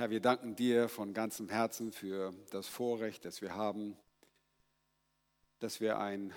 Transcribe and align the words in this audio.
Herr, 0.00 0.08
wir 0.08 0.20
danken 0.20 0.56
dir 0.56 0.88
von 0.88 1.12
ganzem 1.12 1.50
Herzen 1.50 1.92
für 1.92 2.32
das 2.52 2.66
Vorrecht, 2.66 3.26
das 3.26 3.42
wir 3.42 3.54
haben, 3.54 3.98
dass 5.58 5.82
wir 5.82 5.98
ein 5.98 6.32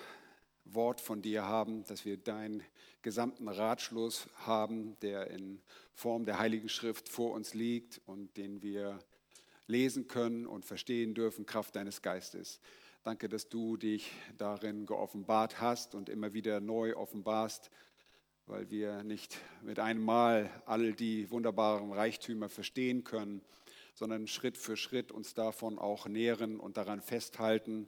Wort 0.65 0.99
von 0.99 1.21
dir 1.21 1.45
haben, 1.45 1.85
dass 1.85 2.03
wir 2.03 2.17
deinen 2.17 2.61
gesamten 3.03 3.47
Ratschluss 3.47 4.27
haben, 4.45 4.97
der 4.99 5.31
in 5.31 5.61
Form 5.93 6.25
der 6.25 6.39
Heiligen 6.39 6.67
Schrift 6.67 7.07
vor 7.07 7.31
uns 7.31 7.53
liegt 7.53 8.01
und 8.05 8.35
den 8.35 8.61
wir 8.61 8.99
lesen 9.67 10.09
können 10.09 10.45
und 10.45 10.65
verstehen 10.65 11.13
dürfen, 11.13 11.45
Kraft 11.45 11.77
deines 11.77 12.01
Geistes. 12.01 12.59
Danke, 13.01 13.29
dass 13.29 13.47
du 13.47 13.77
dich 13.77 14.11
darin 14.37 14.85
geoffenbart 14.85 15.61
hast 15.61 15.95
und 15.95 16.09
immer 16.09 16.33
wieder 16.33 16.59
neu 16.59 16.97
offenbarst, 16.97 17.71
weil 18.45 18.69
wir 18.69 19.03
nicht 19.03 19.37
mit 19.61 19.79
einem 19.79 20.03
Mal 20.03 20.49
all 20.65 20.93
die 20.93 21.29
wunderbaren 21.31 21.91
Reichtümer 21.91 22.49
verstehen 22.49 23.03
können, 23.03 23.41
sondern 23.93 24.27
Schritt 24.27 24.57
für 24.57 24.75
Schritt 24.75 25.11
uns 25.11 25.33
davon 25.33 25.79
auch 25.79 26.07
nähren 26.07 26.59
und 26.59 26.77
daran 26.77 27.01
festhalten, 27.01 27.87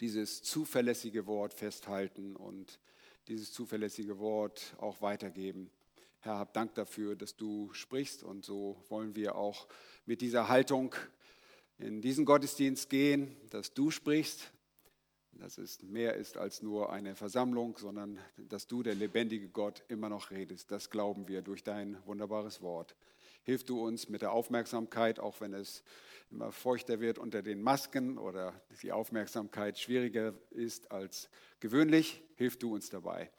dieses 0.00 0.42
zuverlässige 0.42 1.26
Wort 1.26 1.54
festhalten 1.54 2.36
und 2.36 2.78
dieses 3.28 3.52
zuverlässige 3.52 4.18
Wort 4.18 4.74
auch 4.78 5.02
weitergeben. 5.02 5.70
Herr, 6.20 6.38
hab 6.38 6.54
Dank 6.54 6.74
dafür, 6.74 7.16
dass 7.16 7.36
du 7.36 7.72
sprichst 7.72 8.22
und 8.22 8.44
so 8.44 8.82
wollen 8.88 9.16
wir 9.16 9.36
auch 9.36 9.66
mit 10.06 10.20
dieser 10.20 10.48
Haltung 10.48 10.94
in 11.78 12.00
diesen 12.00 12.24
Gottesdienst 12.24 12.88
gehen, 12.88 13.36
dass 13.50 13.74
du 13.74 13.90
sprichst, 13.90 14.50
dass 15.38 15.58
es 15.58 15.82
mehr 15.82 16.14
ist 16.14 16.36
als 16.36 16.62
nur 16.62 16.92
eine 16.92 17.14
Versammlung, 17.14 17.76
sondern 17.78 18.18
dass 18.36 18.66
du, 18.66 18.82
der 18.82 18.94
lebendige 18.94 19.48
Gott, 19.48 19.82
immer 19.88 20.08
noch 20.08 20.30
redest. 20.30 20.70
Das 20.70 20.90
glauben 20.90 21.28
wir 21.28 21.42
durch 21.42 21.62
dein 21.62 21.98
wunderbares 22.06 22.62
Wort. 22.62 22.96
Hilf 23.42 23.64
du 23.64 23.84
uns 23.84 24.08
mit 24.08 24.22
der 24.22 24.32
Aufmerksamkeit, 24.32 25.20
auch 25.20 25.40
wenn 25.40 25.52
es 25.52 25.82
immer 26.30 26.50
feuchter 26.50 27.00
wird 27.00 27.18
unter 27.18 27.42
den 27.42 27.62
Masken 27.62 28.18
oder 28.18 28.60
die 28.82 28.92
Aufmerksamkeit 28.92 29.78
schwieriger 29.78 30.34
ist 30.50 30.90
als 30.90 31.28
gewöhnlich. 31.60 32.22
Hilf 32.34 32.58
du 32.58 32.74
uns 32.74 32.90
dabei 32.90 33.30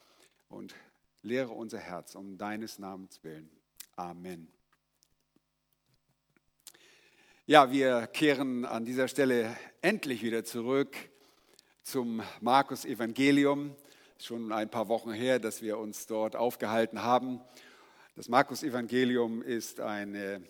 und 0.49 0.73
lehre 1.21 1.51
unser 1.51 1.79
Herz 1.79 2.15
um 2.15 2.37
deines 2.37 2.79
Namens 2.79 3.23
willen. 3.23 3.49
Amen. 3.95 4.47
Ja, 7.45 7.71
wir 7.71 8.07
kehren 8.07 8.65
an 8.65 8.85
dieser 8.85 9.07
Stelle 9.07 9.57
endlich 9.81 10.21
wieder 10.21 10.43
zurück 10.43 10.95
zum 11.87 12.21
Markus 12.41 12.83
Evangelium. 12.83 13.73
Schon 14.19 14.51
ein 14.51 14.69
paar 14.69 14.89
Wochen 14.89 15.13
her, 15.13 15.39
dass 15.39 15.61
wir 15.61 15.77
uns 15.77 16.05
dort 16.05 16.35
aufgehalten 16.35 17.01
haben. 17.01 17.39
Das 18.17 18.27
Markus 18.27 18.61
Evangelium 18.61 19.41
ist 19.41 19.79
eine 19.79 20.41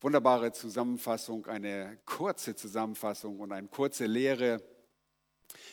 wunderbare 0.00 0.52
Zusammenfassung, 0.52 1.46
eine 1.48 1.98
kurze 2.06 2.54
Zusammenfassung 2.54 3.40
und 3.40 3.50
eine 3.50 3.66
kurze 3.66 4.06
Lehre, 4.06 4.62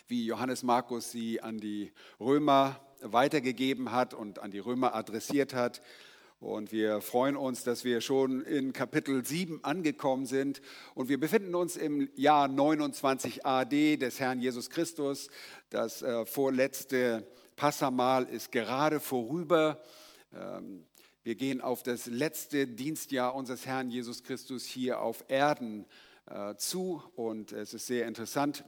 wie 0.07 0.25
Johannes 0.25 0.63
Markus 0.63 1.11
sie 1.11 1.39
an 1.39 1.59
die 1.59 1.91
Römer 2.19 2.81
weitergegeben 3.01 3.91
hat 3.91 4.15
und 4.15 4.39
an 4.39 4.49
die 4.49 4.57
Römer 4.57 4.95
adressiert 4.95 5.53
hat. 5.53 5.83
Und 6.41 6.71
wir 6.71 7.01
freuen 7.01 7.37
uns, 7.37 7.63
dass 7.63 7.83
wir 7.83 8.01
schon 8.01 8.41
in 8.41 8.73
Kapitel 8.73 9.23
7 9.23 9.63
angekommen 9.63 10.25
sind. 10.25 10.59
Und 10.95 11.07
wir 11.07 11.19
befinden 11.19 11.53
uns 11.53 11.77
im 11.77 12.09
Jahr 12.15 12.47
29 12.47 13.45
AD 13.45 13.97
des 13.97 14.19
Herrn 14.19 14.39
Jesus 14.39 14.71
Christus. 14.71 15.29
Das 15.69 16.01
äh, 16.01 16.25
vorletzte 16.25 17.27
Passamal 17.55 18.23
ist 18.23 18.51
gerade 18.51 18.99
vorüber. 18.99 19.83
Ähm, 20.33 20.87
wir 21.21 21.35
gehen 21.35 21.61
auf 21.61 21.83
das 21.83 22.07
letzte 22.07 22.65
Dienstjahr 22.65 23.35
unseres 23.35 23.67
Herrn 23.67 23.91
Jesus 23.91 24.23
Christus 24.23 24.65
hier 24.65 24.99
auf 24.99 25.23
Erden 25.27 25.85
äh, 26.25 26.55
zu. 26.55 27.03
Und 27.15 27.51
es 27.51 27.75
ist 27.75 27.85
sehr 27.85 28.07
interessant, 28.07 28.65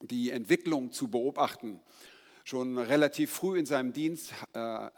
die 0.00 0.32
Entwicklung 0.32 0.90
zu 0.90 1.06
beobachten. 1.06 1.78
Schon 2.42 2.76
relativ 2.76 3.30
früh 3.30 3.56
in 3.56 3.66
seinem 3.66 3.92
Dienst 3.92 4.32
äh, 4.52 4.90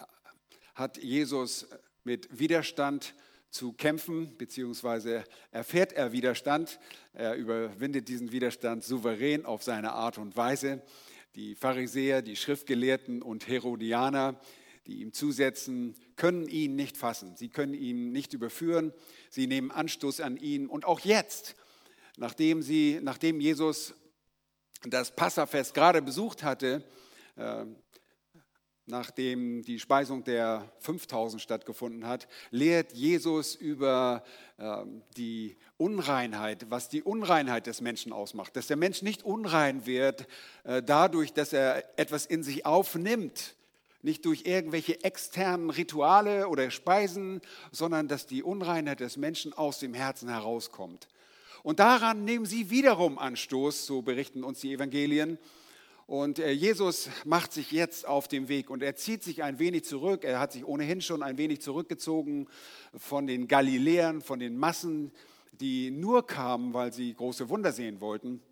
hat 0.75 0.97
Jesus 0.97 1.67
mit 2.05 2.39
Widerstand 2.39 3.15
zu 3.51 3.73
kämpfen, 3.73 4.37
beziehungsweise 4.39 5.25
erfährt 5.51 5.93
er 5.93 6.13
Widerstand. 6.13 6.79
Er 7.13 7.35
überwindet 7.35 8.09
diesen 8.09 8.33
Widerstand 8.33 8.85
souverän 8.85 9.45
auf 9.45 9.63
seine 9.63 9.93
Art 9.93 10.19
und 10.19 10.37
Weise. 10.37 10.83
Die 11.35 11.55
Pharisäer, 11.55 12.23
die 12.23 12.37
Schriftgelehrten 12.37 13.23
und 13.23 13.49
Herodianer, 13.49 14.41
die 14.87 15.01
ihm 15.01 15.13
zusetzen, 15.13 15.95
können 16.17 16.49
ihn 16.49 16.77
nicht 16.77 16.97
fassen. 16.97 17.37
Sie 17.37 17.49
können 17.49 17.75
ihn 17.75 18.13
nicht 18.13 18.33
überführen. 18.33 18.93
Sie 19.31 19.47
nehmen 19.47 19.71
Anstoß 19.71 20.21
an 20.21 20.37
ihn. 20.37 20.67
Und 20.67 20.85
auch 20.85 21.01
jetzt, 21.01 21.57
nachdem, 22.17 22.63
sie, 22.63 23.01
nachdem 23.03 23.41
Jesus 23.41 23.95
das 24.85 25.15
Passafest 25.15 25.75
gerade 25.75 26.03
besucht 26.03 26.43
hatte, 26.43 26.85
äh, 27.37 27.65
nachdem 28.87 29.63
die 29.63 29.79
Speisung 29.79 30.25
der 30.25 30.71
5000 30.81 31.41
stattgefunden 31.41 32.07
hat, 32.07 32.29
lehrt 32.51 32.93
Jesus 32.93 33.55
über 33.55 34.25
äh, 34.59 34.85
die 35.17 35.57
Unreinheit, 35.77 36.67
was 36.71 36.89
die 36.89 37.03
Unreinheit 37.03 37.67
des 37.67 37.81
Menschen 37.81 38.13
ausmacht. 38.13 38.57
Dass 38.57 38.67
der 38.67 38.77
Mensch 38.77 39.03
nicht 39.03 39.23
unrein 39.23 39.87
wird 39.87 40.27
äh, 40.65 40.83
dadurch, 40.83 41.33
dass 41.33 41.53
er 41.53 41.99
etwas 41.99 42.27
in 42.27 42.43
sich 42.43 42.67
aufnimmt, 42.67 43.55
nicht 44.03 44.25
durch 44.25 44.47
irgendwelche 44.47 45.05
externen 45.05 45.71
Rituale 45.71 46.49
oder 46.49 46.71
Speisen, 46.71 47.41
sondern 47.71 48.09
dass 48.09 48.27
die 48.27 48.43
Unreinheit 48.43 49.01
des 49.01 49.17
Menschen 49.17 49.53
aus 49.53 49.79
dem 49.79 49.95
Herzen 49.95 50.29
herauskommt. 50.29 51.09
Und 51.63 51.79
daran 51.79 52.25
nehmen 52.25 52.47
sie 52.47 52.71
wiederum 52.71 53.19
Anstoß, 53.19 53.87
so 53.87 54.01
berichten 54.01 54.45
uns 54.45 54.61
die 54.61 54.73
Evangelien, 54.73 55.39
und 56.11 56.41
äh, 56.41 56.51
Jesus 56.51 57.09
macht 57.25 57.53
sich 57.53 57.71
jetzt 57.71 58.05
auf 58.05 58.27
den 58.27 58.49
Weg 58.49 58.69
und 58.69 58.83
er 58.83 58.97
zieht 58.97 59.23
sich 59.23 59.45
ein 59.45 59.61
wenig 59.61 59.85
zurück. 59.85 60.25
Er 60.25 60.41
hat 60.41 60.51
sich 60.51 60.65
ohnehin 60.65 61.01
schon 61.01 61.23
ein 61.23 61.39
wenig 61.39 61.61
zurückgezogen 61.61 62.49
von 62.97 63.29
den 63.29 63.47
Galiläern, 63.47 64.21
von 64.21 64.41
den 64.41 64.57
Massen, 64.57 65.13
die 65.53 65.93
nur 65.93 66.27
kamen, 66.27 66.75
weil 66.75 66.93
sie 66.93 67.15
große 67.15 67.49
Wunder 67.49 67.71
sehen 67.71 68.01
wollten, 68.01 68.43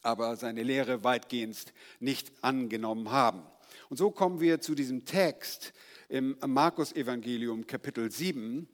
aber 0.00 0.36
seine 0.36 0.62
Lehre 0.62 1.04
weitgehend 1.04 1.74
nicht 2.00 2.32
angenommen 2.40 3.10
haben. 3.10 3.42
Und 3.90 3.98
so 3.98 4.10
kommen 4.10 4.40
wir 4.40 4.62
zu 4.62 4.74
diesem 4.74 5.04
Text 5.04 5.74
im 6.08 6.38
Markus-Evangelium, 6.40 7.66
Kapitel 7.66 8.10
7, 8.10 8.66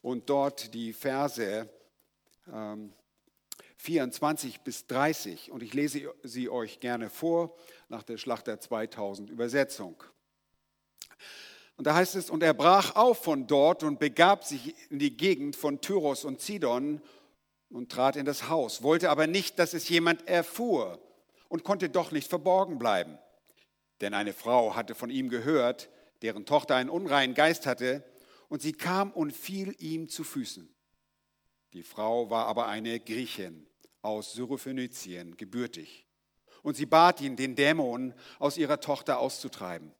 und 0.00 0.28
dort 0.28 0.74
die 0.74 0.92
Verse 0.92 1.70
ähm, 2.52 2.92
24 3.82 4.60
bis 4.60 4.86
30 4.86 5.50
und 5.50 5.60
ich 5.60 5.74
lese 5.74 6.14
sie 6.22 6.48
euch 6.48 6.78
gerne 6.78 7.10
vor 7.10 7.56
nach 7.88 8.04
der 8.04 8.16
Schlachter 8.16 8.60
2000 8.60 9.28
Übersetzung. 9.28 10.04
Und 11.76 11.88
da 11.88 11.94
heißt 11.94 12.14
es, 12.14 12.30
und 12.30 12.44
er 12.44 12.54
brach 12.54 12.94
auf 12.94 13.24
von 13.24 13.48
dort 13.48 13.82
und 13.82 13.98
begab 13.98 14.44
sich 14.44 14.76
in 14.88 15.00
die 15.00 15.16
Gegend 15.16 15.56
von 15.56 15.80
Tyros 15.80 16.24
und 16.24 16.40
Zidon 16.40 17.02
und 17.70 17.90
trat 17.90 18.14
in 18.14 18.24
das 18.24 18.48
Haus, 18.48 18.84
wollte 18.84 19.10
aber 19.10 19.26
nicht, 19.26 19.58
dass 19.58 19.74
es 19.74 19.88
jemand 19.88 20.28
erfuhr 20.28 21.00
und 21.48 21.64
konnte 21.64 21.88
doch 21.88 22.12
nicht 22.12 22.28
verborgen 22.28 22.78
bleiben. 22.78 23.18
Denn 24.00 24.14
eine 24.14 24.32
Frau 24.32 24.76
hatte 24.76 24.94
von 24.94 25.10
ihm 25.10 25.28
gehört, 25.28 25.88
deren 26.22 26.46
Tochter 26.46 26.76
einen 26.76 26.90
unreinen 26.90 27.34
Geist 27.34 27.66
hatte, 27.66 28.04
und 28.48 28.62
sie 28.62 28.74
kam 28.74 29.10
und 29.10 29.32
fiel 29.32 29.74
ihm 29.80 30.08
zu 30.08 30.22
Füßen. 30.22 30.72
Die 31.72 31.82
Frau 31.82 32.30
war 32.30 32.46
aber 32.46 32.66
eine 32.66 33.00
Griechin 33.00 33.66
aus 34.02 34.32
Syrophönizien 34.32 35.36
gebürtig. 35.36 36.06
Und 36.62 36.76
sie 36.76 36.86
bat 36.86 37.20
ihn, 37.20 37.36
den 37.36 37.56
Dämon 37.56 38.14
aus 38.38 38.56
ihrer 38.56 38.80
Tochter 38.80 39.18
auszutreiben. 39.18 39.92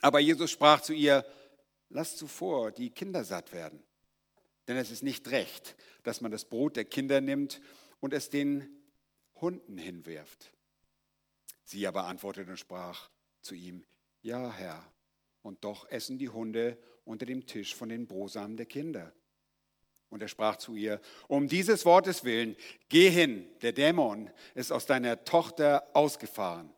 Aber 0.00 0.20
Jesus 0.20 0.50
sprach 0.50 0.80
zu 0.80 0.92
ihr, 0.92 1.26
lass 1.88 2.16
zuvor 2.16 2.70
die 2.70 2.90
Kinder 2.90 3.24
satt 3.24 3.52
werden. 3.52 3.82
Denn 4.68 4.76
es 4.76 4.90
ist 4.90 5.02
nicht 5.02 5.30
recht, 5.30 5.76
dass 6.02 6.20
man 6.20 6.30
das 6.30 6.44
Brot 6.44 6.76
der 6.76 6.84
Kinder 6.84 7.20
nimmt 7.20 7.60
und 7.98 8.14
es 8.14 8.30
den 8.30 8.68
Hunden 9.34 9.76
hinwirft. 9.76 10.52
Sie 11.64 11.86
aber 11.86 12.04
antwortete 12.04 12.50
und 12.50 12.56
sprach 12.56 13.10
zu 13.42 13.54
ihm, 13.54 13.84
ja 14.22 14.52
Herr, 14.52 14.92
und 15.42 15.64
doch 15.64 15.88
essen 15.90 16.18
die 16.18 16.28
Hunde 16.28 16.78
unter 17.04 17.26
dem 17.26 17.46
Tisch 17.46 17.74
von 17.74 17.88
den 17.88 18.06
Brosamen 18.06 18.56
der 18.56 18.66
Kinder. 18.66 19.12
Und 20.10 20.22
er 20.22 20.28
sprach 20.28 20.56
zu 20.56 20.74
ihr, 20.74 21.00
um 21.28 21.48
dieses 21.48 21.84
Wortes 21.84 22.24
willen, 22.24 22.56
geh 22.88 23.08
hin, 23.08 23.46
der 23.62 23.72
Dämon 23.72 24.28
ist 24.54 24.72
aus 24.72 24.84
deiner 24.84 25.24
Tochter 25.24 25.88
ausgefahren. 25.94 26.70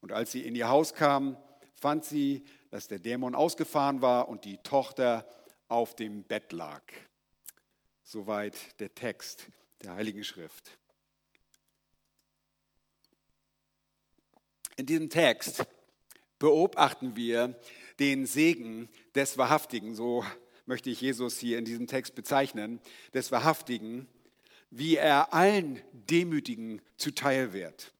Und 0.00 0.12
als 0.12 0.32
sie 0.32 0.40
in 0.40 0.56
ihr 0.56 0.68
Haus 0.68 0.94
kam, 0.94 1.36
fand 1.74 2.04
sie, 2.04 2.44
dass 2.70 2.88
der 2.88 2.98
Dämon 2.98 3.34
ausgefahren 3.34 4.00
war 4.00 4.28
und 4.28 4.46
die 4.46 4.56
Tochter 4.58 5.28
auf 5.68 5.94
dem 5.94 6.24
Bett 6.24 6.52
lag. 6.52 6.82
Soweit 8.02 8.80
der 8.80 8.94
Text 8.94 9.46
der 9.82 9.94
Heiligen 9.94 10.24
Schrift. 10.24 10.78
In 14.76 14.86
diesem 14.86 15.10
Text 15.10 15.64
beobachten 16.38 17.16
wir 17.16 17.58
den 17.98 18.26
Segen 18.26 18.88
des 19.14 19.38
Wahrhaftigen, 19.38 19.94
so 19.94 20.24
möchte 20.66 20.90
ich 20.90 21.00
Jesus 21.00 21.38
hier 21.38 21.58
in 21.58 21.64
diesem 21.64 21.86
Text 21.86 22.14
bezeichnen, 22.14 22.80
des 23.12 23.32
Wahrhaftigen, 23.32 24.08
wie 24.70 24.96
er 24.96 25.32
allen 25.32 25.80
Demütigen 25.92 26.80
zuteil 26.96 27.52
wird. 27.52 27.92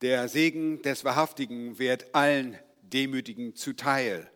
Der 0.00 0.28
Segen 0.28 0.82
des 0.82 1.04
Wahrhaftigen 1.04 1.78
wird 1.78 2.14
allen 2.14 2.58
Demütigen 2.82 3.54
zuteil. 3.54 4.30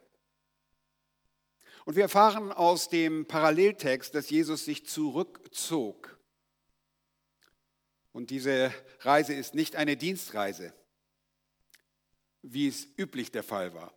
Und 1.85 1.97
wir 1.97 2.03
erfahren 2.05 2.53
aus 2.53 2.89
dem 2.89 3.27
Paralleltext, 3.27 4.15
dass 4.15 4.31
Jesus 4.31 4.65
sich 4.65 4.87
zurückzog. 4.87 6.19
Und 8.13 8.31
diese 8.31 8.73
Reise 9.01 9.35
ist 9.35 9.55
nicht 9.55 9.77
eine 9.77 9.97
Dienstreise, 9.97 10.73
wie 12.43 12.69
es 12.69 12.87
üblich 12.97 13.33
der 13.33 13.43
Fall 13.43 13.75
war. 13.75 13.93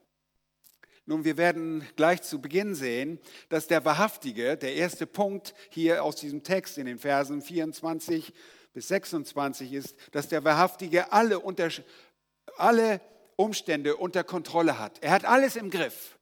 Nun, 1.10 1.24
wir 1.24 1.38
werden 1.38 1.88
gleich 1.96 2.22
zu 2.22 2.42
Beginn 2.42 2.76
sehen, 2.76 3.18
dass 3.48 3.68
der 3.68 3.86
Wahrhaftige, 3.86 4.58
der 4.58 4.76
erste 4.76 5.08
Punkt 5.08 5.54
hier 5.70 6.04
aus 6.04 6.18
diesem 6.18 6.44
Text 6.44 6.78
in 6.78 6.86
den 6.86 7.00
Versen 7.00 7.42
24 7.42 8.34
bis 8.74 8.90
26 8.90 9.72
ist, 9.72 9.96
dass 10.12 10.28
der 10.28 10.44
Wahrhaftige 10.44 11.14
alle, 11.14 11.40
unter, 11.40 11.70
alle 12.58 13.00
Umstände 13.38 13.96
unter 13.96 14.26
Kontrolle 14.26 14.80
hat. 14.80 15.02
Er 15.02 15.12
hat 15.12 15.24
alles 15.24 15.56
im 15.56 15.70
Griff. 15.70 16.20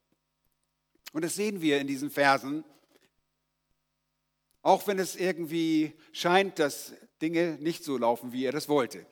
Und 1.12 1.24
das 1.24 1.34
sehen 1.34 1.60
wir 1.60 1.80
in 1.80 1.88
diesen 1.88 2.08
Versen. 2.08 2.62
Auch 4.62 4.86
wenn 4.86 5.00
es 5.00 5.16
irgendwie 5.16 5.94
scheint, 6.12 6.60
dass 6.60 6.92
Dinge 7.20 7.58
nicht 7.60 7.82
so 7.82 7.98
laufen, 7.98 8.32
wie 8.32 8.44
er 8.44 8.52
das 8.52 8.68
wollte. 8.68 9.04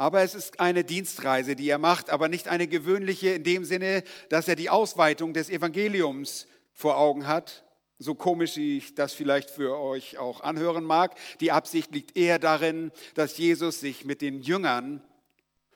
Aber 0.00 0.22
es 0.22 0.34
ist 0.34 0.60
eine 0.60 0.82
Dienstreise, 0.82 1.54
die 1.54 1.68
er 1.68 1.76
macht, 1.76 2.08
aber 2.08 2.28
nicht 2.28 2.48
eine 2.48 2.66
gewöhnliche 2.66 3.32
in 3.32 3.44
dem 3.44 3.66
Sinne, 3.66 4.02
dass 4.30 4.48
er 4.48 4.56
die 4.56 4.70
Ausweitung 4.70 5.34
des 5.34 5.50
Evangeliums 5.50 6.46
vor 6.72 6.96
Augen 6.96 7.26
hat, 7.26 7.66
so 7.98 8.14
komisch 8.14 8.56
ich 8.56 8.94
das 8.94 9.12
vielleicht 9.12 9.50
für 9.50 9.78
euch 9.78 10.16
auch 10.16 10.40
anhören 10.40 10.84
mag, 10.84 11.18
die 11.40 11.52
Absicht 11.52 11.92
liegt 11.92 12.16
eher 12.16 12.38
darin, 12.38 12.92
dass 13.12 13.36
Jesus 13.36 13.80
sich 13.80 14.06
mit 14.06 14.22
den 14.22 14.40
Jüngern 14.40 15.02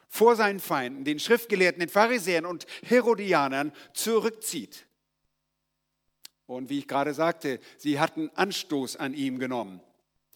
vor 0.08 0.36
seinen 0.36 0.60
Feinden, 0.60 1.04
den 1.04 1.18
Schriftgelehrten, 1.18 1.80
den 1.80 1.90
Pharisäern 1.90 2.46
und 2.46 2.64
Herodianern 2.82 3.74
zurückzieht. 3.92 4.86
Und 6.46 6.70
wie 6.70 6.78
ich 6.78 6.88
gerade 6.88 7.12
sagte, 7.12 7.60
sie 7.76 8.00
hatten 8.00 8.30
Anstoß 8.36 8.96
an 8.96 9.12
ihm 9.12 9.38
genommen. 9.38 9.82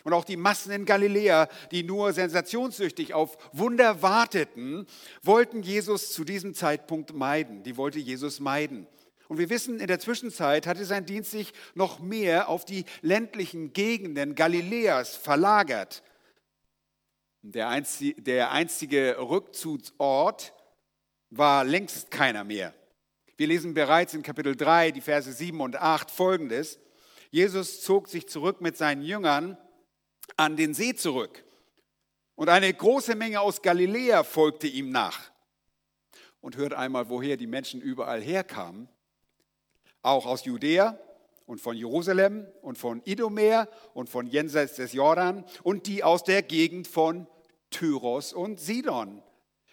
Und 0.09 0.15
auch 0.15 0.25
die 0.25 0.39
Massen 0.39 0.73
in 0.73 0.87
Galiläa, 0.87 1.49
die 1.71 1.83
nur 1.83 2.15
sensationssüchtig 2.15 3.13
auf 3.13 3.37
Wunder 3.53 4.01
warteten, 4.01 4.87
wollten 5.23 5.63
Jesus 5.63 6.15
zu 6.15 6.25
diesem 6.25 6.55
Zeitpunkt 6.55 7.13
meiden. 7.13 7.63
Die 7.63 7.77
wollte 7.77 7.99
Jesus 7.99 8.41
meiden. 8.41 8.87
Und 9.29 9.37
wir 9.37 9.51
wissen, 9.51 9.81
in 9.81 9.87
der 9.87 10.01
Zwischenzeit 10.01 10.67
hatte 10.67 10.87
sein 10.87 11.05
Dienst 11.05 11.31
sich 11.31 11.53
noch 11.75 11.99
mehr 11.99 12.49
auf 12.49 12.65
die 12.65 12.87
ländlichen 13.03 13.75
Gegenden 13.75 14.35
Galiläas 14.35 15.15
verlagert. 15.15 16.03
Der 17.43 17.69
einzige, 17.69 19.17
Rückzugsort 19.19 20.55
war 21.29 21.65
längst 21.65 22.11
keiner 22.11 22.45
mehr. 22.45 22.73
Wir 23.37 23.49
lesen 23.49 23.75
bereits 23.75 24.15
in 24.15 24.23
Kapitel 24.23 24.57
3, 24.57 24.91
die 24.91 25.03
Verse 25.03 25.31
7 25.31 25.61
und 25.61 25.77
8 25.77 26.11
folgendes. 26.11 26.79
Jesus 27.31 27.83
zog 27.83 28.09
sich 28.09 28.27
zurück 28.27 28.63
mit 28.63 28.79
seinen 28.79 29.03
Jüngern 29.03 29.59
an 30.39 30.57
den 30.57 30.73
See 30.73 30.95
zurück. 30.95 31.45
Und 32.35 32.49
eine 32.49 32.73
große 32.73 33.15
Menge 33.15 33.41
aus 33.41 33.61
Galiläa 33.61 34.23
folgte 34.23 34.67
ihm 34.67 34.91
nach. 34.91 35.31
Und 36.41 36.57
hört 36.57 36.73
einmal, 36.73 37.11
woher 37.11 37.37
die 37.37 37.47
Menschen 37.47 37.83
überall 37.83 38.23
herkamen 38.23 38.89
auch 40.03 40.27
aus 40.27 40.45
Judäa 40.45 40.99
und 41.47 41.61
von 41.61 41.77
Jerusalem 41.77 42.47
und 42.63 42.79
von 42.79 43.03
Idomer 43.05 43.69
und 43.95 44.09
von 44.09 44.27
jenseits 44.27 44.77
des 44.77 44.93
Jordan 44.93 45.45
und 45.63 45.87
die 45.87 46.05
aus 46.05 46.25
der 46.25 46.43
Gegend 46.43 46.87
von 46.87 47.27
Tyros 47.71 48.33
und 48.33 48.61
Sidon 48.61 49.23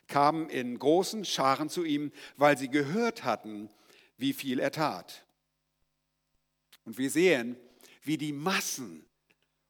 kamen 0.07 0.49
in 0.49 0.77
großen 0.77 1.25
Scharen 1.25 1.69
zu 1.69 1.83
ihm, 1.83 2.11
weil 2.37 2.57
sie 2.57 2.69
gehört 2.69 3.23
hatten, 3.23 3.69
wie 4.17 4.33
viel 4.33 4.59
er 4.59 4.71
tat. 4.71 5.25
Und 6.85 6.97
wir 6.97 7.09
sehen, 7.09 7.57
wie 8.03 8.17
die 8.17 8.33
Massen 8.33 9.04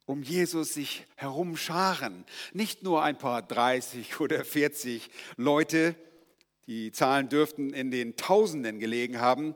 um 0.06 0.22
Jesus 0.22 0.74
sich 0.74 1.06
herumscharen. 1.16 2.26
Nicht 2.54 2.84
nur 2.84 3.04
ein 3.04 3.18
paar 3.18 3.42
30 3.42 4.20
oder 4.20 4.46
40 4.46 5.10
Leute, 5.38 5.96
die 6.68 6.92
Zahlen 6.92 7.30
dürften 7.30 7.74
in 7.74 7.92
den 7.92 8.16
Tausenden 8.16 8.80
gelegen 8.80 9.20
haben, 9.20 9.56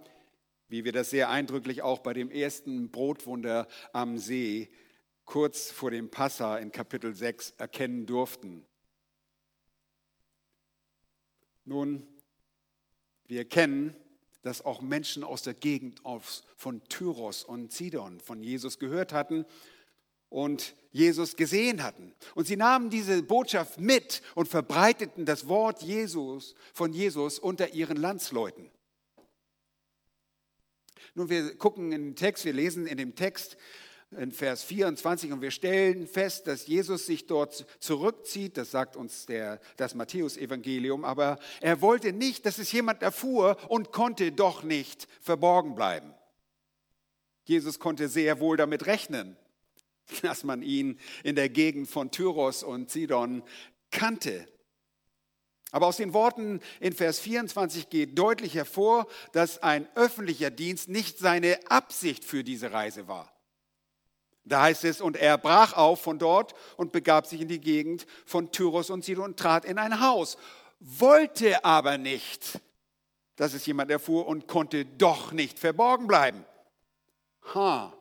wie 0.67 0.85
wir 0.85 0.91
das 0.91 1.09
sehr 1.09 1.29
eindrücklich 1.29 1.81
auch 1.81 1.99
bei 1.99 2.13
dem 2.13 2.29
ersten 2.29 2.91
Brotwunder 2.91 3.67
am 3.93 4.17
See 4.17 4.69
kurz 5.25 5.71
vor 5.71 5.91
dem 5.91 6.09
Passa 6.09 6.57
in 6.57 6.71
Kapitel 6.71 7.15
6 7.15 7.51
erkennen 7.57 8.05
durften. 8.05 8.65
Nun, 11.65 12.07
wir 13.25 13.45
kennen, 13.45 13.95
dass 14.41 14.63
auch 14.63 14.81
Menschen 14.81 15.23
aus 15.23 15.43
der 15.43 15.53
Gegend 15.53 16.01
von 16.55 16.83
Tyros 16.89 17.43
und 17.43 17.71
Sidon 17.71 18.19
von 18.19 18.41
Jesus 18.41 18.79
gehört 18.79 19.13
hatten 19.13 19.45
und 20.29 20.75
Jesus 20.91 21.35
gesehen 21.35 21.83
hatten. 21.83 22.13
Und 22.35 22.47
sie 22.47 22.55
nahmen 22.55 22.89
diese 22.89 23.21
Botschaft 23.23 23.79
mit 23.79 24.21
und 24.35 24.47
verbreiteten 24.47 25.25
das 25.25 25.47
Wort 25.47 25.81
Jesus 25.81 26.55
von 26.73 26.93
Jesus 26.93 27.39
unter 27.39 27.73
ihren 27.73 27.97
Landsleuten. 27.97 28.69
Nun, 31.15 31.29
wir 31.29 31.55
gucken 31.57 31.91
in 31.91 32.03
den 32.05 32.15
Text, 32.15 32.45
wir 32.45 32.53
lesen 32.53 32.87
in 32.87 32.97
dem 32.97 33.15
Text 33.15 33.57
in 34.17 34.31
Vers 34.31 34.63
24 34.63 35.31
und 35.31 35.41
wir 35.41 35.51
stellen 35.51 36.07
fest, 36.07 36.47
dass 36.47 36.65
Jesus 36.65 37.05
sich 37.05 37.27
dort 37.27 37.65
zurückzieht, 37.79 38.57
das 38.57 38.71
sagt 38.71 38.95
uns 38.95 39.27
der, 39.27 39.59
das 39.77 39.93
Matthäusevangelium, 39.93 41.05
aber 41.05 41.37
er 41.61 41.81
wollte 41.81 42.11
nicht, 42.11 42.45
dass 42.45 42.57
es 42.57 42.71
jemand 42.71 43.03
erfuhr 43.03 43.57
und 43.69 43.91
konnte 43.91 44.31
doch 44.31 44.63
nicht 44.63 45.07
verborgen 45.21 45.75
bleiben. 45.75 46.13
Jesus 47.43 47.79
konnte 47.79 48.07
sehr 48.07 48.39
wohl 48.39 48.57
damit 48.57 48.87
rechnen, 48.87 49.37
dass 50.21 50.43
man 50.43 50.61
ihn 50.61 50.99
in 51.23 51.35
der 51.35 51.49
Gegend 51.49 51.89
von 51.89 52.11
Tyros 52.11 52.63
und 52.63 52.89
Sidon 52.89 53.43
kannte. 53.91 54.47
Aber 55.71 55.87
aus 55.87 55.97
den 55.97 56.13
Worten 56.13 56.61
in 56.79 56.93
Vers 56.93 57.19
24 57.19 57.89
geht 57.89 58.17
deutlich 58.17 58.55
hervor, 58.55 59.07
dass 59.33 59.61
ein 59.61 59.87
öffentlicher 59.95 60.49
Dienst 60.49 60.89
nicht 60.89 61.19
seine 61.19 61.59
Absicht 61.69 62.25
für 62.25 62.43
diese 62.43 62.71
Reise 62.71 63.07
war. 63.07 63.31
Da 64.45 64.63
heißt 64.63 64.83
es, 64.85 64.99
und 64.99 65.15
er 65.15 65.37
brach 65.37 65.73
auf 65.73 66.01
von 66.01 66.17
dort 66.17 66.55
und 66.75 66.91
begab 66.91 67.27
sich 67.27 67.41
in 67.41 67.47
die 67.47 67.61
Gegend 67.61 68.07
von 68.25 68.51
Tyros 68.51 68.89
und 68.89 69.05
Sidon 69.05 69.25
und 69.25 69.37
trat 69.37 69.63
in 69.63 69.77
ein 69.77 69.99
Haus, 69.99 70.37
wollte 70.79 71.63
aber 71.63 71.99
nicht, 71.99 72.59
dass 73.35 73.53
es 73.53 73.65
jemand 73.67 73.91
erfuhr 73.91 74.27
und 74.27 74.47
konnte 74.47 74.85
doch 74.85 75.33
nicht 75.33 75.59
verborgen 75.59 76.07
bleiben. 76.07 76.45
Ha, 77.53 77.93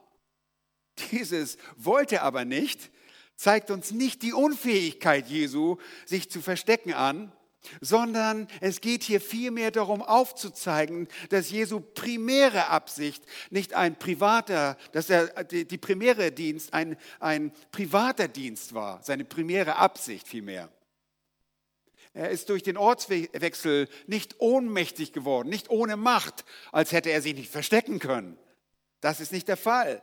dieses 1.11 1.59
wollte 1.77 2.23
aber 2.23 2.45
nicht 2.45 2.91
zeigt 3.39 3.71
uns 3.71 3.93
nicht 3.93 4.23
die 4.23 4.35
Unfähigkeit 4.35 5.29
Jesu, 5.29 5.77
sich 6.05 6.29
zu 6.29 6.43
verstecken 6.43 6.93
an, 6.93 7.33
sondern 7.81 8.49
es 8.61 8.81
geht 8.81 9.03
hier 9.03 9.21
vielmehr 9.21 9.71
darum 9.71 10.03
aufzuzeigen, 10.03 11.09
dass 11.31 11.51
Jesu 11.51 11.81
primäre 11.81 12.69
Absicht 12.69 13.23
nicht 13.51 13.75
ein 13.75 13.97
privater, 13.97 14.77
dass 14.93 15.09
er 15.09 15.45
die, 15.45 15.79
primäre 15.79 16.33
Dienst 16.33 16.75
ein, 16.75 16.97
ein 17.21 17.53
privater 17.71 18.29
Dienst 18.29 18.75
war, 18.75 19.03
seine 19.03 19.25
primäre 19.25 19.77
Absicht 19.77 20.27
vielmehr. 20.27 20.69
Er 22.15 22.31
ist 22.31 22.49
durch 22.49 22.65
den 22.65 22.77
Ortswechsel 22.77 23.89
nicht 24.07 24.41
ohnmächtig 24.41 25.13
geworden, 25.13 25.49
nicht 25.49 25.71
ohne 25.71 25.97
Macht, 25.97 26.45
als 26.73 26.91
hätte 26.91 27.11
er 27.11 27.23
sich 27.23 27.35
nicht 27.35 27.53
verstecken 27.53 28.01
können. 28.01 28.37
Das 29.01 29.21
ist 29.21 29.31
nicht 29.31 29.47
der 29.47 29.57
Fall. 29.57 30.03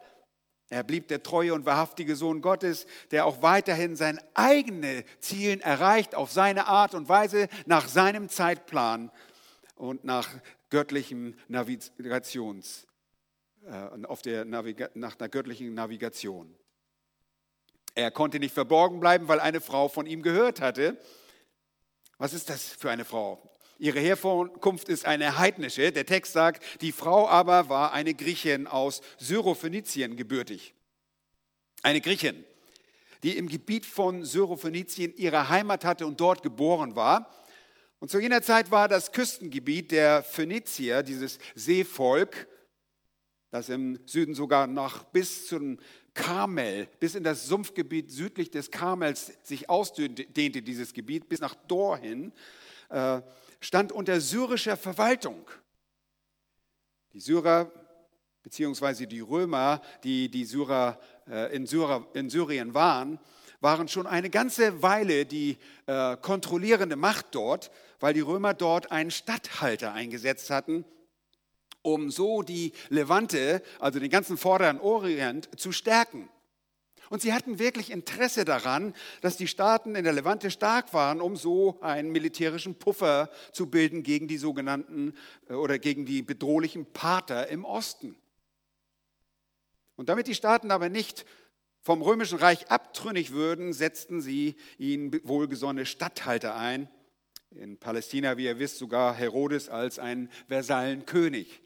Er 0.70 0.84
blieb 0.84 1.08
der 1.10 1.22
treue 1.22 1.54
und 1.54 1.66
wahrhaftige 1.66 2.16
Sohn 2.16 2.42
Gottes, 2.42 2.88
der 3.12 3.26
auch 3.26 3.42
weiterhin 3.42 3.96
sein 3.96 4.20
eigene 4.34 5.06
Zielen 5.20 5.62
erreicht, 5.62 6.16
auf 6.16 6.32
seine 6.32 6.68
Art 6.68 6.96
und 6.96 7.08
Weise, 7.08 7.48
nach 7.66 7.88
seinem 7.88 8.30
Zeitplan 8.30 9.12
und 9.76 10.04
nach 10.04 10.28
göttlichem 10.70 11.36
Navigations, 11.48 12.88
äh, 13.66 14.06
auf 14.06 14.24
der 14.24 14.44
Naviga 14.46 14.90
nach 14.96 15.20
einer 15.20 15.30
göttlichen 15.30 15.74
Navigation. 15.74 16.56
Er 17.94 18.12
konnte 18.12 18.40
nicht 18.40 18.54
verborgen 18.54 19.00
bleiben, 19.00 19.28
weil 19.28 19.40
eine 19.40 19.62
Frau 19.62 19.88
von 19.88 20.06
ihm 20.06 20.22
gehört 20.22 20.62
hatte. 20.62 20.98
Was 22.18 22.34
ist 22.34 22.50
das 22.50 22.70
für 22.70 22.90
eine 22.90 23.06
Frau? 23.06 23.55
Ihre 23.78 24.00
Herkunft 24.00 24.90
ist 24.90 25.06
eine 25.06 25.38
heidnische. 25.38 25.92
Der 25.92 26.06
Text 26.06 26.34
sagt, 26.34 26.82
die 26.82 26.92
Frau 26.92 27.28
aber 27.28 27.70
war 27.70 27.92
eine 27.92 28.14
Griechin 28.14 28.68
aus 28.68 29.02
Syrophönizien 29.18 30.16
gebürtig. 30.16 30.74
Eine 31.84 32.02
Griechin, 32.02 32.44
die 33.24 33.38
im 33.38 33.48
Gebiet 33.48 33.86
von 33.86 34.24
Syrophönizien 34.24 35.14
ihre 35.18 35.50
Heimat 35.50 35.84
hatte 35.84 36.08
und 36.08 36.20
dort 36.20 36.42
geboren 36.42 36.96
war. 36.96 37.30
Und 38.00 38.10
zu 38.10 38.20
jener 38.20 38.42
Zeit 38.42 38.72
war 38.72 38.88
das 38.88 39.12
Küstengebiet 39.12 39.92
der 39.92 40.24
Phönizier, 40.24 41.04
dieses 41.04 41.40
Seevolk, 41.56 42.48
das 43.52 43.70
im 43.70 44.00
Süden 44.06 44.36
sogar 44.36 44.68
noch 44.68 45.04
bis 45.06 45.48
zum 45.48 45.80
Karmel, 46.14 46.88
bis 47.00 47.16
in 47.16 47.24
das 47.24 47.48
Sumpfgebiet 47.48 48.12
südlich 48.12 48.52
des 48.52 48.72
Karmels 48.72 49.34
sich 49.44 49.70
ausdehnte, 49.70 50.62
dieses 50.62 50.94
Gebiet, 50.94 51.28
bis 51.30 51.40
nach 51.42 51.56
Dor 51.68 51.98
hin, 51.98 52.32
äh, 52.90 53.22
stand 53.60 53.92
unter 53.92 54.20
syrischer 54.20 54.78
Verwaltung. 54.78 55.50
Die 57.14 57.20
Syrer 57.20 57.72
beziehungsweise 58.46 59.08
die 59.08 59.22
Römer, 59.22 59.82
die, 60.04 60.30
die 60.30 60.46
Syrer, 60.46 61.00
äh, 61.28 61.56
in, 61.56 61.66
Syrer, 61.66 62.06
in 62.14 62.30
Syrien 62.30 62.76
waren, 62.76 63.18
waren 63.60 63.88
schon 63.88 64.06
eine 64.06 64.30
ganze 64.30 64.84
Weile 64.84 65.26
die 65.26 65.58
äh, 65.88 66.16
kontrollierende 66.18 66.96
Macht 66.96 67.26
dort, 67.32 67.72
weil 68.00 68.14
die 68.14 68.22
Römer 68.22 68.54
dort 68.54 68.92
einen 68.92 69.10
Statthalter 69.10 69.94
eingesetzt 69.94 70.52
hatten, 70.52 70.86
um 71.82 72.12
so 72.12 72.44
die 72.44 72.74
Levante, 72.90 73.64
also 73.80 74.00
den 74.00 74.12
ganzen 74.12 74.38
vorderen 74.38 74.80
Orient, 74.80 75.50
zu 75.60 75.72
stärken. 75.72 76.30
Und 77.10 77.22
sie 77.22 77.34
hatten 77.34 77.60
wirklich 77.60 77.92
Interesse 77.92 78.46
daran, 78.46 78.94
dass 79.22 79.38
die 79.38 79.48
Staaten 79.48 79.96
in 79.96 80.04
der 80.04 80.14
Levante 80.14 80.52
stark 80.52 80.94
waren, 80.94 81.22
um 81.22 81.36
so 81.36 81.80
einen 81.82 82.12
militärischen 82.12 82.76
Puffer 82.76 83.30
zu 83.52 83.68
bilden 83.68 84.04
gegen 84.04 84.28
die 84.28 84.38
sogenannten 84.38 85.14
äh, 85.50 85.54
oder 85.54 85.80
gegen 85.80 86.06
die 86.06 86.22
bedrohlichen 86.22 86.86
Pater 86.86 87.48
im 87.48 87.66
Osten. 87.66 88.16
Und 89.96 90.10
damit 90.10 90.28
die 90.28 90.36
Staaten 90.36 90.72
aber 90.72 90.90
nicht 90.90 91.26
vom 91.82 92.02
römischen 92.02 92.40
Reich 92.40 92.70
abtrünnig 92.72 93.32
würden, 93.32 93.72
setzten 93.72 94.20
sie 94.20 94.56
ihnen 94.78 95.12
wohlgesonnene 95.24 95.86
Statthalter 95.86 96.56
ein. 96.56 96.90
In 97.52 97.78
Palästina, 97.78 98.38
wie 98.38 98.46
ihr 98.46 98.60
wisst, 98.60 98.80
sogar 98.80 99.14
Herodes 99.14 99.70
als 99.70 100.00
einen 100.00 100.30
Versallenkönig. 100.48 101.62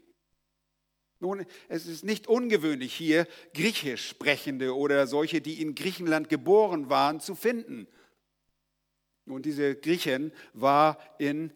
Nun, 1.20 1.44
es 1.68 1.86
ist 1.86 2.02
nicht 2.02 2.28
ungewöhnlich 2.28 2.94
hier 2.94 3.26
Griechisch 3.52 4.08
sprechende 4.08 4.74
oder 4.74 5.06
solche, 5.06 5.42
die 5.42 5.60
in 5.60 5.74
Griechenland 5.74 6.30
geboren 6.30 6.88
waren, 6.88 7.20
zu 7.20 7.34
finden. 7.34 7.86
Und 9.26 9.44
diese 9.44 9.76
Griechin 9.76 10.32
war 10.54 10.98
in 11.18 11.52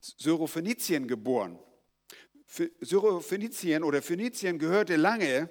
Syrophönizien 0.00 1.08
geboren. 1.08 1.58
Syrophönizien 2.80 3.82
oder 3.82 4.02
Phönizien 4.02 4.58
gehörte 4.58 4.96
lange 4.96 5.48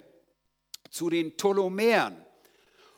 zu 0.92 1.10
den 1.10 1.36
Ptolemäern 1.36 2.24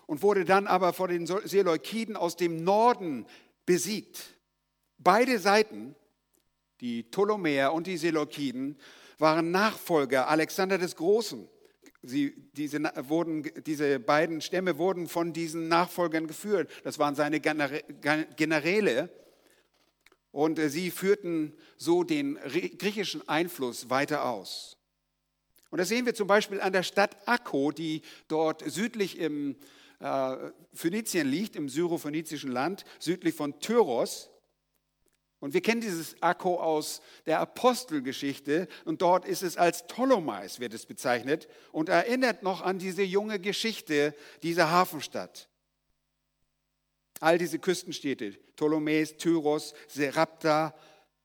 und 0.06 0.22
wurde 0.22 0.44
dann 0.44 0.68
aber 0.68 0.92
von 0.92 1.10
den 1.10 1.26
Seleukiden 1.26 2.18
aus 2.18 2.36
dem 2.36 2.64
Norden 2.66 3.26
besiegt. 3.66 4.38
Beide 4.98 5.40
Seiten, 5.40 5.96
die 6.82 7.04
Ptolemäer 7.04 7.72
und 7.72 7.88
die 7.88 7.98
Seleukiden, 7.98 8.78
waren 9.18 9.52
Nachfolger 9.52 10.28
Alexander 10.28 10.78
des 10.78 10.96
Großen. 10.96 11.48
Sie, 12.04 12.50
diese, 12.54 12.80
wurden, 13.10 13.50
diese 13.66 14.00
beiden 14.00 14.42
Stämme 14.42 14.78
wurden 14.78 15.08
von 15.08 15.34
diesen 15.34 15.68
Nachfolgern 15.68 16.28
geführt. 16.28 16.70
Das 16.84 17.00
waren 17.00 17.16
seine 17.16 17.40
Generäle. 17.40 19.10
Und 20.32 20.60
äh, 20.60 20.70
sie 20.70 20.92
führten 20.92 21.54
so 21.78 22.04
den 22.04 22.36
griechischen 22.36 23.28
Einfluss 23.28 23.90
weiter 23.90 24.26
aus. 24.26 24.78
Und 25.70 25.80
das 25.80 25.90
sehen 25.90 26.06
wir 26.06 26.14
zum 26.14 26.28
Beispiel 26.28 26.62
an 26.62 26.74
der 26.74 26.84
Stadt 26.84 27.18
Akko, 27.28 27.72
die 27.72 28.02
dort 28.28 28.64
südlich 28.70 29.18
im 29.18 29.56
äh, 30.00 30.38
Phönizien 30.74 31.28
liegt, 31.28 31.56
im 31.56 31.70
syrophönizischen 31.70 32.52
Land, 32.52 32.86
südlich 33.00 33.36
von 33.36 33.60
Tyros. 33.60 34.30
Und 35.40 35.54
wir 35.54 35.62
kennen 35.62 35.82
dieses 35.82 36.22
Akko 36.22 36.60
aus 36.60 37.02
der 37.28 37.40
Apostelgeschichte 37.40 38.68
und 38.86 39.04
dort 39.04 39.26
ist 39.26 39.44
es 39.44 39.56
als 39.56 39.86
Ptolemais, 39.86 40.60
wird 40.60 40.74
es 40.74 40.88
bezeichnet 40.88 41.48
und 41.72 41.90
erinnert 41.90 42.42
noch 42.42 42.62
an 42.62 42.80
diese 42.80 43.04
junge 43.04 43.40
Geschichte 43.40 44.16
dieser 44.42 44.72
Hafenstadt. 44.72 45.48
All 47.20 47.38
diese 47.38 47.60
Küstenstädte, 47.60 48.32
Ptolemäis, 48.56 49.18
Tyros, 49.18 49.76
Serapta 49.88 50.74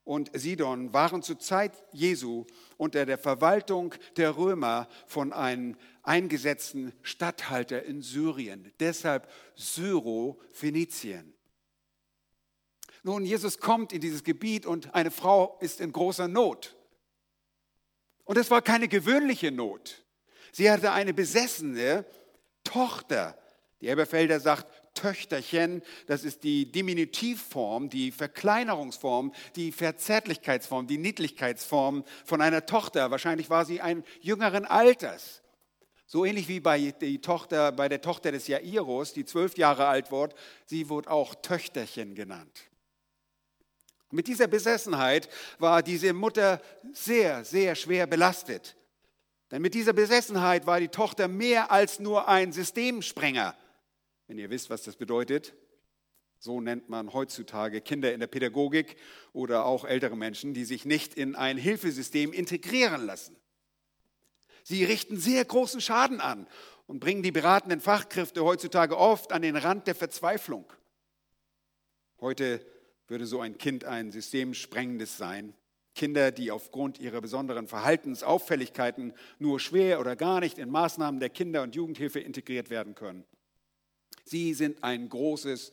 und 0.04 0.31
Sidon, 0.35 0.92
waren 0.92 1.23
zur 1.23 1.38
Zeit 1.38 1.73
Jesu 1.92 2.45
unter 2.76 3.07
der 3.07 3.19
Verwaltung 3.19 3.95
der 4.16 4.37
Römer 4.37 4.88
von 5.07 5.33
einem 5.33 5.76
eingesetzten 6.02 6.92
Statthalter 7.00 7.83
in 7.85 8.02
Syrien. 8.02 8.73
Deshalb 8.78 9.31
Syro-Phönizien. 9.54 11.35
Nun, 13.03 13.25
Jesus 13.25 13.59
kommt 13.59 13.93
in 13.93 14.01
dieses 14.01 14.23
Gebiet 14.23 14.65
und 14.65 14.95
eine 14.95 15.11
Frau 15.11 15.59
ist 15.61 15.81
in 15.81 15.93
großer 15.93 16.29
Not. 16.29 16.77
Und 18.25 18.39
es 18.39 18.51
war 18.51 18.63
keine 18.63 18.87
gewöhnliche 18.89 19.51
Not. 19.51 20.05
Sie 20.53 20.71
hatte 20.71 20.93
eine 20.93 21.13
besessene 21.13 22.05
Tochter. 22.63 23.37
Die 23.81 23.89
Elberfelder 23.89 24.39
sagt, 24.39 24.67
Töchterchen, 24.95 25.83
das 26.07 26.23
ist 26.23 26.45
die 26.45 26.71
Diminutivform, 26.71 27.89
die 27.89 28.13
Verkleinerungsform, 28.13 29.33
die 29.57 29.73
Verzärtlichkeitsform, 29.73 30.87
die 30.87 30.99
Niedlichkeitsform 30.99 32.05
von 32.25 32.41
einer 32.41 32.67
Tochter. 32.67 33.11
Wahrscheinlich 33.11 33.51
war 33.51 33.65
sie 33.65 33.81
ein 33.81 34.05
jüngeren 34.21 34.67
Alters. 34.67 35.43
So 36.07 36.27
ähnlich 36.27 36.47
wie 36.47 36.61
bei, 36.61 36.93
Tochter, 37.23 37.73
bei 37.73 37.89
der 37.89 38.03
Tochter 38.03 38.33
des 38.33 38.47
Jairus, 38.47 39.15
die 39.15 39.25
zwölf 39.25 39.57
Jahre 39.57 39.87
alt 39.87 40.11
wurde, 40.11 40.37
sie 40.67 40.91
wurde 40.91 41.11
auch 41.11 41.35
Töchterchen 41.35 42.15
genannt. 42.15 42.71
Mit 44.12 44.28
dieser 44.28 44.47
Besessenheit 44.47 45.28
war 45.59 45.83
diese 45.83 46.12
Mutter 46.12 46.61
sehr, 46.92 47.45
sehr 47.45 47.75
schwer 47.75 48.07
belastet. 48.07 48.76
Denn 49.50 49.61
mit 49.61 49.75
dieser 49.75 49.92
Besessenheit 49.92 50.66
war 50.66 50.78
die 50.78 50.88
Tochter 50.88 51.26
mehr 51.26 51.73
als 51.73 51.99
nur 51.99 52.28
ein 52.28 52.52
Systemsprenger 52.52 53.57
wenn 54.33 54.38
ihr 54.38 54.49
wisst, 54.49 54.71
was 54.71 54.83
das 54.83 54.97
bedeutet. 54.97 55.52
So 56.38 56.62
nennt 56.62 56.88
man 56.88 57.12
heutzutage 57.12 57.83
Kinder 57.83 58.14
in 58.14 58.21
der 58.21 58.28
Pädagogik 58.28 58.97
oder 59.35 59.66
auch 59.66 59.85
ältere 59.85 60.16
Menschen, 60.16 60.54
die 60.54 60.64
sich 60.64 60.87
nicht 60.87 61.12
in 61.14 61.37
ein 61.37 61.59
Hilfesystem 61.59 62.33
integrieren 62.33 63.04
lassen. 63.04 63.37
Sie 64.64 64.85
richten 64.85 65.19
sehr 65.19 65.45
großen 65.45 65.83
Schaden 65.83 66.23
an 66.23 66.49
und 66.87 66.99
bringen 66.99 67.23
die 67.23 67.31
beratenden 67.31 67.83
Fachkräfte 67.83 68.42
heutzutage 68.42 68.97
oft 68.97 69.33
an 69.33 69.42
den 69.42 69.57
Rand 69.57 69.87
der 69.87 69.95
Verzweiflung. 69.95 70.64
Heute 72.19 72.64
würde 73.12 73.26
so 73.26 73.42
ein 73.42 73.59
Kind 73.59 73.85
ein 73.85 74.11
systemsprengendes 74.11 75.19
sein. 75.19 75.52
Kinder, 75.95 76.33
die 76.33 76.50
aufgrund 76.50 76.99
ihrer 76.99 77.21
besonderen 77.21 77.69
Verhaltensauffälligkeiten 77.69 79.12
nur 79.38 79.61
schwer 79.61 80.00
oder 80.00 80.16
gar 80.16 80.40
nicht 80.40 80.57
in 80.57 80.71
Maßnahmen 80.71 81.21
der 81.21 81.28
Kinder- 81.28 81.62
und 81.62 81.75
Jugendhilfe 81.75 82.21
integriert 82.21 82.71
werden 82.71 82.95
können. 82.95 83.25
Sie 84.25 84.54
sind 84.54 84.83
ein 84.83 85.11
großes 85.11 85.73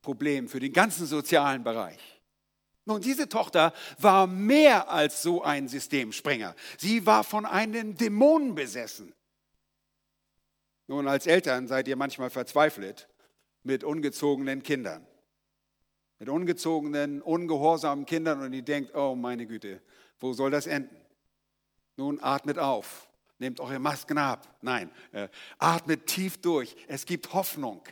Problem 0.00 0.46
für 0.46 0.60
den 0.60 0.72
ganzen 0.72 1.06
sozialen 1.06 1.64
Bereich. 1.64 1.98
Nun, 2.84 3.00
diese 3.00 3.28
Tochter 3.28 3.72
war 3.98 4.28
mehr 4.28 4.88
als 4.88 5.22
so 5.22 5.42
ein 5.42 5.66
Systemspringer. 5.66 6.54
Sie 6.78 7.04
war 7.04 7.24
von 7.24 7.46
einem 7.46 7.96
Dämonen 7.96 8.54
besessen. 8.54 9.12
Nun, 10.86 11.08
als 11.08 11.26
Eltern 11.26 11.66
seid 11.66 11.88
ihr 11.88 11.96
manchmal 11.96 12.30
verzweifelt 12.30 13.08
mit 13.64 13.82
ungezogenen 13.82 14.62
Kindern. 14.62 15.04
Mit 16.18 16.28
ungezogenen, 16.28 17.20
ungehorsamen 17.20 18.06
Kindern 18.06 18.40
und 18.40 18.52
ihr 18.52 18.62
denkt, 18.62 18.94
oh 18.94 19.14
meine 19.14 19.46
Güte, 19.46 19.82
wo 20.18 20.32
soll 20.32 20.50
das 20.50 20.66
enden? 20.66 20.96
Nun 21.96 22.20
atmet 22.22 22.58
auf 22.58 23.06
nehmt 23.38 23.60
eure 23.60 23.78
Masken 23.78 24.18
ab. 24.18 24.56
Nein, 24.62 24.90
äh, 25.12 25.28
atmet 25.58 26.06
tief 26.06 26.38
durch. 26.38 26.76
Es 26.88 27.06
gibt 27.06 27.32
Hoffnung. 27.32 27.82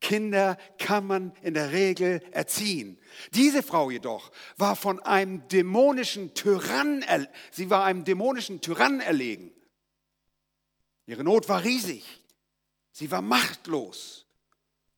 Kinder 0.00 0.56
kann 0.78 1.06
man 1.06 1.32
in 1.42 1.54
der 1.54 1.72
Regel 1.72 2.22
erziehen. 2.30 2.98
Diese 3.34 3.62
Frau 3.62 3.90
jedoch 3.90 4.30
war 4.56 4.74
von 4.74 4.98
einem 5.00 5.46
dämonischen 5.48 6.32
Tyrann, 6.32 7.04
sie 7.50 7.68
war 7.68 7.84
einem 7.84 8.04
dämonischen 8.04 8.62
Tyrann 8.62 9.00
erlegen. 9.00 9.52
Ihre 11.04 11.24
Not 11.24 11.48
war 11.48 11.64
riesig. 11.64 12.22
Sie 12.92 13.10
war 13.10 13.20
machtlos. 13.20 14.26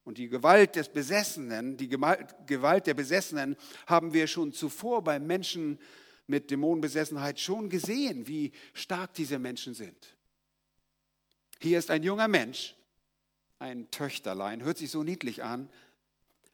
Und 0.05 0.19
die 0.19 0.29
Gewalt 0.29 0.75
des 0.77 0.89
Besessenen, 0.89 1.77
die 1.77 1.89
Gewalt 1.89 2.87
der 2.87 2.95
Besessenen 2.95 3.57
haben 3.87 4.13
wir 4.13 4.27
schon 4.27 4.53
zuvor 4.53 5.05
bei 5.05 5.21
Menschen 5.21 5.79
mit 6.27 6.51
Dämonenbesessenheit 6.51 7.39
schon 7.39 7.69
gesehen, 7.69 8.27
wie 8.27 8.53
stark 8.73 9.15
diese 9.15 9.39
Menschen 9.39 9.75
sind. 9.75 10.17
Hier 11.61 11.79
ist 11.79 11.91
ein 11.91 12.03
junger 12.03 12.27
Mensch, 12.27 12.75
ein 13.59 13.91
Töchterlein, 13.91 14.65
hört 14.65 14.79
sich 14.79 14.91
so 14.91 15.05
niedlich 15.05 15.45
an, 15.45 15.71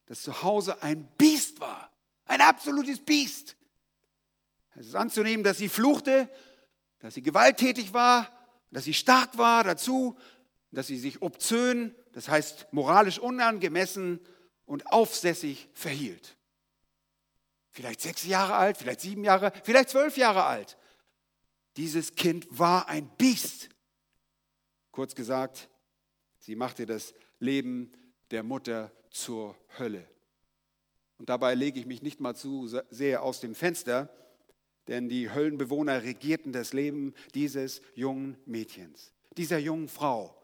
das 0.06 0.22
zu 0.22 0.42
Hause 0.42 0.82
ein 0.82 1.08
Biest 1.16 1.60
war, 1.60 1.90
ein 2.26 2.42
absolutes 2.42 3.00
Biest. 3.00 3.56
Es 4.74 4.88
ist 4.88 4.94
anzunehmen, 4.94 5.42
dass 5.42 5.58
sie 5.58 5.70
fluchte, 5.70 6.28
dass 6.98 7.14
sie 7.14 7.22
gewalttätig 7.22 7.94
war, 7.94 8.30
dass 8.70 8.84
sie 8.84 8.94
stark 8.94 9.38
war 9.38 9.64
dazu, 9.64 10.18
dass 10.70 10.86
sie 10.86 10.98
sich 10.98 11.22
obzön, 11.22 11.94
das 12.18 12.28
heißt 12.28 12.72
moralisch 12.72 13.20
unangemessen 13.20 14.18
und 14.64 14.88
aufsässig 14.88 15.68
verhielt. 15.72 16.36
vielleicht 17.70 18.00
sechs 18.00 18.26
Jahre 18.26 18.54
alt, 18.54 18.76
vielleicht 18.76 19.02
sieben 19.02 19.22
Jahre, 19.22 19.52
vielleicht 19.62 19.90
zwölf 19.90 20.16
Jahre 20.16 20.42
alt. 20.42 20.76
Dieses 21.76 22.16
Kind 22.16 22.48
war 22.50 22.88
ein 22.88 23.08
Biest. 23.18 23.68
Kurz 24.90 25.14
gesagt, 25.14 25.68
sie 26.40 26.56
machte 26.56 26.86
das 26.86 27.14
Leben 27.38 27.92
der 28.32 28.42
Mutter 28.42 28.90
zur 29.10 29.54
Hölle. 29.78 30.04
Und 31.18 31.28
dabei 31.28 31.54
lege 31.54 31.78
ich 31.78 31.86
mich 31.86 32.02
nicht 32.02 32.18
mal 32.18 32.34
zu 32.34 32.66
sehr 32.90 33.22
aus 33.22 33.38
dem 33.38 33.54
Fenster, 33.54 34.12
denn 34.88 35.08
die 35.08 35.32
Höllenbewohner 35.32 36.02
regierten 36.02 36.50
das 36.50 36.72
Leben 36.72 37.14
dieses 37.36 37.80
jungen 37.94 38.36
Mädchens, 38.44 39.12
dieser 39.36 39.58
jungen 39.58 39.86
Frau. 39.86 40.37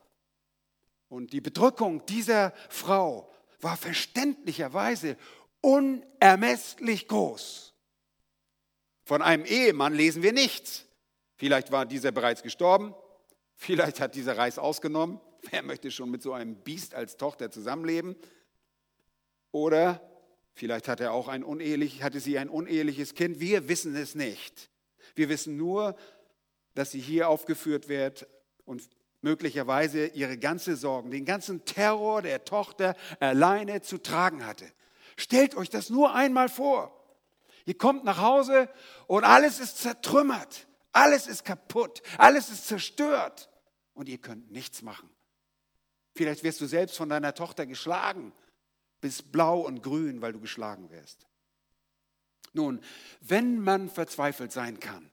Und 1.14 1.32
die 1.32 1.40
Bedrückung 1.40 2.04
dieser 2.06 2.52
Frau 2.68 3.30
war 3.60 3.76
verständlicherweise 3.76 5.16
unermesslich 5.60 7.06
groß. 7.06 7.72
Von 9.04 9.22
einem 9.22 9.44
Ehemann 9.44 9.94
lesen 9.94 10.24
wir 10.24 10.32
nichts. 10.32 10.86
Vielleicht 11.36 11.70
war 11.70 11.86
dieser 11.86 12.10
bereits 12.10 12.42
gestorben, 12.42 12.96
vielleicht 13.54 14.00
hat 14.00 14.16
dieser 14.16 14.36
Reis 14.36 14.58
ausgenommen. 14.58 15.20
Wer 15.52 15.62
möchte 15.62 15.92
schon 15.92 16.10
mit 16.10 16.20
so 16.20 16.32
einem 16.32 16.56
Biest 16.56 16.96
als 16.96 17.16
Tochter 17.16 17.48
zusammenleben? 17.48 18.16
Oder 19.52 20.00
vielleicht 20.52 20.88
hat 20.88 20.98
er 20.98 21.12
auch 21.12 21.28
ein 21.28 21.44
unehelich, 21.44 22.02
hatte 22.02 22.18
sie 22.18 22.38
ein 22.40 22.48
uneheliches 22.48 23.14
Kind. 23.14 23.38
Wir 23.38 23.68
wissen 23.68 23.94
es 23.94 24.16
nicht. 24.16 24.68
Wir 25.14 25.28
wissen 25.28 25.56
nur, 25.56 25.94
dass 26.74 26.90
sie 26.90 27.00
hier 27.00 27.28
aufgeführt 27.28 27.88
wird 27.88 28.26
und 28.64 28.82
möglicherweise 29.24 30.06
ihre 30.08 30.38
ganze 30.38 30.76
Sorgen, 30.76 31.10
den 31.10 31.24
ganzen 31.24 31.64
Terror 31.64 32.22
der 32.22 32.44
Tochter 32.44 32.94
alleine 33.18 33.82
zu 33.82 33.98
tragen 33.98 34.46
hatte. 34.46 34.70
Stellt 35.16 35.56
euch 35.56 35.70
das 35.70 35.90
nur 35.90 36.14
einmal 36.14 36.48
vor. 36.48 37.00
Ihr 37.64 37.76
kommt 37.76 38.04
nach 38.04 38.18
Hause 38.20 38.68
und 39.06 39.24
alles 39.24 39.58
ist 39.58 39.78
zertrümmert, 39.78 40.66
alles 40.92 41.26
ist 41.26 41.44
kaputt, 41.44 42.02
alles 42.18 42.50
ist 42.50 42.68
zerstört 42.68 43.50
und 43.94 44.08
ihr 44.08 44.18
könnt 44.18 44.52
nichts 44.52 44.82
machen. 44.82 45.08
Vielleicht 46.14 46.44
wirst 46.44 46.60
du 46.60 46.66
selbst 46.66 46.96
von 46.96 47.08
deiner 47.08 47.34
Tochter 47.34 47.64
geschlagen, 47.64 48.32
bis 49.00 49.22
blau 49.22 49.60
und 49.60 49.82
grün, 49.82 50.20
weil 50.20 50.34
du 50.34 50.40
geschlagen 50.40 50.90
wirst. 50.90 51.26
Nun, 52.52 52.80
wenn 53.20 53.58
man 53.58 53.88
verzweifelt 53.88 54.52
sein 54.52 54.78
kann, 54.78 55.10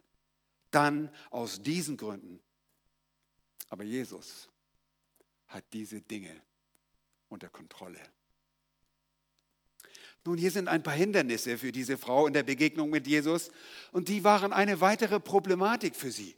dann 0.70 1.10
aus 1.30 1.62
diesen 1.64 1.96
Gründen. 1.96 2.42
Aber 3.72 3.86
Jesus 3.86 4.50
hat 5.48 5.64
diese 5.72 6.02
Dinge 6.02 6.42
unter 7.30 7.48
Kontrolle. 7.48 8.02
Nun, 10.26 10.38
hier 10.38 10.52
sind 10.52 10.68
ein 10.68 10.84
paar 10.84 10.94
Hindernisse 10.94 11.58
für 11.58 11.72
diese 11.72 11.98
Frau 11.98 12.28
in 12.28 12.34
der 12.34 12.44
Begegnung 12.44 12.90
mit 12.90 13.08
Jesus 13.08 13.50
und 13.94 14.10
die 14.10 14.26
waren 14.26 14.52
eine 14.52 14.82
weitere 14.82 15.22
Problematik 15.22 15.96
für 15.96 16.12
sie. 16.12 16.36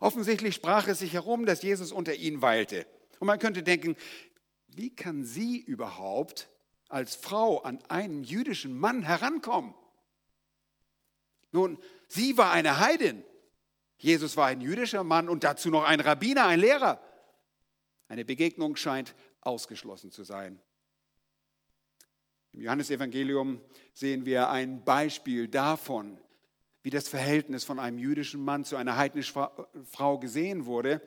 Offensichtlich 0.00 0.56
sprach 0.56 0.88
es 0.88 0.98
sich 0.98 1.12
herum, 1.12 1.46
dass 1.46 1.62
Jesus 1.62 1.92
unter 1.92 2.14
ihnen 2.14 2.42
weilte. 2.42 2.84
Und 3.20 3.28
man 3.28 3.38
könnte 3.38 3.62
denken, 3.62 3.96
wie 4.66 4.94
kann 4.94 5.24
sie 5.24 5.58
überhaupt 5.60 6.50
als 6.88 7.14
Frau 7.14 7.62
an 7.62 7.82
einen 7.88 8.24
jüdischen 8.24 8.76
Mann 8.76 9.02
herankommen? 9.02 9.72
Nun, 11.52 11.78
sie 12.08 12.36
war 12.36 12.50
eine 12.50 12.80
Heidin. 12.80 13.22
Jesus 13.98 14.36
war 14.36 14.46
ein 14.46 14.60
jüdischer 14.60 15.04
Mann 15.04 15.28
und 15.28 15.44
dazu 15.44 15.70
noch 15.70 15.84
ein 15.84 16.00
Rabbiner, 16.00 16.46
ein 16.46 16.60
Lehrer. 16.60 17.00
Eine 18.08 18.24
Begegnung 18.24 18.76
scheint 18.76 19.14
ausgeschlossen 19.40 20.10
zu 20.10 20.22
sein. 20.22 20.60
Im 22.52 22.62
Johannesevangelium 22.62 23.60
sehen 23.92 24.24
wir 24.24 24.48
ein 24.48 24.84
Beispiel 24.84 25.48
davon, 25.48 26.18
wie 26.82 26.90
das 26.90 27.08
Verhältnis 27.08 27.64
von 27.64 27.78
einem 27.78 27.98
jüdischen 27.98 28.42
Mann 28.42 28.64
zu 28.64 28.76
einer 28.76 28.96
heidnischen 28.96 29.46
Frau 29.84 30.18
gesehen 30.18 30.66
wurde. 30.66 31.02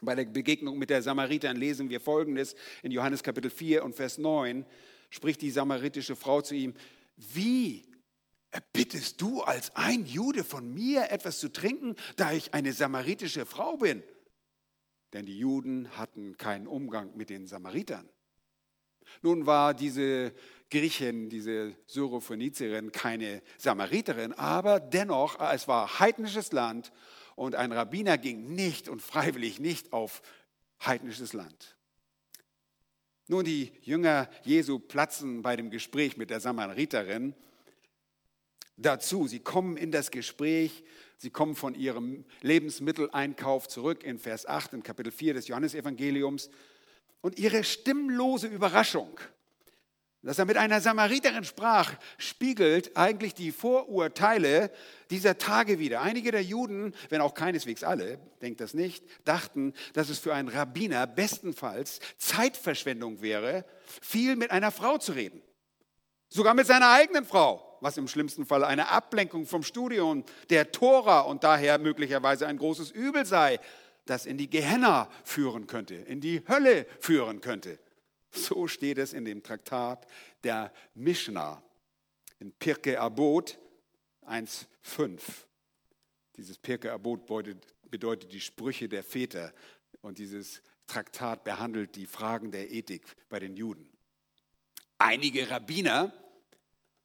Bei 0.00 0.14
der 0.14 0.24
Begegnung 0.24 0.78
mit 0.78 0.90
der 0.90 1.02
Samariterin 1.02 1.56
lesen 1.56 1.88
wir 1.88 2.00
Folgendes 2.00 2.54
in 2.82 2.92
Johannes 2.92 3.22
Kapitel 3.22 3.50
4 3.50 3.84
und 3.84 3.94
Vers 3.94 4.18
9 4.18 4.66
spricht 5.10 5.40
die 5.40 5.50
samaritische 5.50 6.16
Frau 6.16 6.42
zu 6.42 6.54
ihm, 6.54 6.74
wie 7.16 7.87
erbittest 8.50 9.20
du 9.20 9.42
als 9.42 9.74
ein 9.76 10.06
Jude 10.06 10.44
von 10.44 10.72
mir 10.72 11.10
etwas 11.10 11.38
zu 11.38 11.50
trinken, 11.50 11.96
da 12.16 12.32
ich 12.32 12.54
eine 12.54 12.72
samaritische 12.72 13.46
Frau 13.46 13.76
bin? 13.76 14.02
Denn 15.12 15.26
die 15.26 15.38
Juden 15.38 15.96
hatten 15.96 16.36
keinen 16.36 16.66
Umgang 16.66 17.16
mit 17.16 17.30
den 17.30 17.46
Samaritern. 17.46 18.08
Nun 19.22 19.46
war 19.46 19.72
diese 19.72 20.34
Griechin, 20.70 21.30
diese 21.30 21.74
Syrophönizierin, 21.86 22.92
keine 22.92 23.42
Samariterin, 23.56 24.34
aber 24.34 24.80
dennoch, 24.80 25.40
es 25.40 25.66
war 25.66 25.98
heidnisches 25.98 26.52
Land 26.52 26.92
und 27.36 27.54
ein 27.54 27.72
Rabbiner 27.72 28.18
ging 28.18 28.54
nicht 28.54 28.88
und 28.88 29.00
freiwillig 29.00 29.60
nicht 29.60 29.92
auf 29.92 30.20
heidnisches 30.84 31.32
Land. 31.32 31.76
Nun, 33.28 33.44
die 33.44 33.72
Jünger 33.82 34.28
Jesu 34.44 34.78
platzen 34.78 35.42
bei 35.42 35.56
dem 35.56 35.70
Gespräch 35.70 36.16
mit 36.16 36.30
der 36.30 36.40
Samariterin 36.40 37.34
dazu. 38.78 39.26
Sie 39.26 39.40
kommen 39.40 39.76
in 39.76 39.92
das 39.92 40.10
Gespräch, 40.10 40.82
sie 41.18 41.30
kommen 41.30 41.54
von 41.54 41.74
ihrem 41.74 42.24
Lebensmitteleinkauf 42.40 43.68
zurück 43.68 44.02
in 44.02 44.18
Vers 44.18 44.46
8 44.46 44.72
in 44.72 44.82
Kapitel 44.82 45.12
4 45.12 45.34
des 45.34 45.48
Johannesevangeliums. 45.48 46.48
Und 47.20 47.38
ihre 47.38 47.64
stimmlose 47.64 48.46
Überraschung 48.46 49.18
dass 50.22 50.38
er 50.38 50.46
mit 50.46 50.56
einer 50.56 50.80
Samariterin 50.80 51.44
sprach, 51.44 51.94
spiegelt 52.18 52.96
eigentlich 52.96 53.34
die 53.34 53.52
Vorurteile 53.52 54.70
dieser 55.10 55.38
Tage 55.38 55.78
wieder. 55.78 56.02
Einige 56.02 56.32
der 56.32 56.42
Juden, 56.42 56.92
wenn 57.08 57.20
auch 57.20 57.34
keineswegs 57.34 57.84
alle, 57.84 58.18
denkt 58.42 58.60
das 58.60 58.74
nicht, 58.74 59.04
dachten, 59.24 59.74
dass 59.92 60.08
es 60.08 60.18
für 60.18 60.34
einen 60.34 60.48
Rabbiner 60.48 61.06
bestenfalls 61.06 62.00
Zeitverschwendung 62.18 63.22
wäre, 63.22 63.64
viel 64.02 64.34
mit 64.34 64.50
einer 64.50 64.72
Frau 64.72 64.98
zu 64.98 65.12
reden. 65.12 65.40
Sogar 66.28 66.54
mit 66.54 66.66
seiner 66.66 66.90
eigenen 66.90 67.24
Frau, 67.24 67.64
was 67.80 67.96
im 67.96 68.08
schlimmsten 68.08 68.46
Fall 68.46 68.64
eine 68.64 68.88
Ablenkung 68.88 69.46
vom 69.46 69.62
Studium 69.62 70.24
der 70.50 70.72
Tora 70.72 71.20
und 71.20 71.44
daher 71.44 71.78
möglicherweise 71.78 72.46
ein 72.46 72.58
großes 72.58 72.90
Übel 72.90 73.24
sei, 73.24 73.60
das 74.06 74.26
in 74.26 74.38
die 74.38 74.48
Gehenna 74.48 75.10
führen 75.24 75.66
könnte, 75.66 75.94
in 75.94 76.20
die 76.20 76.42
Hölle 76.48 76.86
führen 77.00 77.40
könnte. 77.40 77.78
So 78.30 78.68
steht 78.68 78.98
es 78.98 79.12
in 79.12 79.24
dem 79.24 79.42
Traktat 79.42 80.06
der 80.44 80.72
Mishnah 80.94 81.62
in 82.38 82.52
Pirke 82.52 83.00
Abot 83.00 83.58
1,5. 84.26 85.20
Dieses 86.36 86.58
Pirke 86.58 86.92
Abot 86.92 87.26
bedeutet 87.90 88.32
die 88.32 88.40
Sprüche 88.40 88.88
der 88.88 89.02
Väter 89.02 89.52
und 90.00 90.18
dieses 90.18 90.62
Traktat 90.86 91.44
behandelt 91.44 91.96
die 91.96 92.06
Fragen 92.06 92.50
der 92.50 92.70
Ethik 92.70 93.02
bei 93.28 93.38
den 93.38 93.56
Juden. 93.56 93.90
Einige 94.98 95.50
Rabbiner 95.50 96.12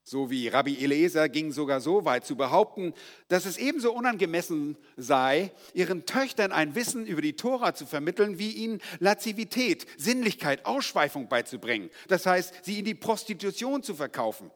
so 0.04 0.30
wie 0.30 0.50
Rabbi 0.50 0.84
Eliezer 0.84 1.30
ging 1.30 1.54
sogar 1.54 1.80
so 1.80 2.04
weit 2.04 2.26
zu 2.26 2.36
behaupten, 2.36 2.94
dass 3.30 3.46
es 3.46 3.58
ebenso 3.58 3.94
unangemessen 3.94 4.78
sei, 4.98 5.52
ihren 5.74 6.06
Töchtern 6.06 6.52
ein 6.52 6.76
Wissen 6.76 7.06
über 7.06 7.22
die 7.22 7.38
Tora 7.38 7.74
zu 7.74 7.86
vermitteln, 7.86 8.38
wie 8.38 8.52
ihnen 8.52 8.82
Lazivität, 9.00 9.88
Sinnlichkeit, 9.98 10.66
Ausschweifung 10.66 11.30
beizubringen. 11.30 11.89
Das 12.10 12.26
heißt, 12.26 12.66
sie 12.66 12.80
in 12.80 12.86
die 12.86 12.96
Prostitution 12.96 13.82
zu 13.82 13.96
verkaufen. 13.96 14.52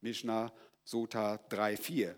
Mishnah 0.00 0.52
Sota 0.84 1.34
3,4. 1.50 2.14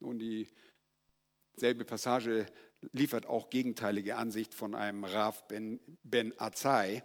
Nun, 0.00 0.18
dieselbe 0.18 1.84
Passage 1.84 2.46
liefert 2.92 3.26
auch 3.26 3.50
gegenteilige 3.50 4.16
Ansicht 4.16 4.54
von 4.54 4.74
einem 4.74 5.04
Rav 5.04 5.46
Ben, 5.48 5.80
ben 6.02 6.32
Azai. 6.38 7.02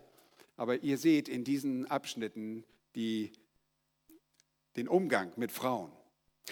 Aber 0.55 0.83
ihr 0.83 0.97
seht 0.97 1.29
in 1.29 1.43
diesen 1.43 1.85
Abschnitten 1.85 2.63
die 2.95 3.31
den 4.79 4.87
Umgang 4.87 5.31
mit 5.35 5.51
Frauen. 5.51 5.91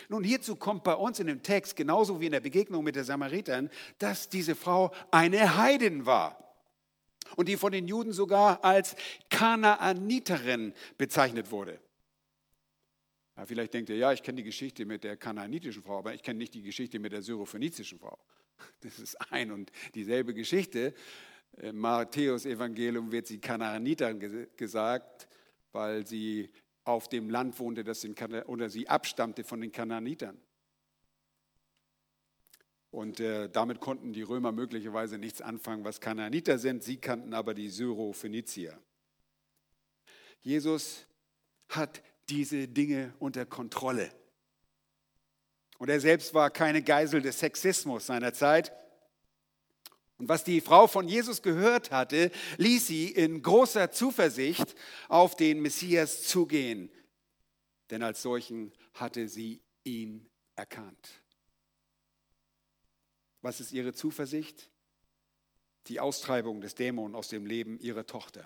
Nun, 0.09 0.23
hierzu 0.23 0.55
kommt 0.55 0.83
bei 0.83 0.93
uns 0.93 1.19
in 1.19 1.27
dem 1.27 1.41
Text, 1.41 1.75
genauso 1.75 2.19
wie 2.21 2.27
in 2.27 2.31
der 2.31 2.39
Begegnung 2.39 2.83
mit 2.83 2.95
der 2.95 3.03
Samariterin, 3.03 3.69
dass 3.97 4.29
diese 4.29 4.55
Frau 4.55 4.91
eine 5.11 5.57
Heidin 5.57 6.05
war 6.05 6.37
und 7.35 7.47
die 7.47 7.57
von 7.57 7.71
den 7.71 7.87
Juden 7.87 8.13
sogar 8.13 8.63
als 8.63 8.95
Kanaaniterin 9.29 10.73
bezeichnet 10.97 11.51
wurde. 11.51 11.79
Ja, 13.35 13.45
vielleicht 13.45 13.73
denkt 13.73 13.89
ihr, 13.89 13.97
ja, 13.97 14.11
ich 14.13 14.23
kenne 14.23 14.37
die 14.37 14.43
Geschichte 14.43 14.85
mit 14.85 15.03
der 15.03 15.17
kanaanitischen 15.17 15.83
Frau, 15.83 15.99
aber 15.99 16.13
ich 16.13 16.23
kenne 16.23 16.39
nicht 16.39 16.53
die 16.53 16.63
Geschichte 16.63 16.99
mit 16.99 17.11
der 17.11 17.21
syrophönizischen 17.21 17.99
Frau. 17.99 18.17
Das 18.81 18.97
ist 18.97 19.15
ein 19.31 19.51
und 19.51 19.71
dieselbe 19.93 20.33
Geschichte. 20.33 20.93
Im 21.57 21.77
Matthäus 21.77 22.45
Evangelium 22.45 23.11
wird 23.11 23.27
sie 23.27 23.39
Kanaaniterin 23.39 24.47
gesagt, 24.55 25.27
weil 25.71 26.07
sie 26.07 26.49
auf 26.87 27.09
dem 27.09 27.29
Land 27.29 27.59
wohnte, 27.59 27.83
das 27.83 28.01
den, 28.01 28.15
oder 28.45 28.69
sie 28.69 28.87
abstammte 28.87 29.43
von 29.43 29.61
den 29.61 29.71
Kananitern. 29.71 30.39
Und 32.89 33.19
äh, 33.19 33.49
damit 33.49 33.79
konnten 33.79 34.13
die 34.13 34.21
Römer 34.21 34.51
möglicherweise 34.51 35.17
nichts 35.17 35.41
anfangen, 35.41 35.83
was 35.83 35.99
Kananiter 35.99 36.57
sind. 36.57 36.83
Sie 36.83 36.97
kannten 36.97 37.33
aber 37.33 37.53
die 37.53 37.69
Syrophönizier. 37.69 38.79
Jesus 40.41 41.05
hat 41.69 42.01
diese 42.29 42.67
Dinge 42.67 43.13
unter 43.19 43.45
Kontrolle. 43.45 44.09
Und 45.77 45.89
er 45.89 45.99
selbst 45.99 46.33
war 46.33 46.49
keine 46.49 46.81
Geisel 46.81 47.21
des 47.21 47.39
Sexismus 47.39 48.07
seiner 48.07 48.33
Zeit. 48.33 48.71
Und 50.17 50.29
was 50.29 50.43
die 50.43 50.61
Frau 50.61 50.87
von 50.87 51.07
Jesus 51.07 51.41
gehört 51.41 51.91
hatte, 51.91 52.31
ließ 52.57 52.87
sie 52.87 53.09
in 53.09 53.41
großer 53.41 53.91
Zuversicht 53.91 54.75
auf 55.09 55.35
den 55.35 55.61
Messias 55.61 56.23
zugehen. 56.23 56.89
Denn 57.91 58.01
als 58.01 58.21
solchen 58.21 58.73
hatte 58.93 59.27
sie 59.29 59.61
ihn 59.83 60.27
erkannt. 60.55 61.21
Was 63.41 63.59
ist 63.59 63.71
ihre 63.71 63.93
Zuversicht? 63.93 64.71
Die 65.87 65.99
Austreibung 65.99 66.61
des 66.61 66.75
Dämon 66.75 67.15
aus 67.15 67.29
dem 67.29 67.45
Leben 67.45 67.79
ihrer 67.79 68.05
Tochter. 68.05 68.45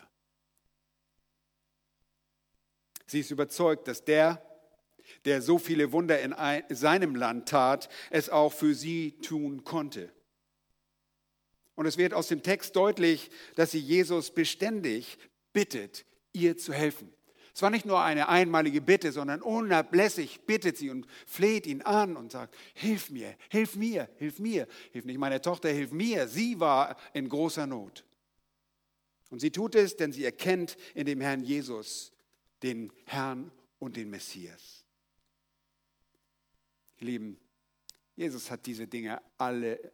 Sie 3.07 3.21
ist 3.21 3.31
überzeugt, 3.31 3.87
dass 3.87 4.05
der, 4.05 4.45
der 5.25 5.41
so 5.41 5.57
viele 5.57 5.91
Wunder 5.91 6.21
in 6.21 6.35
seinem 6.75 7.15
Land 7.15 7.49
tat, 7.49 7.89
es 8.09 8.29
auch 8.29 8.53
für 8.53 8.75
sie 8.75 9.17
tun 9.21 9.63
konnte. 9.63 10.13
Und 11.75 11.85
es 11.85 11.97
wird 11.97 12.13
aus 12.13 12.27
dem 12.27 12.43
Text 12.43 12.75
deutlich, 12.75 13.29
dass 13.55 13.71
sie 13.71 13.79
Jesus 13.79 14.31
beständig 14.31 15.17
bittet, 15.53 16.05
ihr 16.33 16.57
zu 16.57 16.73
helfen. 16.73 17.11
Es 17.53 17.61
war 17.61 17.69
nicht 17.69 17.85
nur 17.85 18.01
eine 18.01 18.29
einmalige 18.29 18.81
Bitte, 18.81 19.11
sondern 19.11 19.41
unablässig 19.41 20.41
bittet 20.45 20.77
sie 20.77 20.89
und 20.89 21.05
fleht 21.25 21.67
ihn 21.67 21.81
an 21.81 22.15
und 22.15 22.31
sagt, 22.31 22.55
hilf 22.73 23.09
mir, 23.09 23.35
hilf 23.49 23.75
mir, 23.75 24.09
hilf 24.17 24.39
mir, 24.39 24.67
hilf 24.91 25.05
nicht 25.05 25.17
meine 25.17 25.41
Tochter, 25.41 25.69
hilf 25.69 25.91
mir. 25.91 26.27
Sie 26.27 26.59
war 26.59 26.95
in 27.13 27.27
großer 27.27 27.67
Not. 27.67 28.05
Und 29.29 29.39
sie 29.39 29.51
tut 29.51 29.75
es, 29.75 29.97
denn 29.97 30.13
sie 30.13 30.23
erkennt 30.23 30.77
in 30.93 31.05
dem 31.05 31.19
Herrn 31.19 31.43
Jesus 31.43 32.13
den 32.63 32.91
Herrn 33.05 33.51
und 33.79 33.97
den 33.97 34.09
Messias. 34.09 34.85
Ihr 36.99 37.07
Lieben, 37.07 37.39
Jesus 38.15 38.51
hat 38.51 38.65
diese 38.65 38.87
Dinge 38.87 39.21
alle 39.37 39.91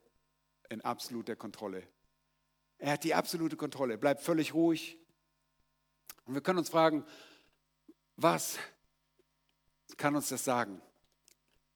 in 0.70 0.82
absoluter 0.82 1.36
Kontrolle. 1.36 1.88
Er 2.78 2.94
hat 2.94 3.04
die 3.04 3.14
absolute 3.14 3.58
Kontrolle, 3.58 3.98
bleibt 3.98 4.22
völlig 4.22 4.54
ruhig. 4.54 4.98
Und 6.26 6.34
wir 6.34 6.42
können 6.42 6.60
uns 6.60 6.70
fragen, 6.70 7.06
was 8.16 8.58
kann 9.98 10.16
uns 10.16 10.30
das 10.30 10.44
sagen? 10.44 10.82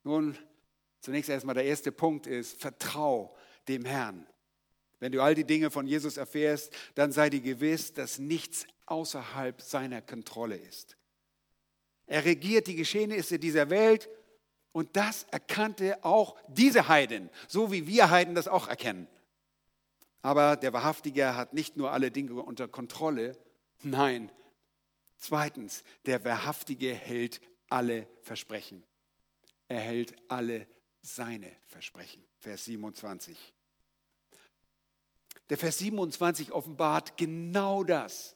Nun, 0.03 0.37
zunächst 0.99 1.29
erstmal 1.29 1.55
der 1.55 1.65
erste 1.65 1.91
Punkt 1.91 2.27
ist, 2.27 2.59
vertrau 2.59 3.35
dem 3.67 3.85
Herrn. 3.85 4.27
Wenn 4.99 5.11
du 5.11 5.21
all 5.21 5.33
die 5.33 5.45
Dinge 5.45 5.71
von 5.71 5.87
Jesus 5.87 6.17
erfährst, 6.17 6.73
dann 6.93 7.11
sei 7.11 7.29
dir 7.29 7.41
gewiss, 7.41 7.93
dass 7.93 8.19
nichts 8.19 8.67
außerhalb 8.85 9.61
seiner 9.61 10.01
Kontrolle 10.01 10.57
ist. 10.57 10.97
Er 12.05 12.25
regiert 12.25 12.67
die 12.67 12.75
Geschehnisse 12.75 13.39
dieser 13.39 13.69
Welt 13.69 14.09
und 14.71 14.95
das 14.95 15.23
erkannte 15.31 16.03
auch 16.03 16.35
diese 16.47 16.87
Heiden, 16.87 17.29
so 17.47 17.71
wie 17.71 17.87
wir 17.87 18.09
Heiden 18.09 18.35
das 18.35 18.47
auch 18.47 18.67
erkennen. 18.67 19.07
Aber 20.21 20.55
der 20.55 20.73
Wahrhaftige 20.73 21.35
hat 21.35 21.53
nicht 21.53 21.77
nur 21.77 21.91
alle 21.91 22.11
Dinge 22.11 22.33
unter 22.33 22.67
Kontrolle, 22.67 23.37
nein. 23.81 24.31
Zweitens, 25.17 25.83
der 26.05 26.23
Wahrhaftige 26.25 26.93
hält 26.93 27.41
alle 27.69 28.07
Versprechen. 28.21 28.83
Er 29.67 29.79
hält 29.79 30.15
alle 30.27 30.67
seine 31.01 31.51
Versprechen. 31.67 32.23
Vers 32.39 32.65
27. 32.65 33.53
Der 35.49 35.57
Vers 35.57 35.79
27 35.79 36.51
offenbart 36.51 37.17
genau 37.17 37.83
das. 37.83 38.35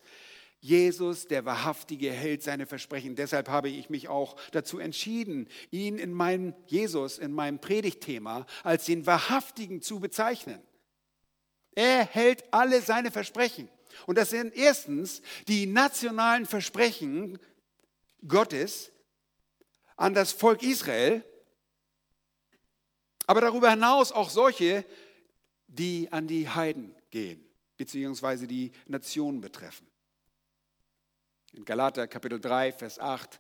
Jesus, 0.59 1.27
der 1.27 1.45
Wahrhaftige, 1.45 2.11
hält 2.11 2.41
seine 2.41 2.65
Versprechen. 2.65 3.15
Deshalb 3.15 3.49
habe 3.49 3.69
ich 3.69 3.89
mich 3.89 4.07
auch 4.07 4.35
dazu 4.51 4.79
entschieden, 4.79 5.47
ihn 5.69 5.97
in 5.97 6.11
meinem 6.11 6.55
Jesus, 6.65 7.17
in 7.19 7.33
meinem 7.33 7.59
Predigtthema 7.59 8.45
als 8.63 8.85
den 8.85 9.05
Wahrhaftigen 9.05 9.81
zu 9.81 9.99
bezeichnen. 9.99 10.61
Er 11.75 12.05
hält 12.05 12.43
alle 12.51 12.81
seine 12.81 13.11
Versprechen. 13.11 13.69
Und 14.07 14.17
das 14.17 14.31
sind 14.31 14.55
erstens 14.55 15.21
die 15.47 15.65
nationalen 15.67 16.45
Versprechen 16.45 17.37
Gottes 18.27 18.91
an 19.95 20.13
das 20.13 20.31
Volk 20.31 20.63
Israel, 20.63 21.23
aber 23.27 23.41
darüber 23.41 23.69
hinaus 23.69 24.11
auch 24.11 24.29
solche, 24.29 24.85
die 25.67 26.11
an 26.11 26.27
die 26.27 26.47
Heiden 26.47 26.95
gehen, 27.09 27.43
beziehungsweise 27.77 28.47
die 28.47 28.71
Nationen 28.87 29.41
betreffen. 29.41 29.87
In 31.55 31.63
Galater 31.63 32.05
Kapitel 32.09 32.41
3, 32.41 32.73
Vers 32.73 32.99
8 32.99 33.39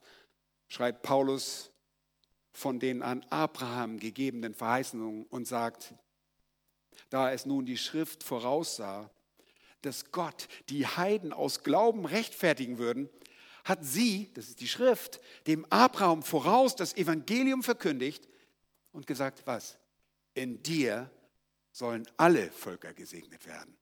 schreibt 0.69 1.01
Paulus 1.01 1.69
von 2.53 2.79
den 2.79 3.01
an 3.01 3.25
Abraham 3.29 3.99
gegebenen 3.99 4.53
Verheißungen 4.53 5.25
und 5.25 5.45
sagt, 5.45 5.93
da 7.09 7.33
es 7.33 7.45
nun 7.45 7.65
die 7.65 7.77
Schrift 7.77 8.23
voraussah, 8.23 9.11
dass 9.81 10.13
Gott 10.13 10.47
die 10.69 10.87
Heiden 10.87 11.33
aus 11.33 11.63
Glauben 11.63 12.05
rechtfertigen 12.05 12.77
würden, 12.77 13.09
hat 13.65 13.83
sie, 13.83 14.31
das 14.33 14.47
ist 14.47 14.61
die 14.61 14.69
Schrift, 14.69 15.19
dem 15.45 15.65
Abraham 15.69 16.23
voraus 16.23 16.73
das 16.77 16.95
Evangelium 16.95 17.63
verkündigt 17.63 18.29
und 18.93 19.07
gesagt, 19.07 19.41
was? 19.45 19.77
In 20.35 20.63
dir 20.63 21.11
sollen 21.73 22.07
alle 22.15 22.49
Völker 22.49 22.93
gesegnet 22.93 23.45
werden. 23.45 23.75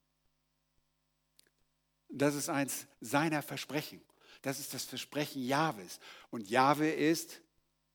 Das 2.09 2.33
ist 2.33 2.49
eins 2.49 2.87
seiner 2.99 3.43
Versprechen. 3.43 4.01
Das 4.43 4.59
ist 4.59 4.73
das 4.73 4.83
Versprechen 4.83 5.43
Jahwes. 5.43 5.99
Und 6.29 6.49
Jahwe 6.49 6.91
ist, 6.91 7.41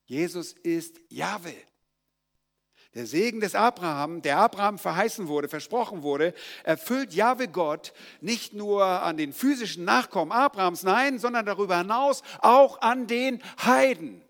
Jesus 0.06 0.52
ist 0.52 0.98
Jahwe. 1.10 1.54
Der 2.94 3.06
Segen 3.06 3.40
des 3.40 3.54
Abraham, 3.54 4.22
der 4.22 4.38
Abraham 4.38 4.78
verheißen 4.78 5.28
wurde, 5.28 5.48
versprochen 5.48 6.02
wurde, 6.02 6.34
erfüllt 6.64 7.12
Jahwe 7.12 7.48
Gott 7.48 7.92
nicht 8.22 8.54
nur 8.54 8.82
an 8.82 9.18
den 9.18 9.34
physischen 9.34 9.84
Nachkommen 9.84 10.32
Abrahams, 10.32 10.82
nein, 10.84 11.18
sondern 11.18 11.44
darüber 11.44 11.78
hinaus 11.78 12.22
auch 12.40 12.80
an 12.80 13.06
den 13.06 13.42
Heiden. 13.62 14.22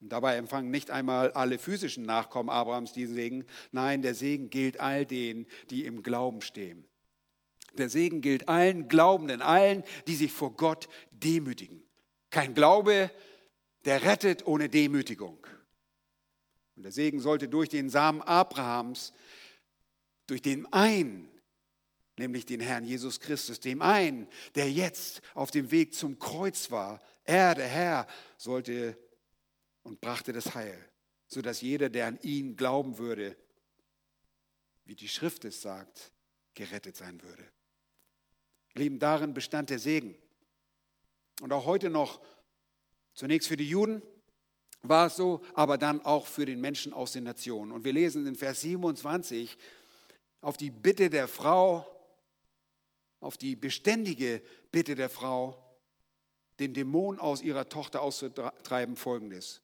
Und 0.00 0.08
dabei 0.10 0.36
empfangen 0.36 0.72
nicht 0.72 0.90
einmal 0.90 1.30
alle 1.32 1.56
physischen 1.56 2.04
Nachkommen 2.04 2.50
Abrahams 2.50 2.92
diesen 2.92 3.14
Segen, 3.14 3.46
nein, 3.70 4.02
der 4.02 4.16
Segen 4.16 4.50
gilt 4.50 4.80
all 4.80 5.06
denen, 5.06 5.46
die 5.70 5.86
im 5.86 6.02
Glauben 6.02 6.42
stehen. 6.42 6.84
Der 7.78 7.88
Segen 7.88 8.20
gilt 8.20 8.48
allen 8.48 8.88
Glaubenden, 8.88 9.42
allen, 9.42 9.84
die 10.06 10.14
sich 10.14 10.32
vor 10.32 10.56
Gott 10.56 10.88
demütigen. 11.10 11.82
Kein 12.30 12.54
Glaube, 12.54 13.10
der 13.84 14.02
rettet 14.02 14.46
ohne 14.46 14.68
Demütigung. 14.68 15.46
Und 16.76 16.82
der 16.82 16.92
Segen 16.92 17.20
sollte 17.20 17.48
durch 17.48 17.68
den 17.68 17.88
Samen 17.88 18.22
Abrahams, 18.22 19.12
durch 20.26 20.42
den 20.42 20.70
einen, 20.72 21.28
nämlich 22.18 22.46
den 22.46 22.60
Herrn 22.60 22.84
Jesus 22.84 23.20
Christus, 23.20 23.60
dem 23.60 23.82
einen, 23.82 24.28
der 24.54 24.70
jetzt 24.70 25.20
auf 25.34 25.50
dem 25.50 25.70
Weg 25.70 25.94
zum 25.94 26.18
Kreuz 26.18 26.70
war, 26.70 27.00
er, 27.24 27.54
der 27.54 27.68
Herr, 27.68 28.06
sollte 28.36 28.98
und 29.82 30.00
brachte 30.00 30.32
das 30.32 30.54
Heil, 30.54 30.78
sodass 31.26 31.60
jeder, 31.60 31.88
der 31.88 32.06
an 32.06 32.18
ihn 32.22 32.56
glauben 32.56 32.98
würde, 32.98 33.36
wie 34.84 34.94
die 34.94 35.08
Schrift 35.08 35.44
es 35.44 35.62
sagt, 35.62 36.12
gerettet 36.54 36.96
sein 36.96 37.22
würde. 37.22 37.53
Lieben, 38.74 38.98
darin 38.98 39.34
bestand 39.34 39.70
der 39.70 39.78
Segen. 39.78 40.16
Und 41.40 41.52
auch 41.52 41.64
heute 41.64 41.90
noch, 41.90 42.20
zunächst 43.14 43.48
für 43.48 43.56
die 43.56 43.68
Juden 43.68 44.02
war 44.82 45.06
es 45.06 45.16
so, 45.16 45.42
aber 45.54 45.78
dann 45.78 46.04
auch 46.04 46.26
für 46.26 46.44
den 46.44 46.60
Menschen 46.60 46.92
aus 46.92 47.12
den 47.12 47.24
Nationen. 47.24 47.72
Und 47.72 47.84
wir 47.84 47.92
lesen 47.92 48.26
in 48.26 48.34
Vers 48.34 48.60
27 48.60 49.56
auf 50.40 50.56
die 50.56 50.70
Bitte 50.70 51.08
der 51.08 51.28
Frau, 51.28 51.86
auf 53.20 53.36
die 53.38 53.56
beständige 53.56 54.42
Bitte 54.70 54.94
der 54.94 55.08
Frau, 55.08 55.60
den 56.58 56.74
Dämon 56.74 57.18
aus 57.18 57.42
ihrer 57.42 57.68
Tochter 57.68 58.02
auszutreiben, 58.02 58.96
folgendes. 58.96 59.62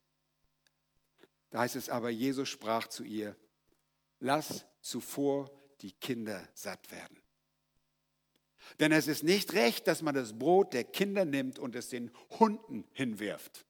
Da 1.51 1.61
heißt 1.61 1.77
es 1.77 1.89
aber, 1.89 2.11
Jesus 2.11 2.49
sprach 2.49 2.87
zu 2.89 3.05
ihr, 3.05 3.37
lass 4.21 4.65
zuvor 4.81 5.51
die 5.83 5.93
Kinder 5.93 6.49
satt 6.55 6.91
werden. 6.91 7.20
Denn 8.79 8.93
es 8.93 9.09
ist 9.09 9.23
nicht 9.23 9.55
recht, 9.55 9.87
dass 9.87 10.03
man 10.03 10.15
das 10.15 10.39
Brot 10.39 10.73
der 10.73 10.85
Kinder 10.85 11.25
nimmt 11.25 11.59
und 11.59 11.75
es 11.77 11.89
den 11.89 12.11
Hunden 12.39 12.85
hinwirft. 12.93 13.65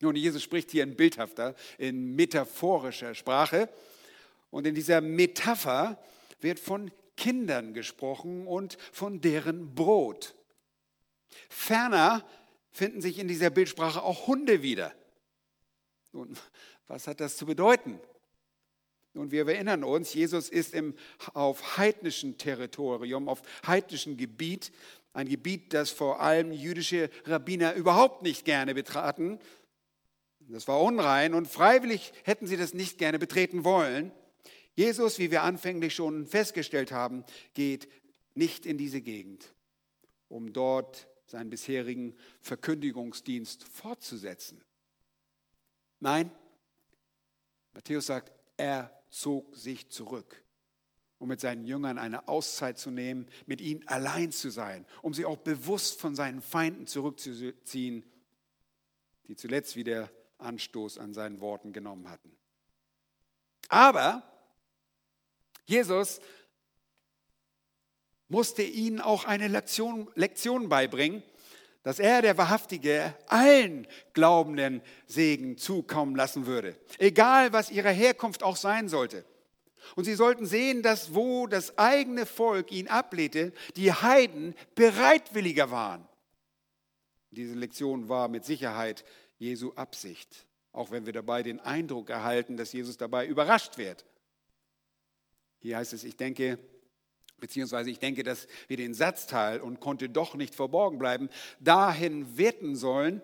Nun, 0.00 0.16
Jesus 0.16 0.42
spricht 0.42 0.70
hier 0.70 0.82
in 0.82 0.96
bildhafter, 0.96 1.54
in 1.78 2.14
metaphorischer 2.14 3.14
Sprache. 3.14 3.68
Und 4.50 4.66
in 4.66 4.74
dieser 4.74 5.00
Metapher 5.00 5.98
wird 6.40 6.60
von 6.60 6.90
Kindern 7.16 7.74
gesprochen 7.74 8.46
und 8.46 8.76
von 8.92 9.20
deren 9.20 9.74
Brot. 9.74 10.34
Ferner 11.48 12.24
finden 12.70 13.00
sich 13.00 13.18
in 13.18 13.28
dieser 13.28 13.50
Bildsprache 13.50 14.02
auch 14.02 14.26
Hunde 14.26 14.62
wieder. 14.62 14.94
Nun, 16.12 16.36
was 16.86 17.06
hat 17.06 17.20
das 17.20 17.36
zu 17.36 17.46
bedeuten? 17.46 18.00
Und 19.14 19.30
wir 19.30 19.46
erinnern 19.46 19.84
uns, 19.84 20.12
Jesus 20.12 20.48
ist 20.48 20.74
im, 20.74 20.94
auf 21.34 21.78
heidnischen 21.78 22.36
Territorium, 22.36 23.28
auf 23.28 23.42
heidnischem 23.66 24.16
Gebiet 24.16 24.72
ein 25.14 25.28
Gebiet, 25.28 25.72
das 25.72 25.90
vor 25.90 26.20
allem 26.20 26.52
jüdische 26.52 27.08
Rabbiner 27.24 27.74
überhaupt 27.74 28.22
nicht 28.22 28.44
gerne 28.44 28.74
betraten. 28.74 29.38
Das 30.40 30.68
war 30.68 30.82
unrein 30.82 31.32
und 31.34 31.46
freiwillig 31.46 32.12
hätten 32.24 32.46
sie 32.46 32.56
das 32.56 32.74
nicht 32.74 32.98
gerne 32.98 33.18
betreten 33.18 33.64
wollen. 33.64 34.12
Jesus, 34.74 35.20
wie 35.20 35.30
wir 35.30 35.42
anfänglich 35.44 35.94
schon 35.94 36.26
festgestellt 36.26 36.90
haben, 36.90 37.24
geht 37.54 37.88
nicht 38.34 38.66
in 38.66 38.76
diese 38.76 39.00
Gegend, 39.00 39.54
um 40.28 40.52
dort 40.52 41.06
seinen 41.26 41.48
bisherigen 41.48 42.16
Verkündigungsdienst 42.40 43.64
fortzusetzen. 43.68 44.62
Nein, 46.00 46.30
Matthäus 47.72 48.06
sagt, 48.06 48.32
er 48.56 48.90
zog 49.14 49.54
sich 49.54 49.90
zurück, 49.90 50.42
um 51.18 51.28
mit 51.28 51.40
seinen 51.40 51.64
Jüngern 51.64 51.98
eine 51.98 52.26
Auszeit 52.26 52.78
zu 52.78 52.90
nehmen, 52.90 53.28
mit 53.46 53.60
ihnen 53.60 53.86
allein 53.86 54.32
zu 54.32 54.50
sein, 54.50 54.84
um 55.02 55.14
sie 55.14 55.24
auch 55.24 55.38
bewusst 55.38 56.00
von 56.00 56.16
seinen 56.16 56.42
Feinden 56.42 56.88
zurückzuziehen, 56.88 58.04
die 59.28 59.36
zuletzt 59.36 59.76
wieder 59.76 60.10
Anstoß 60.38 60.98
an 60.98 61.14
seinen 61.14 61.40
Worten 61.40 61.72
genommen 61.72 62.10
hatten. 62.10 62.36
Aber 63.68 64.22
Jesus 65.64 66.20
musste 68.28 68.62
ihnen 68.62 69.00
auch 69.00 69.24
eine 69.26 69.46
Lektion, 69.46 70.10
Lektion 70.16 70.68
beibringen, 70.68 71.22
dass 71.84 71.98
er, 71.98 72.22
der 72.22 72.36
Wahrhaftige, 72.36 73.14
allen 73.28 73.86
Glaubenden 74.14 74.82
Segen 75.06 75.56
zukommen 75.58 76.16
lassen 76.16 76.46
würde, 76.46 76.76
egal 76.98 77.52
was 77.52 77.70
ihre 77.70 77.90
Herkunft 77.90 78.42
auch 78.42 78.56
sein 78.56 78.88
sollte. 78.88 79.24
Und 79.94 80.04
sie 80.04 80.14
sollten 80.14 80.46
sehen, 80.46 80.82
dass 80.82 81.14
wo 81.14 81.46
das 81.46 81.76
eigene 81.78 82.24
Volk 82.24 82.72
ihn 82.72 82.88
ablehnte, 82.88 83.52
die 83.76 83.92
Heiden 83.92 84.54
bereitwilliger 84.74 85.70
waren. 85.70 86.08
Diese 87.30 87.54
Lektion 87.54 88.08
war 88.08 88.28
mit 88.28 88.46
Sicherheit 88.46 89.04
Jesu 89.38 89.72
Absicht, 89.74 90.46
auch 90.72 90.90
wenn 90.90 91.04
wir 91.04 91.12
dabei 91.12 91.42
den 91.42 91.60
Eindruck 91.60 92.08
erhalten, 92.08 92.56
dass 92.56 92.72
Jesus 92.72 92.96
dabei 92.96 93.26
überrascht 93.26 93.76
wird. 93.76 94.06
Hier 95.58 95.76
heißt 95.76 95.92
es, 95.92 96.04
ich 96.04 96.16
denke, 96.16 96.58
beziehungsweise 97.44 97.90
ich 97.90 97.98
denke, 97.98 98.22
dass 98.22 98.46
wir 98.68 98.78
den 98.78 98.94
Satzteil 98.94 99.60
und 99.60 99.78
konnte 99.78 100.08
doch 100.08 100.34
nicht 100.34 100.54
verborgen 100.54 100.98
bleiben, 100.98 101.28
dahin 101.60 102.38
werten 102.38 102.74
sollen, 102.74 103.20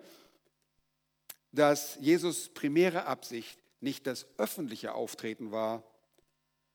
dass 1.51 1.97
Jesus 1.99 2.49
primäre 2.49 3.07
Absicht 3.07 3.57
nicht 3.79 4.05
das 4.05 4.27
öffentliche 4.37 4.93
Auftreten 4.93 5.51
war, 5.51 5.83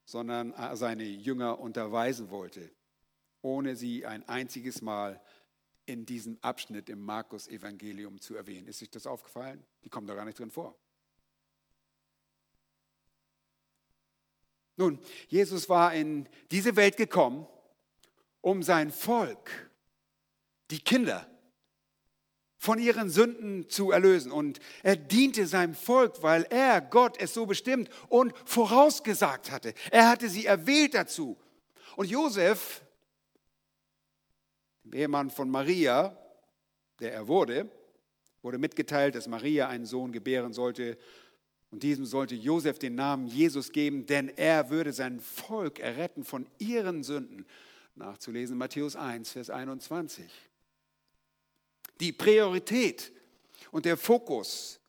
sondern 0.06 0.54
seine 0.76 1.04
Jünger 1.04 1.60
unterweisen 1.60 2.30
wollte, 2.30 2.68
ohne 3.42 3.76
sie 3.76 4.04
ein 4.06 4.28
einziges 4.28 4.82
Mal 4.82 5.20
in 5.84 6.04
diesem 6.04 6.38
Abschnitt 6.40 6.88
im 6.88 7.00
Markus-Evangelium 7.00 8.20
zu 8.20 8.34
erwähnen. 8.34 8.66
Ist 8.66 8.82
euch 8.82 8.90
das 8.90 9.06
aufgefallen? 9.06 9.64
Die 9.84 9.88
kommen 9.88 10.08
da 10.08 10.16
gar 10.16 10.24
nicht 10.24 10.40
drin 10.40 10.50
vor. 10.50 10.76
Nun, 14.76 14.98
Jesus 15.28 15.68
war 15.68 15.94
in 15.94 16.28
diese 16.50 16.76
Welt 16.76 16.96
gekommen, 16.96 17.46
um 18.42 18.62
sein 18.62 18.90
Volk, 18.90 19.70
die 20.70 20.80
Kinder, 20.80 21.26
von 22.58 22.78
ihren 22.78 23.10
Sünden 23.10 23.68
zu 23.68 23.90
erlösen. 23.90 24.32
Und 24.32 24.58
er 24.82 24.96
diente 24.96 25.46
seinem 25.46 25.74
Volk, 25.74 26.22
weil 26.22 26.44
er, 26.50 26.80
Gott, 26.80 27.16
es 27.20 27.32
so 27.32 27.46
bestimmt 27.46 27.88
und 28.08 28.34
vorausgesagt 28.44 29.50
hatte. 29.50 29.72
Er 29.90 30.08
hatte 30.08 30.28
sie 30.28 30.46
erwählt 30.46 30.94
dazu. 30.94 31.38
Und 31.96 32.10
Josef, 32.10 32.82
der 34.84 35.00
Ehemann 35.00 35.30
von 35.30 35.48
Maria, 35.48 36.16
der 37.00 37.12
er 37.12 37.28
wurde, 37.28 37.70
wurde 38.42 38.58
mitgeteilt, 38.58 39.14
dass 39.14 39.28
Maria 39.28 39.68
einen 39.68 39.86
Sohn 39.86 40.12
gebären 40.12 40.52
sollte 40.52 40.98
und 41.76 41.82
diesem 41.82 42.06
sollte 42.06 42.34
Josef 42.34 42.78
den 42.78 42.94
Namen 42.94 43.26
Jesus 43.26 43.70
geben, 43.70 44.06
denn 44.06 44.30
er 44.30 44.70
würde 44.70 44.94
sein 44.94 45.20
Volk 45.20 45.78
erretten 45.78 46.24
von 46.24 46.46
ihren 46.56 47.02
Sünden. 47.02 47.44
Nachzulesen 47.96 48.56
Matthäus 48.56 48.96
1, 48.96 49.32
Vers 49.32 49.50
21. 49.50 50.24
Die 52.00 52.12
Priorität 52.12 53.12
und 53.72 53.84
der 53.84 53.98
Fokus 53.98 54.80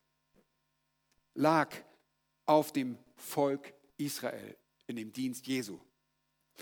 lag 1.34 1.74
auf 2.46 2.72
dem 2.72 2.96
Volk 3.16 3.74
Israel 3.98 4.56
in 4.86 4.96
dem 4.96 5.12
Dienst 5.12 5.46
Jesu. 5.46 5.78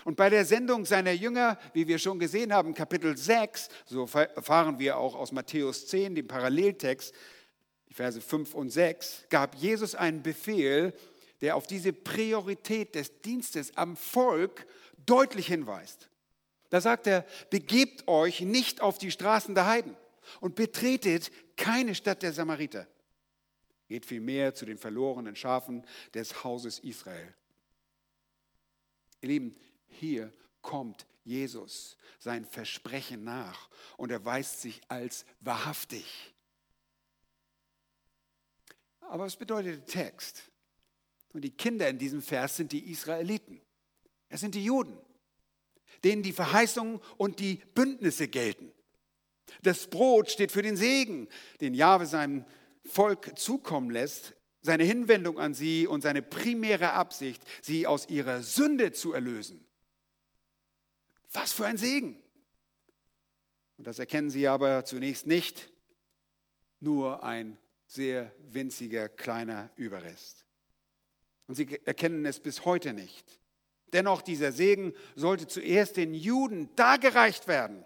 Und 0.03 0.17
bei 0.17 0.29
der 0.29 0.45
Sendung 0.45 0.87
seiner 0.87 1.13
Jünger, 1.13 1.57
wie 1.73 1.87
wir 1.87 2.01
schon 2.01 2.19
gesehen 2.19 2.53
haben, 2.53 2.75
Kapitel 2.75 3.17
6, 3.17 3.69
so 3.85 4.09
erfahren 4.13 4.81
wir 4.81 4.99
auch 4.99 5.15
aus 5.15 5.31
Matthäus 5.31 5.87
10, 5.87 6.17
dem 6.17 6.27
Paralleltext, 6.27 7.15
Verse 7.97 8.21
5 8.21 8.53
und 8.53 8.69
6, 8.69 9.25
gab 9.31 9.55
Jesus 9.55 9.95
einen 9.95 10.23
Befehl, 10.23 10.93
der 11.41 11.57
auf 11.57 11.67
diese 11.67 11.95
Priorität 11.95 12.95
des 12.95 13.23
Dienstes 13.23 13.75
am 13.75 13.97
Volk 13.97 14.67
deutlich 15.07 15.47
hinweist. 15.47 16.11
Da 16.69 16.83
sagt 16.83 17.07
er, 17.07 17.25
begebt 17.49 18.07
euch 18.07 18.43
nicht 18.43 18.83
auf 18.83 18.99
die 18.99 19.11
Straßen 19.11 19.55
der 19.55 19.65
Heiden 19.65 19.97
und 20.43 20.57
betretet 20.57 21.31
keine 21.57 21.95
Stadt 21.95 22.23
der 22.23 22.35
Samariter. 22.35 22.87
Geht 23.89 24.05
vielmehr 24.05 24.55
zu 24.55 24.67
den 24.67 24.77
verlorenen 24.77 25.35
Schafen 25.35 25.83
des 26.13 26.45
Hauses 26.45 26.81
Israel. 26.81 27.33
Ihr 29.23 29.29
Lieben, 29.31 29.57
hier 29.89 30.35
kommt 30.61 31.07
Jesus 31.25 31.97
sein 32.19 32.45
Versprechen 32.45 33.25
nach 33.25 33.71
und 33.97 34.11
er 34.11 34.23
weist 34.23 34.61
sich 34.61 34.83
als 34.89 35.25
wahrhaftig. 35.41 36.36
Aber 39.09 39.25
was 39.25 39.37
bedeutet 39.37 39.77
der 39.77 39.87
Text? 39.87 40.43
Und 41.33 41.43
die 41.43 41.51
Kinder 41.51 41.89
in 41.89 41.99
diesem 41.99 42.23
Vers 42.23 42.57
sind 42.57 42.73
die 42.73 42.91
Israeliten. 42.91 43.61
Es 44.29 44.41
sind 44.41 44.55
die 44.55 44.65
Juden, 44.65 44.99
denen 46.03 46.23
die 46.23 46.33
Verheißungen 46.33 47.01
und 47.17 47.39
die 47.39 47.57
Bündnisse 47.75 48.29
gelten. 48.29 48.73
Das 49.63 49.87
Brot 49.89 50.31
steht 50.31 50.51
für 50.51 50.63
den 50.63 50.77
Segen, 50.77 51.29
den 51.61 51.75
Jahwe 51.75 52.07
seinem 52.07 52.45
Volk 52.85 53.39
zukommen 53.39 53.91
lässt, 53.91 54.35
seine 54.63 54.85
Hinwendung 54.85 55.39
an 55.39 55.55
sie 55.55 55.87
und 55.87 56.03
seine 56.03 56.23
primäre 56.23 56.93
Absicht, 56.93 57.43
sie 57.63 57.87
aus 57.87 58.09
ihrer 58.09 58.43
Sünde 58.43 58.93
zu 58.93 59.13
erlösen. 59.13 59.65
Was 61.33 61.53
für 61.53 61.67
ein 61.67 61.77
Segen! 61.77 62.23
Und 63.77 63.87
das 63.87 63.99
erkennen 63.99 64.31
sie 64.31 64.49
aber 64.49 64.85
zunächst 64.85 65.27
nicht, 65.27 65.71
nur 66.81 67.23
ein 67.23 67.59
sehr 67.87 68.33
winziger 68.49 69.09
kleiner 69.09 69.71
Überrest. 69.77 70.45
Und 71.47 71.55
sie 71.55 71.81
erkennen 71.85 72.27
es 72.27 72.41
bis 72.41 72.65
heute 72.65 72.93
nicht. 72.93 73.41
Dennoch, 73.93 74.23
dieser 74.23 74.53
Segen 74.53 74.93
sollte 75.15 75.47
zuerst 75.47 75.97
den 75.97 76.13
Juden 76.13 76.75
dargereicht 76.75 77.47
werden. 77.47 77.85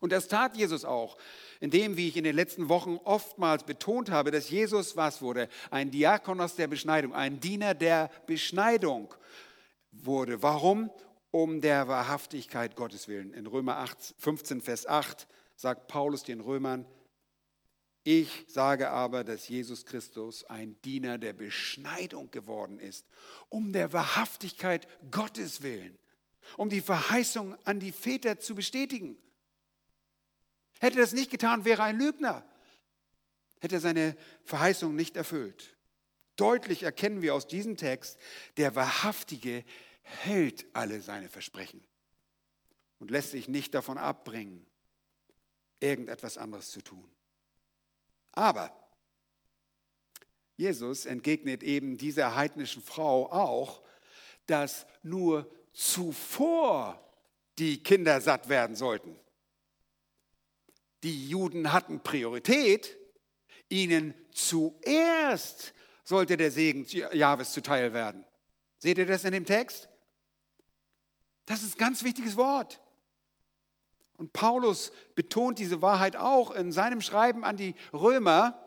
Und 0.00 0.12
das 0.12 0.28
tat 0.28 0.56
Jesus 0.56 0.84
auch, 0.84 1.16
indem, 1.60 1.96
wie 1.96 2.08
ich 2.08 2.16
in 2.16 2.24
den 2.24 2.36
letzten 2.36 2.68
Wochen 2.68 3.00
oftmals 3.04 3.64
betont 3.64 4.10
habe, 4.10 4.30
dass 4.30 4.50
Jesus 4.50 4.96
was 4.96 5.22
wurde? 5.22 5.48
Ein 5.70 5.90
Diakonos 5.90 6.54
der 6.54 6.68
Beschneidung, 6.68 7.14
ein 7.14 7.40
Diener 7.40 7.74
der 7.74 8.10
Beschneidung 8.26 9.12
wurde. 9.90 10.42
Warum? 10.42 10.90
Um 11.30 11.60
der 11.60 11.88
Wahrhaftigkeit 11.88 12.74
Gottes 12.76 13.08
willen. 13.08 13.34
In 13.34 13.46
Römer 13.46 13.78
8, 13.78 14.14
15, 14.18 14.60
Vers 14.60 14.86
8 14.86 15.26
sagt 15.56 15.88
Paulus 15.88 16.22
den 16.22 16.40
Römern, 16.40 16.86
ich 18.10 18.46
sage 18.48 18.88
aber, 18.88 19.22
dass 19.22 19.48
Jesus 19.48 19.84
Christus 19.84 20.42
ein 20.44 20.80
Diener 20.80 21.18
der 21.18 21.34
Beschneidung 21.34 22.30
geworden 22.30 22.78
ist, 22.78 23.06
um 23.50 23.70
der 23.70 23.92
Wahrhaftigkeit 23.92 24.88
Gottes 25.10 25.60
willen, 25.60 25.98
um 26.56 26.70
die 26.70 26.80
Verheißung 26.80 27.54
an 27.66 27.80
die 27.80 27.92
Väter 27.92 28.40
zu 28.40 28.54
bestätigen. 28.54 29.18
Hätte 30.80 30.96
er 30.96 31.02
das 31.02 31.12
nicht 31.12 31.30
getan, 31.30 31.66
wäre 31.66 31.82
er 31.82 31.88
ein 31.88 31.98
Lügner, 31.98 32.50
hätte 33.60 33.74
er 33.74 33.80
seine 33.82 34.16
Verheißung 34.42 34.96
nicht 34.96 35.14
erfüllt. 35.14 35.76
Deutlich 36.36 36.84
erkennen 36.84 37.20
wir 37.20 37.34
aus 37.34 37.46
diesem 37.46 37.76
Text, 37.76 38.18
der 38.56 38.74
Wahrhaftige 38.74 39.66
hält 40.00 40.64
alle 40.72 41.02
seine 41.02 41.28
Versprechen 41.28 41.84
und 43.00 43.10
lässt 43.10 43.32
sich 43.32 43.48
nicht 43.48 43.74
davon 43.74 43.98
abbringen, 43.98 44.66
irgendetwas 45.78 46.38
anderes 46.38 46.70
zu 46.70 46.80
tun. 46.80 47.06
Aber 48.38 48.72
Jesus 50.54 51.06
entgegnet 51.06 51.64
eben 51.64 51.98
dieser 51.98 52.36
heidnischen 52.36 52.80
Frau 52.84 53.32
auch, 53.32 53.82
dass 54.46 54.86
nur 55.02 55.50
zuvor 55.72 57.04
die 57.58 57.82
Kinder 57.82 58.20
satt 58.20 58.48
werden 58.48 58.76
sollten. 58.76 59.18
Die 61.02 61.28
Juden 61.28 61.72
hatten 61.72 62.00
Priorität, 62.00 62.96
ihnen 63.68 64.14
zuerst 64.30 65.74
sollte 66.04 66.36
der 66.36 66.52
Segen 66.52 66.84
Jahwes 67.12 67.52
zuteil 67.52 67.92
werden. 67.92 68.24
Seht 68.78 68.98
ihr 68.98 69.06
das 69.06 69.24
in 69.24 69.32
dem 69.32 69.46
Text? 69.46 69.88
Das 71.44 71.64
ist 71.64 71.74
ein 71.74 71.78
ganz 71.78 72.04
wichtiges 72.04 72.36
Wort. 72.36 72.80
Und 74.18 74.32
Paulus 74.32 74.92
betont 75.14 75.58
diese 75.58 75.80
Wahrheit 75.80 76.16
auch 76.16 76.50
in 76.50 76.72
seinem 76.72 77.00
Schreiben 77.00 77.44
an 77.44 77.56
die 77.56 77.74
Römer, 77.92 78.60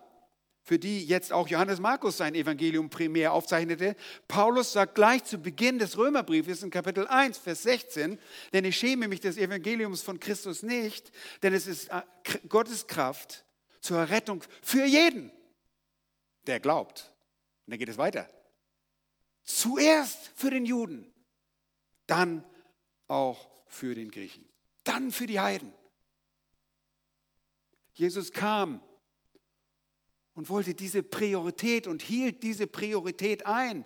für 0.63 0.79
die 0.79 1.05
jetzt 1.05 1.33
auch 1.33 1.49
Johannes 1.49 1.81
Markus 1.81 2.17
sein 2.17 2.35
Evangelium 2.35 2.89
primär 2.89 3.33
aufzeichnete. 3.33 3.97
Paulus 4.29 4.71
sagt 4.71 4.95
gleich 4.95 5.25
zu 5.25 5.39
Beginn 5.39 5.77
des 5.77 5.97
Römerbriefes 5.97 6.63
in 6.63 6.69
Kapitel 6.69 7.05
1, 7.05 7.37
Vers 7.37 7.63
16, 7.63 8.17
denn 8.53 8.63
ich 8.63 8.77
schäme 8.77 9.09
mich 9.09 9.19
des 9.19 9.37
Evangeliums 9.37 10.01
von 10.01 10.21
Christus 10.21 10.63
nicht, 10.63 11.11
denn 11.43 11.53
es 11.53 11.67
ist 11.67 11.89
äh, 11.89 12.01
Gottes 12.47 12.87
Kraft 12.87 13.43
zur 13.81 14.09
Rettung 14.09 14.43
für 14.61 14.85
jeden, 14.85 15.31
der 16.47 16.61
glaubt. 16.61 17.11
Und 17.65 17.71
dann 17.71 17.79
geht 17.79 17.89
es 17.89 17.97
weiter. 17.97 18.29
Zuerst 19.43 20.31
für 20.35 20.49
den 20.49 20.65
Juden, 20.65 21.11
dann 22.07 22.45
auch 23.09 23.49
für 23.67 23.95
den 23.95 24.11
Griechen, 24.11 24.47
dann 24.83 25.11
für 25.11 25.27
die 25.27 25.39
Heiden. 25.39 25.73
Jesus 27.93 28.31
kam 28.31 28.81
und 30.33 30.49
wollte 30.49 30.73
diese 30.73 31.03
Priorität 31.03 31.87
und 31.87 32.01
hielt 32.01 32.43
diese 32.43 32.67
Priorität 32.67 33.45
ein 33.45 33.85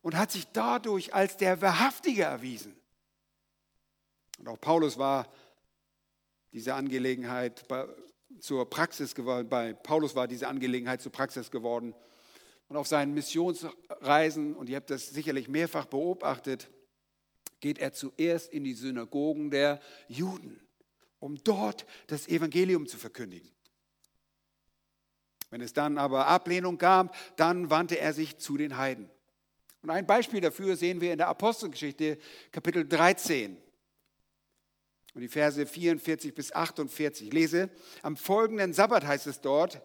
und 0.00 0.16
hat 0.16 0.30
sich 0.30 0.46
dadurch 0.52 1.14
als 1.14 1.36
der 1.36 1.60
Wahrhaftige 1.60 2.22
erwiesen. 2.22 2.76
Und 4.38 4.48
auch 4.48 4.60
Paulus 4.60 4.98
war 4.98 5.28
diese 6.52 6.74
Angelegenheit 6.74 7.64
zur 8.40 8.68
Praxis 8.68 9.14
geworden, 9.14 9.48
bei 9.48 9.72
Paulus 9.72 10.14
war 10.14 10.26
diese 10.28 10.48
Angelegenheit 10.48 11.00
zur 11.00 11.12
Praxis 11.12 11.50
geworden. 11.50 11.94
Und 12.68 12.76
auf 12.76 12.86
seinen 12.86 13.12
Missionsreisen, 13.12 14.54
und 14.56 14.68
ihr 14.70 14.76
habt 14.76 14.88
das 14.88 15.10
sicherlich 15.10 15.48
mehrfach 15.48 15.84
beobachtet, 15.84 16.70
geht 17.62 17.78
er 17.78 17.94
zuerst 17.94 18.52
in 18.52 18.64
die 18.64 18.74
Synagogen 18.74 19.50
der 19.50 19.80
Juden, 20.08 20.60
um 21.20 21.42
dort 21.42 21.86
das 22.08 22.28
Evangelium 22.28 22.86
zu 22.86 22.98
verkündigen. 22.98 23.50
Wenn 25.48 25.60
es 25.60 25.72
dann 25.72 25.96
aber 25.96 26.26
Ablehnung 26.26 26.76
gab, 26.76 27.16
dann 27.36 27.70
wandte 27.70 27.98
er 27.98 28.12
sich 28.12 28.38
zu 28.38 28.56
den 28.56 28.76
Heiden. 28.76 29.08
Und 29.80 29.90
ein 29.90 30.06
Beispiel 30.06 30.40
dafür 30.40 30.76
sehen 30.76 31.00
wir 31.00 31.12
in 31.12 31.18
der 31.18 31.28
Apostelgeschichte 31.28 32.18
Kapitel 32.50 32.86
13. 32.86 33.56
Und 35.14 35.20
die 35.20 35.28
Verse 35.28 35.64
44 35.64 36.34
bis 36.34 36.52
48. 36.52 37.28
Ich 37.28 37.32
lese, 37.32 37.70
am 38.02 38.16
folgenden 38.16 38.72
Sabbat 38.72 39.06
heißt 39.06 39.26
es 39.26 39.40
dort, 39.40 39.80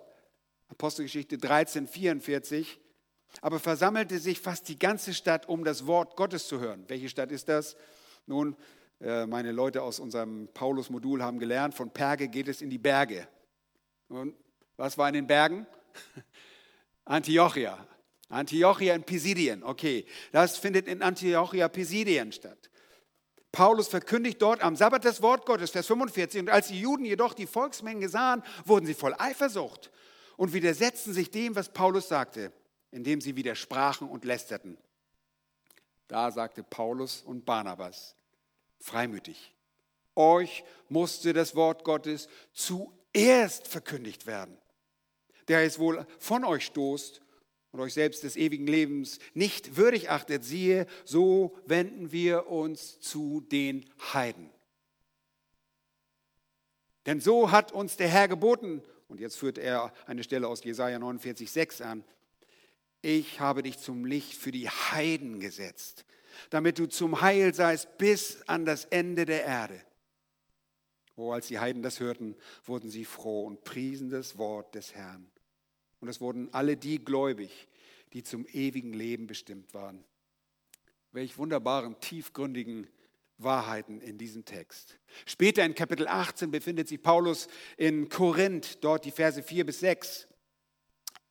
Apostelgeschichte 0.69 1.37
13, 1.37 1.87
44, 1.87 2.79
aber 3.41 3.59
versammelte 3.59 4.19
sich 4.19 4.39
fast 4.39 4.67
die 4.67 4.79
ganze 4.79 5.13
Stadt, 5.13 5.47
um 5.47 5.63
das 5.63 5.87
Wort 5.87 6.15
Gottes 6.15 6.47
zu 6.47 6.59
hören. 6.59 6.85
Welche 6.87 7.09
Stadt 7.09 7.31
ist 7.31 7.49
das? 7.49 7.75
Nun, 8.25 8.55
äh, 8.99 9.25
meine 9.25 9.51
Leute 9.51 9.81
aus 9.81 9.99
unserem 9.99 10.49
Paulus-Modul 10.53 11.21
haben 11.21 11.39
gelernt, 11.39 11.73
von 11.73 11.91
Perge 11.91 12.27
geht 12.27 12.47
es 12.47 12.61
in 12.61 12.69
die 12.69 12.77
Berge. 12.77 13.27
Und 14.09 14.35
was 14.75 14.97
war 14.97 15.07
in 15.07 15.13
den 15.13 15.27
Bergen? 15.27 15.67
Antiochia. 17.05 17.87
Antiochia 18.29 18.93
in 18.93 19.03
Pisidien. 19.03 19.63
Okay, 19.63 20.05
das 20.31 20.57
findet 20.57 20.87
in 20.87 21.01
Antiochia 21.01 21.69
Pisidien 21.69 22.31
statt. 22.31 22.69
Paulus 23.51 23.87
verkündigt 23.87 24.41
dort 24.41 24.61
am 24.61 24.75
Sabbat 24.75 25.05
das 25.05 25.21
Wort 25.21 25.45
Gottes, 25.45 25.71
Vers 25.71 25.87
45. 25.87 26.41
Und 26.41 26.49
als 26.49 26.67
die 26.67 26.79
Juden 26.79 27.05
jedoch 27.05 27.33
die 27.33 27.47
Volksmenge 27.47 28.09
sahen, 28.09 28.43
wurden 28.65 28.85
sie 28.85 28.93
voll 28.93 29.15
Eifersucht 29.17 29.91
und 30.35 30.53
widersetzten 30.53 31.13
sich 31.13 31.31
dem, 31.31 31.55
was 31.55 31.69
Paulus 31.69 32.07
sagte, 32.09 32.51
indem 32.91 33.21
sie 33.21 33.35
widersprachen 33.35 34.09
und 34.09 34.25
lästerten. 34.25 34.77
Da 36.07 36.31
sagte 36.31 36.63
Paulus 36.63 37.21
und 37.21 37.45
Barnabas 37.45 38.15
freimütig, 38.79 39.53
euch 40.15 40.63
musste 40.89 41.33
das 41.33 41.55
Wort 41.55 41.83
Gottes 41.83 42.27
zuerst 42.53 43.67
verkündigt 43.67 44.25
werden 44.25 44.57
der 45.47 45.63
es 45.63 45.79
wohl 45.79 46.05
von 46.19 46.43
euch 46.43 46.65
stoßt 46.65 47.21
und 47.71 47.79
euch 47.79 47.93
selbst 47.93 48.23
des 48.23 48.35
ewigen 48.35 48.67
Lebens 48.67 49.19
nicht 49.33 49.77
würdig 49.77 50.09
achtet, 50.09 50.43
siehe, 50.43 50.87
so 51.05 51.57
wenden 51.65 52.11
wir 52.11 52.47
uns 52.47 52.99
zu 52.99 53.41
den 53.41 53.85
Heiden. 54.13 54.49
Denn 57.05 57.21
so 57.21 57.51
hat 57.51 57.71
uns 57.71 57.95
der 57.95 58.09
Herr 58.09 58.27
geboten, 58.27 58.83
und 59.07 59.21
jetzt 59.21 59.37
führt 59.37 59.57
er 59.57 59.93
eine 60.05 60.23
Stelle 60.23 60.47
aus 60.47 60.63
Jesaja 60.63 60.99
49, 60.99 61.49
6 61.49 61.81
an, 61.81 62.03
ich 63.01 63.39
habe 63.39 63.63
dich 63.63 63.77
zum 63.77 64.05
Licht 64.05 64.33
für 64.33 64.51
die 64.51 64.69
Heiden 64.69 65.39
gesetzt, 65.39 66.05
damit 66.49 66.79
du 66.79 66.87
zum 66.87 67.21
Heil 67.21 67.53
seist 67.53 67.97
bis 67.97 68.41
an 68.47 68.65
das 68.65 68.85
Ende 68.85 69.25
der 69.25 69.43
Erde. 69.43 69.81
Oh, 71.15 71.31
als 71.31 71.47
die 71.47 71.59
Heiden 71.59 71.81
das 71.81 71.99
hörten, 71.99 72.35
wurden 72.65 72.89
sie 72.89 73.05
froh 73.05 73.45
und 73.45 73.63
priesen 73.63 74.09
das 74.09 74.37
Wort 74.37 74.75
des 74.75 74.93
Herrn. 74.93 75.29
Und 75.99 76.09
es 76.09 76.21
wurden 76.21 76.53
alle 76.53 76.77
die 76.77 77.03
gläubig, 77.03 77.67
die 78.13 78.23
zum 78.23 78.45
ewigen 78.47 78.93
Leben 78.93 79.25
bestimmt 79.25 79.73
waren. 79.73 80.03
Welch 81.11 81.37
wunderbaren, 81.39 81.99
tiefgründigen 81.99 82.87
Wahrheiten 83.39 84.01
in 84.01 84.17
diesem 84.17 84.45
Text. 84.45 84.99
Später 85.25 85.63
in 85.63 85.75
Kapitel 85.75 86.07
18 86.07 86.51
befindet 86.51 86.87
sich 86.87 87.01
Paulus 87.01 87.47
in 87.77 88.09
Korinth, 88.09 88.83
dort 88.83 89.05
die 89.05 89.11
Verse 89.11 89.41
4 89.41 89.65
bis 89.65 89.79
6. 89.79 90.26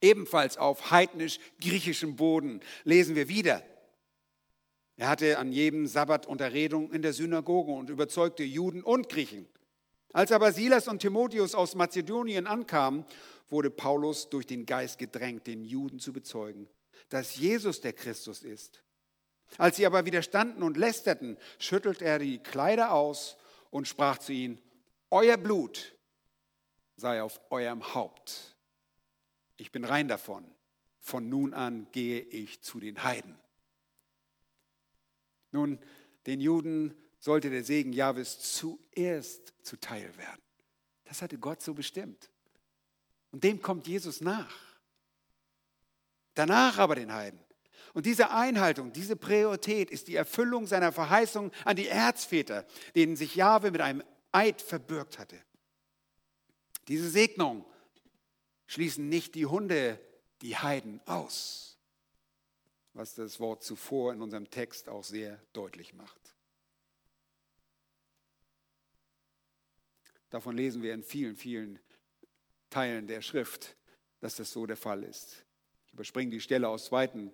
Ebenfalls 0.01 0.59
auf 0.59 0.91
heidnisch-griechischem 0.91 2.17
Boden 2.17 2.61
lesen 2.85 3.17
wir 3.17 3.29
wieder. 3.29 3.63
Er 4.97 5.09
hatte 5.09 5.39
an 5.39 5.53
jedem 5.53 5.87
Sabbat 5.87 6.27
Unterredung 6.27 6.93
in 6.93 7.03
der 7.03 7.13
Synagoge 7.13 7.73
und 7.73 7.91
überzeugte 7.91 8.43
Juden 8.43 8.83
und 8.83 9.09
Griechen. 9.09 9.47
Als 10.13 10.33
aber 10.33 10.53
Silas 10.53 10.89
und 10.89 11.01
Timotheus 11.01 11.55
aus 11.55 11.75
Mazedonien 11.75 12.47
ankamen 12.47 13.05
wurde 13.49 13.71
Paulus 13.71 14.31
durch 14.31 14.47
den 14.47 14.65
Geist 14.65 14.99
gedrängt, 14.99 15.47
den 15.47 15.65
Juden 15.65 15.99
zu 15.99 16.13
bezeugen, 16.13 16.69
dass 17.11 17.37
Jesus 17.37 17.81
der 17.81 17.93
Christus 17.93 18.43
ist. 18.43 18.83
Als 19.59 19.77
sie 19.77 19.87
aber 19.87 20.07
widerstanden 20.07 20.63
und 20.63 20.77
lästerten, 20.77 21.37
schüttelte 21.59 22.05
er 22.05 22.19
die 22.19 22.39
Kleider 22.39 22.93
aus 22.93 23.37
und 23.71 23.87
sprach 23.87 24.19
zu 24.19 24.33
ihnen, 24.33 24.59
Euer 25.11 25.37
Blut 25.37 25.95
sei 26.97 27.23
auf 27.23 27.41
eurem 27.51 27.95
Haupt. 27.95 28.56
Ich 29.57 29.73
bin 29.73 29.85
rein 29.85 30.09
davon. 30.09 30.45
Von 31.01 31.29
nun 31.29 31.55
an 31.55 31.87
gehe 31.93 32.21
ich 32.21 32.63
zu 32.63 32.81
den 32.81 33.03
Heiden. 33.05 33.39
Nun, 35.53 35.79
den 36.27 36.41
Juden 36.41 36.95
sollte 37.19 37.51
der 37.51 37.65
Segen 37.65 37.93
Jahwes 37.93 38.41
zuerst 38.41 39.55
zuteil 39.63 40.17
werden. 40.17 40.43
Das 41.05 41.23
hatte 41.23 41.39
Gott 41.39 41.63
so 41.63 41.75
bestimmt. 41.75 42.31
Und 43.31 43.45
dem 43.45 43.63
kommt 43.63 43.87
Jesus 43.87 44.21
nach. 44.21 44.55
Danach 46.35 46.79
aber 46.79 46.97
den 46.97 47.13
Heiden. 47.13 47.41
Und 47.95 48.05
diese 48.05 48.31
Einhaltung, 48.31 48.93
diese 48.93 49.17
Priorität 49.17 49.91
ist 49.91 50.09
die 50.09 50.17
Erfüllung 50.17 50.67
seiner 50.67 50.93
Verheißung 50.93 51.51
an 51.65 51.77
die 51.77 51.89
Erzväter, 51.89 52.67
denen 52.95 53.17
sich 53.17 53.37
Jahwe 53.37 53.71
mit 53.71 53.81
einem 53.81 54.03
Eid 54.33 54.61
verbürgt 54.61 55.19
hatte. 55.19 55.41
Diese 56.89 57.09
Segnung 57.09 57.65
schließen 58.67 59.09
nicht 59.09 59.35
die 59.35 59.47
Hunde 59.47 60.01
die 60.43 60.57
Heiden 60.57 61.01
aus, 61.07 61.79
was 62.93 63.15
das 63.15 63.41
Wort 63.41 63.63
zuvor 63.63 64.13
in 64.13 64.21
unserem 64.21 64.51
Text 64.51 64.89
auch 64.89 65.05
sehr 65.05 65.41
deutlich 65.53 65.95
macht. 65.95 66.35
Davon 70.31 70.57
lesen 70.57 70.83
wir 70.83 70.93
in 70.93 71.03
vielen, 71.03 71.37
vielen 71.37 71.79
Teilen 72.69 73.07
der 73.07 73.23
Schrift, 73.23 73.77
dass 74.21 74.37
das 74.37 74.51
so 74.51 74.67
der 74.67 74.77
Fall 74.77 75.05
ist. 75.05 75.45
Ich 75.87 75.93
überspringe 75.93 76.31
die 76.31 76.41
Stelle 76.41 76.69
aus 76.69 76.87
2. 76.87 77.31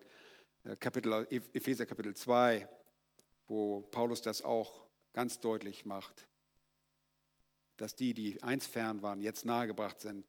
Äh, 0.64 0.76
Kapitel, 0.76 1.26
Epheser 1.30 1.86
Kapitel 1.86 2.14
2, 2.14 2.68
wo 3.48 3.80
Paulus 3.80 4.22
das 4.22 4.42
auch 4.42 4.86
ganz 5.12 5.40
deutlich 5.40 5.84
macht, 5.84 6.28
dass 7.76 7.96
die, 7.96 8.14
die 8.14 8.42
eins 8.42 8.66
fern 8.66 9.02
waren, 9.02 9.20
jetzt 9.20 9.44
nahegebracht 9.44 10.00
sind, 10.00 10.24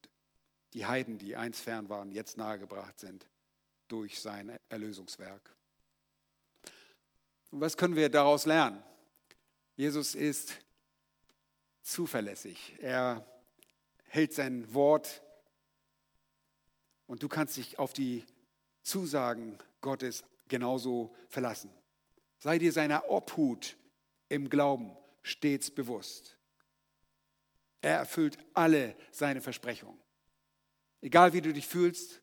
die 0.74 0.86
Heiden, 0.86 1.18
die 1.18 1.36
eins 1.36 1.60
fern 1.60 1.90
waren, 1.90 2.12
jetzt 2.12 2.38
nahegebracht 2.38 3.00
sind 3.00 3.28
durch 3.88 4.20
sein 4.20 4.58
Erlösungswerk. 4.70 5.56
Und 7.52 7.62
was 7.62 7.78
können 7.78 7.96
wir 7.96 8.10
daraus 8.10 8.46
lernen? 8.46 8.82
Jesus 9.76 10.16
ist 10.16 10.58
zuverlässig. 11.84 12.76
Er 12.80 13.26
hält 14.06 14.34
sein 14.34 14.74
Wort 14.74 15.22
und 17.06 17.22
du 17.22 17.28
kannst 17.28 17.58
dich 17.58 17.78
auf 17.78 17.94
die 17.94 18.26
Zusagen 18.82 19.60
Gottes 19.82 20.24
genauso 20.48 21.16
verlassen. 21.30 21.72
Sei 22.40 22.58
dir 22.58 22.72
seiner 22.72 23.10
Obhut 23.10 23.78
im 24.30 24.50
Glauben 24.50 24.96
stets 25.22 25.72
bewusst. 25.72 26.38
Er 27.82 27.98
erfüllt 27.98 28.38
alle 28.54 28.96
seine 29.12 29.42
Versprechungen. 29.42 30.03
Egal 31.04 31.34
wie 31.34 31.42
du 31.42 31.52
dich 31.52 31.68
fühlst, 31.68 32.22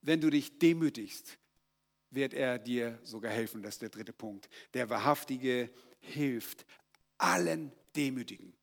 wenn 0.00 0.18
du 0.18 0.30
dich 0.30 0.58
demütigst, 0.58 1.36
wird 2.08 2.32
er 2.32 2.58
dir 2.58 2.98
sogar 3.02 3.30
helfen. 3.30 3.62
Das 3.62 3.74
ist 3.74 3.82
der 3.82 3.90
dritte 3.90 4.14
Punkt. 4.14 4.48
Der 4.72 4.88
Wahrhaftige 4.88 5.68
hilft 6.00 6.64
allen 7.18 7.70
Demütigen. 7.94 8.54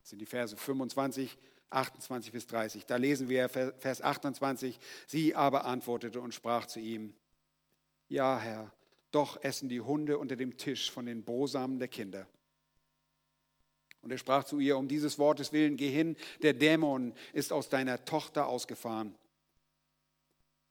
Das 0.00 0.08
sind 0.08 0.20
die 0.20 0.26
Verse 0.26 0.56
25, 0.56 1.36
28 1.68 2.32
bis 2.32 2.46
30. 2.46 2.86
Da 2.86 2.96
lesen 2.96 3.28
wir 3.28 3.50
Vers 3.50 4.00
28. 4.00 4.78
Sie 5.06 5.34
aber 5.34 5.66
antwortete 5.66 6.22
und 6.22 6.32
sprach 6.32 6.64
zu 6.64 6.80
ihm, 6.80 7.14
ja 8.08 8.38
Herr, 8.38 8.72
doch 9.10 9.42
essen 9.44 9.68
die 9.68 9.82
Hunde 9.82 10.16
unter 10.16 10.36
dem 10.36 10.56
Tisch 10.56 10.90
von 10.90 11.04
den 11.04 11.24
Brosamen 11.24 11.78
der 11.78 11.88
Kinder. 11.88 12.26
Und 14.04 14.10
er 14.10 14.18
sprach 14.18 14.44
zu 14.44 14.58
ihr, 14.60 14.76
um 14.76 14.86
dieses 14.86 15.18
Wortes 15.18 15.52
willen, 15.52 15.76
geh 15.76 15.90
hin, 15.90 16.16
der 16.42 16.52
Dämon 16.52 17.14
ist 17.32 17.52
aus 17.52 17.68
deiner 17.68 18.04
Tochter 18.04 18.46
ausgefahren. 18.46 19.14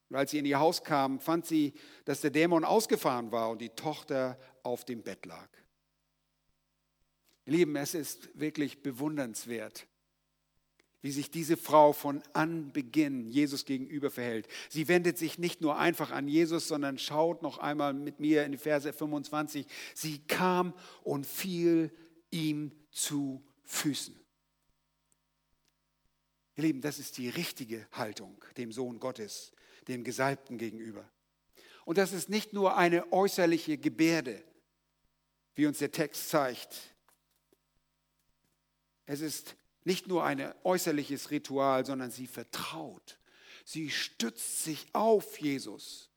Und 0.09 0.17
als 0.17 0.29
sie 0.29 0.37
in 0.37 0.45
ihr 0.45 0.59
Haus 0.59 0.83
kam, 0.83 1.19
fand 1.19 1.47
sie, 1.47 1.73
dass 2.05 2.21
der 2.21 2.29
Dämon 2.29 2.63
ausgefahren 2.63 3.31
war 3.31 3.49
und 3.49 3.59
die 3.59 3.69
Tochter 3.69 4.39
auf 4.61 4.85
dem 4.85 5.01
Bett 5.01 5.25
lag. 5.25 5.49
Lieben, 7.45 7.75
es 7.75 7.95
ist 7.95 8.29
wirklich 8.39 8.83
bewundernswert, 8.83 9.87
wie 11.01 11.11
sich 11.11 11.31
diese 11.31 11.57
Frau 11.57 11.91
von 11.91 12.21
Anbeginn 12.33 13.27
Jesus 13.27 13.65
gegenüber 13.65 14.11
verhält. 14.11 14.47
Sie 14.69 14.87
wendet 14.87 15.17
sich 15.17 15.39
nicht 15.39 15.61
nur 15.61 15.77
einfach 15.77 16.11
an 16.11 16.27
Jesus, 16.27 16.67
sondern 16.67 16.99
schaut 16.99 17.41
noch 17.41 17.57
einmal 17.57 17.93
mit 17.93 18.19
mir 18.19 18.45
in 18.45 18.53
die 18.53 18.57
Verse 18.59 18.93
25. 18.93 19.65
Sie 19.95 20.19
kam 20.19 20.73
und 21.03 21.25
fiel 21.25 21.91
ihm 22.33 22.71
zu 22.91 23.45
Füßen. 23.63 24.19
Ihr 26.55 26.63
Lieben, 26.63 26.81
das 26.81 26.99
ist 26.99 27.17
die 27.17 27.29
richtige 27.29 27.87
Haltung 27.91 28.43
dem 28.57 28.71
Sohn 28.71 28.99
Gottes, 28.99 29.51
dem 29.87 30.03
Gesalbten 30.03 30.57
gegenüber. 30.57 31.09
Und 31.85 31.97
das 31.97 32.13
ist 32.13 32.29
nicht 32.29 32.53
nur 32.53 32.77
eine 32.77 33.11
äußerliche 33.11 33.77
Gebärde, 33.77 34.43
wie 35.55 35.65
uns 35.65 35.79
der 35.79 35.91
Text 35.91 36.29
zeigt. 36.29 36.95
Es 39.05 39.21
ist 39.21 39.55
nicht 39.83 40.07
nur 40.07 40.23
ein 40.23 40.53
äußerliches 40.63 41.31
Ritual, 41.31 41.85
sondern 41.85 42.11
sie 42.11 42.27
vertraut. 42.27 43.19
Sie 43.65 43.89
stützt 43.89 44.63
sich 44.63 44.87
auf 44.93 45.39
Jesus. 45.39 46.09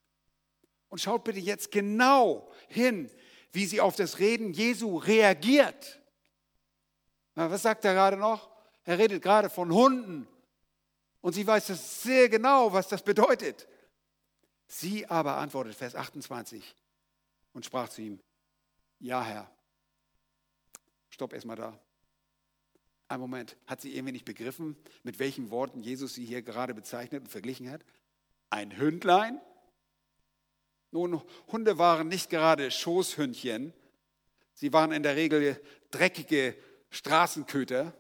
Und 0.89 1.01
schaut 1.01 1.25
bitte 1.25 1.41
jetzt 1.41 1.73
genau 1.73 2.53
hin, 2.69 3.11
wie 3.53 3.67
sie 3.67 3.81
auf 3.81 3.97
das 3.97 4.19
Reden 4.19 4.53
Jesu 4.53 4.99
reagiert. 4.99 6.01
Na, 7.37 7.51
was 7.51 7.63
sagt 7.63 7.85
er 7.85 7.95
gerade 7.95 8.17
noch? 8.17 8.51
Er 8.85 8.99
redet 8.99 9.23
gerade 9.23 9.51
von 9.51 9.73
Hunden. 9.73 10.27
Und 11.21 11.35
sie 11.35 11.47
weiß 11.47 11.69
das 11.69 12.03
sehr 12.03 12.29
genau, 12.29 12.73
was 12.73 12.89
das 12.89 13.03
bedeutet. 13.03 13.69
Sie 14.67 15.07
aber 15.07 15.37
antwortet, 15.37 15.75
Vers 15.75 15.95
28, 15.95 16.75
und 17.53 17.65
sprach 17.65 17.89
zu 17.89 18.03
ihm, 18.03 18.21
ja 18.99 19.23
Herr. 19.23 19.51
Stopp 21.11 21.33
erstmal 21.33 21.57
da. 21.57 21.79
Ein 23.09 23.21
Moment, 23.21 23.57
hat 23.67 23.81
sie 23.81 23.95
irgendwie 23.95 24.13
nicht 24.13 24.25
begriffen, 24.25 24.77
mit 25.03 25.19
welchen 25.19 25.51
Worten 25.51 25.81
Jesus 25.81 26.15
sie 26.15 26.25
hier 26.25 26.43
gerade 26.43 26.75
bezeichnet 26.75 27.23
und 27.23 27.29
verglichen 27.29 27.71
hat? 27.71 27.85
Ein 28.51 28.77
Hündlein? 28.77 29.41
Nun, 30.91 31.23
Hunde 31.49 31.79
waren 31.79 32.09
nicht 32.09 32.31
gerade 32.31 32.71
Schoßhündchen. 32.71 33.73
Sie 34.55 34.73
waren 34.73 34.93
in 34.93 35.03
der 35.03 35.17
Regel 35.17 35.61
dreckige 35.91 36.57
Straßenköter, 36.91 37.93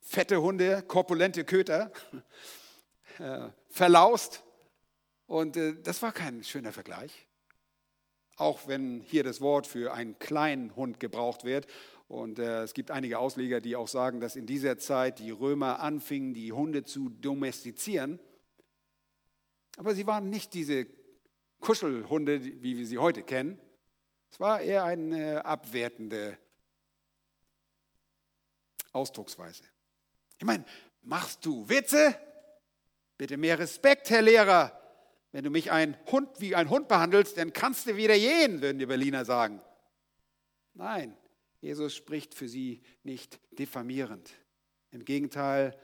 fette 0.00 0.40
Hunde, 0.40 0.82
korpulente 0.82 1.44
Köter, 1.44 1.92
äh, 3.18 3.48
verlaust. 3.68 4.42
Und 5.26 5.56
äh, 5.56 5.74
das 5.82 6.02
war 6.02 6.12
kein 6.12 6.42
schöner 6.42 6.72
Vergleich. 6.72 7.28
Auch 8.36 8.66
wenn 8.66 9.00
hier 9.00 9.22
das 9.22 9.40
Wort 9.40 9.66
für 9.66 9.92
einen 9.92 10.18
kleinen 10.18 10.74
Hund 10.74 10.98
gebraucht 10.98 11.44
wird. 11.44 11.66
Und 12.08 12.38
äh, 12.38 12.62
es 12.62 12.74
gibt 12.74 12.90
einige 12.90 13.18
Ausleger, 13.18 13.60
die 13.60 13.76
auch 13.76 13.86
sagen, 13.86 14.20
dass 14.20 14.34
in 14.34 14.46
dieser 14.46 14.78
Zeit 14.78 15.18
die 15.18 15.30
Römer 15.30 15.80
anfingen, 15.80 16.34
die 16.34 16.52
Hunde 16.52 16.82
zu 16.82 17.10
domestizieren. 17.10 18.18
Aber 19.76 19.94
sie 19.94 20.06
waren 20.06 20.30
nicht 20.30 20.54
diese 20.54 20.86
Kuschelhunde, 21.60 22.42
wie 22.42 22.76
wir 22.78 22.86
sie 22.86 22.98
heute 22.98 23.22
kennen. 23.22 23.60
Es 24.30 24.40
war 24.40 24.60
eher 24.60 24.84
eine 24.84 25.44
abwertende 25.44 26.38
Ausdrucksweise. 28.92 29.62
Ich 30.38 30.44
meine, 30.44 30.64
machst 31.02 31.44
du 31.44 31.68
Witze? 31.68 32.18
Bitte 33.16 33.36
mehr 33.36 33.58
Respekt, 33.58 34.10
Herr 34.10 34.22
Lehrer. 34.22 34.76
Wenn 35.32 35.44
du 35.44 35.50
mich 35.50 35.70
ein 35.70 35.96
Hund 36.10 36.28
wie 36.40 36.56
ein 36.56 36.70
Hund 36.70 36.88
behandelst, 36.88 37.36
dann 37.36 37.52
kannst 37.52 37.86
du 37.86 37.96
wieder 37.96 38.14
gehen, 38.14 38.62
würden 38.62 38.78
die 38.78 38.86
Berliner 38.86 39.24
sagen. 39.24 39.60
Nein, 40.74 41.16
Jesus 41.60 41.94
spricht 41.94 42.34
für 42.34 42.48
sie 42.48 42.82
nicht 43.02 43.38
diffamierend. 43.58 44.30
Im 44.90 45.04
Gegenteil, 45.04 45.78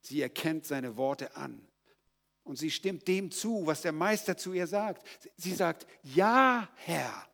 sie 0.00 0.20
erkennt 0.20 0.66
seine 0.66 0.96
Worte 0.96 1.36
an. 1.36 1.66
Und 2.44 2.56
sie 2.56 2.70
stimmt 2.70 3.08
dem 3.08 3.30
zu, 3.30 3.66
was 3.66 3.82
der 3.82 3.92
Meister 3.92 4.36
zu 4.36 4.52
ihr 4.52 4.66
sagt. 4.66 5.06
Sie 5.36 5.54
sagt, 5.54 5.86
ja, 6.02 6.68
Herr. 6.74 7.28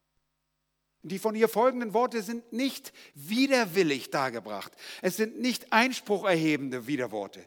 Die 1.03 1.19
von 1.19 1.35
ihr 1.35 1.49
folgenden 1.49 1.95
Worte 1.95 2.23
sind 2.23 2.53
nicht 2.53 2.93
widerwillig 3.15 4.11
dargebracht. 4.11 4.73
Es 5.01 5.17
sind 5.17 5.41
nicht 5.41 5.73
einsprucherhebende 5.73 6.87
Widerworte. 6.87 7.47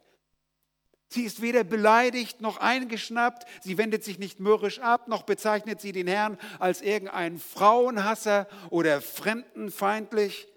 Sie 1.09 1.23
ist 1.23 1.41
weder 1.41 1.65
beleidigt 1.65 2.39
noch 2.39 2.57
eingeschnappt, 2.57 3.45
sie 3.61 3.77
wendet 3.77 4.05
sich 4.05 4.17
nicht 4.17 4.39
mürrisch 4.39 4.79
ab, 4.79 5.09
noch 5.09 5.23
bezeichnet 5.23 5.81
sie 5.81 5.91
den 5.91 6.07
Herrn 6.07 6.37
als 6.57 6.81
irgendeinen 6.81 7.37
Frauenhasser 7.37 8.47
oder 8.69 9.01
fremdenfeindlich, 9.01 10.47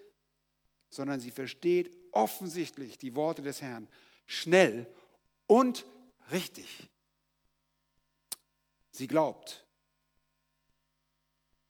sondern 0.89 1.19
sie 1.19 1.31
versteht 1.31 1.91
offensichtlich 2.13 2.97
die 2.97 3.15
Worte 3.15 3.41
des 3.41 3.61
Herrn 3.61 3.89
schnell 4.25 4.87
und 5.45 5.85
richtig. 6.31 6.89
Sie 8.91 9.07
glaubt 9.07 9.65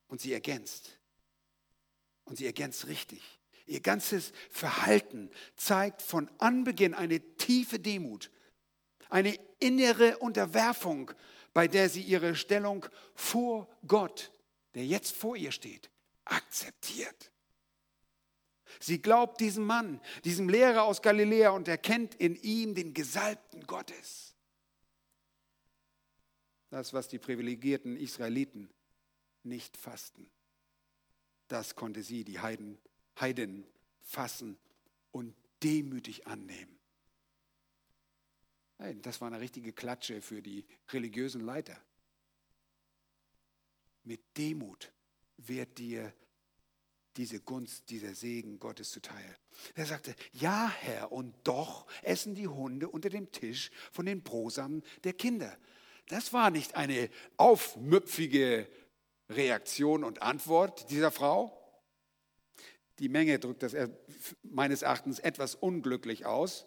und 0.08 0.22
sie 0.22 0.32
ergänzt. 0.32 1.00
Und 2.26 2.38
sie 2.38 2.46
ergänzt 2.46 2.88
richtig. 2.88 3.22
Ihr 3.68 3.80
ganzes 3.80 4.32
Verhalten 4.50 5.32
zeigt 5.56 6.02
von 6.02 6.30
Anbeginn 6.38 6.94
eine 6.94 7.20
tiefe 7.38 7.80
Demut, 7.80 8.30
eine 9.10 9.38
innere 9.60 10.18
Unterwerfung, 10.18 11.12
bei 11.54 11.68
der 11.68 11.90
sie 11.90 12.02
ihre 12.02 12.36
Stellung 12.36 12.86
vor 13.16 13.68
Gott, 13.88 14.32
der 14.76 14.86
jetzt 14.86 15.16
vor 15.16 15.36
ihr 15.36 15.52
steht, 15.52 15.90
akzeptiert. 16.26 17.32
Sie 18.80 19.02
glaubt 19.02 19.40
diesem 19.40 19.66
Mann, 19.66 20.02
diesem 20.26 20.50
Lehrer 20.50 20.84
aus 20.84 21.02
Galiläa 21.02 21.52
und 21.52 21.68
erkennt 21.68 22.16
in 22.16 22.36
ihm 22.36 22.76
den 22.76 22.94
Gesalbten 22.94 23.66
Gottes. 23.66 24.36
Das, 26.70 26.94
was 26.94 27.08
die 27.08 27.20
privilegierten 27.20 27.96
Israeliten 27.96 28.70
nicht 29.44 29.78
fasten. 29.78 30.30
Das 31.48 31.76
konnte 31.76 32.04
sie, 32.04 32.24
die 32.24 32.40
Heiden, 32.40 32.78
Heiden, 33.20 33.66
fassen 34.02 34.58
und 35.12 35.36
demütig 35.64 36.28
annehmen. 36.28 36.78
Das 39.02 39.22
war 39.22 39.28
eine 39.28 39.40
richtige 39.40 39.72
Klatsche 39.72 40.22
für 40.22 40.42
die 40.42 40.66
religiösen 40.92 41.42
Leiter. 41.42 41.80
Mit 44.04 44.22
Demut 44.38 44.92
wird 45.38 45.78
dir 45.78 46.14
diese 47.18 47.40
Gunst, 47.40 47.90
dieser 47.90 48.14
Segen 48.14 48.60
Gottes 48.60 48.92
zuteil. 48.92 49.38
Er 49.74 49.86
sagte, 49.86 50.16
ja 50.34 50.70
Herr, 50.70 51.12
und 51.12 51.34
doch 51.46 51.88
essen 52.02 52.36
die 52.36 52.48
Hunde 52.48 52.90
unter 52.90 53.10
dem 53.10 53.32
Tisch 53.32 53.72
von 53.92 54.06
den 54.06 54.22
Brosamen 54.22 54.84
der 55.04 55.14
Kinder. 55.14 55.58
Das 56.08 56.34
war 56.34 56.52
nicht 56.52 56.76
eine 56.76 57.10
aufmüpfige 57.38 58.68
Reaktion 59.30 60.04
und 60.04 60.22
Antwort 60.22 60.90
dieser 60.90 61.12
Frau. 61.12 61.62
Die 63.00 63.10
Menge 63.10 63.40
drückt 63.40 63.64
das 63.64 63.76
meines 64.44 64.82
Erachtens 64.82 65.20
etwas 65.20 65.56
unglücklich 65.56 66.26
aus. 66.26 66.66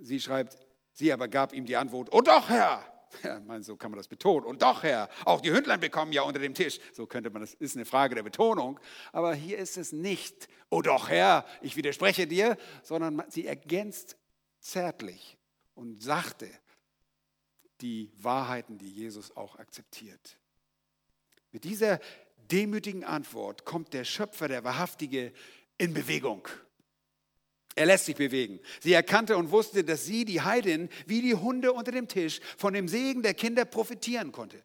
Sie 0.00 0.20
schreibt, 0.20 0.56
sie 0.92 1.12
aber 1.12 1.28
gab 1.28 1.52
ihm 1.52 1.66
die 1.66 1.76
Antwort, 1.76 2.08
oh 2.12 2.20
doch, 2.20 2.48
Herr. 2.48 2.84
Ja, 3.24 3.40
so 3.60 3.76
kann 3.76 3.90
man 3.90 3.98
das 3.98 4.06
betonen. 4.06 4.46
Und 4.46 4.62
doch, 4.62 4.84
Herr, 4.84 5.08
auch 5.24 5.40
die 5.40 5.50
Hündlein 5.50 5.80
bekommen 5.80 6.12
ja 6.12 6.22
unter 6.22 6.38
dem 6.38 6.54
Tisch. 6.54 6.78
So 6.92 7.06
könnte 7.06 7.30
man 7.30 7.42
das, 7.42 7.54
ist 7.54 7.74
eine 7.74 7.84
Frage 7.84 8.14
der 8.14 8.22
Betonung. 8.22 8.78
Aber 9.10 9.34
hier 9.34 9.58
ist 9.58 9.76
es 9.76 9.90
nicht, 9.90 10.48
oh 10.68 10.80
doch, 10.80 11.08
Herr, 11.08 11.44
ich 11.60 11.74
widerspreche 11.74 12.28
dir, 12.28 12.56
sondern 12.84 13.22
sie 13.28 13.46
ergänzt 13.46 14.16
zärtlich 14.60 15.38
und 15.74 16.00
sachte 16.00 16.48
die 17.80 18.12
Wahrheiten, 18.16 18.78
die 18.78 18.92
Jesus 18.92 19.36
auch 19.36 19.58
akzeptiert. 19.58 20.38
Mit 21.52 21.64
dieser 21.64 22.00
demütigen 22.50 23.04
Antwort 23.04 23.64
kommt 23.64 23.92
der 23.94 24.04
Schöpfer, 24.04 24.48
der 24.48 24.64
Wahrhaftige, 24.64 25.32
in 25.78 25.94
Bewegung. 25.94 26.46
Er 27.74 27.86
lässt 27.86 28.06
sich 28.06 28.16
bewegen. 28.16 28.60
Sie 28.80 28.92
erkannte 28.92 29.36
und 29.36 29.50
wusste, 29.50 29.84
dass 29.84 30.04
sie, 30.04 30.24
die 30.24 30.42
Heidin, 30.42 30.88
wie 31.06 31.22
die 31.22 31.34
Hunde 31.34 31.72
unter 31.72 31.92
dem 31.92 32.08
Tisch, 32.08 32.40
von 32.58 32.74
dem 32.74 32.88
Segen 32.88 33.22
der 33.22 33.34
Kinder 33.34 33.64
profitieren 33.64 34.32
konnte. 34.32 34.62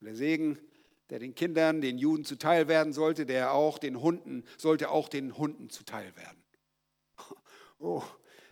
Der 0.00 0.14
Segen, 0.14 0.58
der 1.10 1.18
den 1.18 1.34
Kindern, 1.34 1.80
den 1.80 1.98
Juden 1.98 2.24
zuteil 2.24 2.68
werden 2.68 2.92
sollte, 2.92 3.26
der 3.26 3.52
auch 3.52 3.78
den 3.78 4.00
Hunden, 4.00 4.44
sollte 4.58 4.90
auch 4.90 5.08
den 5.08 5.36
Hunden 5.36 5.70
zuteil 5.70 6.14
werden. 6.16 6.42
Oh, 7.78 8.02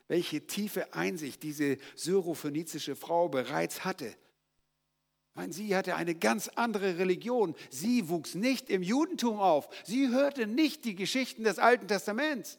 welche 0.08 0.46
tiefe 0.46 0.92
Einsicht 0.94 1.42
diese 1.42 1.78
syrophönizische 1.94 2.96
Frau 2.96 3.28
bereits 3.28 3.84
hatte. 3.84 4.14
Meine, 5.34 5.52
sie 5.52 5.74
hatte 5.74 5.96
eine 5.96 6.14
ganz 6.14 6.48
andere 6.48 6.98
Religion. 6.98 7.56
Sie 7.68 8.08
wuchs 8.08 8.34
nicht 8.34 8.70
im 8.70 8.82
Judentum 8.82 9.40
auf. 9.40 9.68
Sie 9.84 10.08
hörte 10.08 10.46
nicht 10.46 10.84
die 10.84 10.94
Geschichten 10.94 11.42
des 11.42 11.58
Alten 11.58 11.88
Testaments. 11.88 12.58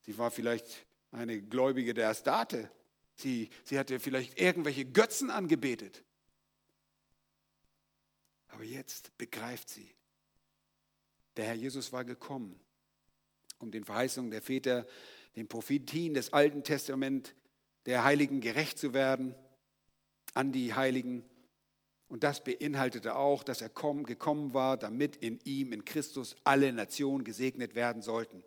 Sie 0.00 0.16
war 0.16 0.30
vielleicht 0.30 0.86
eine 1.10 1.42
Gläubige 1.42 1.92
der 1.92 2.08
Astarte. 2.08 2.70
Sie, 3.14 3.50
sie 3.64 3.78
hatte 3.78 4.00
vielleicht 4.00 4.40
irgendwelche 4.40 4.86
Götzen 4.86 5.30
angebetet. 5.30 6.02
Aber 8.48 8.64
jetzt 8.64 9.16
begreift 9.18 9.68
sie, 9.68 9.94
der 11.36 11.46
Herr 11.46 11.54
Jesus 11.54 11.92
war 11.92 12.04
gekommen, 12.04 12.58
um 13.58 13.70
den 13.70 13.84
Verheißungen 13.84 14.30
der 14.30 14.42
Väter, 14.42 14.86
den 15.36 15.48
Prophetien 15.48 16.14
des 16.14 16.32
Alten 16.32 16.64
Testaments, 16.64 17.34
der 17.86 18.04
Heiligen 18.04 18.40
gerecht 18.40 18.78
zu 18.78 18.92
werden, 18.94 19.34
an 20.34 20.52
die 20.52 20.74
Heiligen. 20.74 21.24
Und 22.08 22.24
das 22.24 22.44
beinhaltete 22.44 23.16
auch, 23.16 23.42
dass 23.42 23.62
er 23.62 23.68
gekommen 23.68 24.54
war, 24.54 24.76
damit 24.76 25.16
in 25.16 25.40
ihm, 25.44 25.72
in 25.72 25.84
Christus, 25.84 26.36
alle 26.44 26.72
Nationen 26.72 27.24
gesegnet 27.24 27.74
werden 27.74 28.02
sollten. 28.02 28.42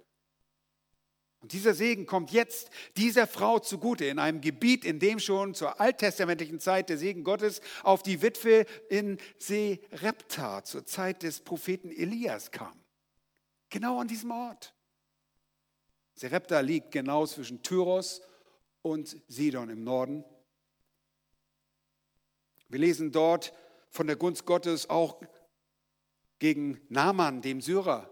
Und 1.45 1.51
dieser 1.51 1.75
Segen 1.75 2.07
kommt 2.07 2.31
jetzt 2.31 2.71
dieser 2.97 3.27
Frau 3.27 3.59
zugute 3.59 4.05
in 4.05 4.17
einem 4.17 4.41
Gebiet, 4.41 4.83
in 4.83 4.97
dem 4.97 5.19
schon 5.19 5.53
zur 5.53 5.79
alttestamentlichen 5.79 6.59
Zeit 6.59 6.89
der 6.89 6.97
Segen 6.97 7.23
Gottes 7.23 7.61
auf 7.83 8.01
die 8.01 8.23
Witwe 8.23 8.65
in 8.89 9.19
Serepta 9.37 10.63
zur 10.63 10.87
Zeit 10.87 11.21
des 11.21 11.41
Propheten 11.41 11.91
Elias 11.91 12.49
kam. 12.49 12.73
Genau 13.69 13.99
an 13.99 14.07
diesem 14.07 14.31
Ort. 14.31 14.73
Serepta 16.15 16.61
liegt 16.61 16.91
genau 16.91 17.27
zwischen 17.27 17.61
Tyros 17.61 18.21
und 18.81 19.15
Sidon 19.27 19.69
im 19.69 19.83
Norden. 19.83 20.23
Wir 22.69 22.79
lesen 22.79 23.11
dort 23.11 23.53
von 23.89 24.07
der 24.07 24.15
Gunst 24.15 24.45
Gottes 24.45 24.89
auch 24.89 25.21
gegen 26.39 26.81
Naaman, 26.89 27.41
dem 27.41 27.61
Syrer, 27.61 28.09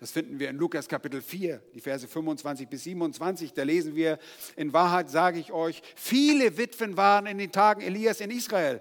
das 0.00 0.12
finden 0.12 0.40
wir 0.40 0.48
in 0.48 0.56
Lukas 0.56 0.88
Kapitel 0.88 1.20
4, 1.20 1.62
die 1.74 1.80
Verse 1.82 2.08
25 2.08 2.68
bis 2.68 2.84
27. 2.84 3.52
Da 3.52 3.64
lesen 3.64 3.94
wir, 3.94 4.18
in 4.56 4.72
Wahrheit 4.72 5.10
sage 5.10 5.38
ich 5.38 5.52
euch, 5.52 5.82
viele 5.94 6.56
Witwen 6.56 6.96
waren 6.96 7.26
in 7.26 7.36
den 7.36 7.52
Tagen 7.52 7.82
Elias 7.82 8.22
in 8.22 8.30
Israel. 8.30 8.80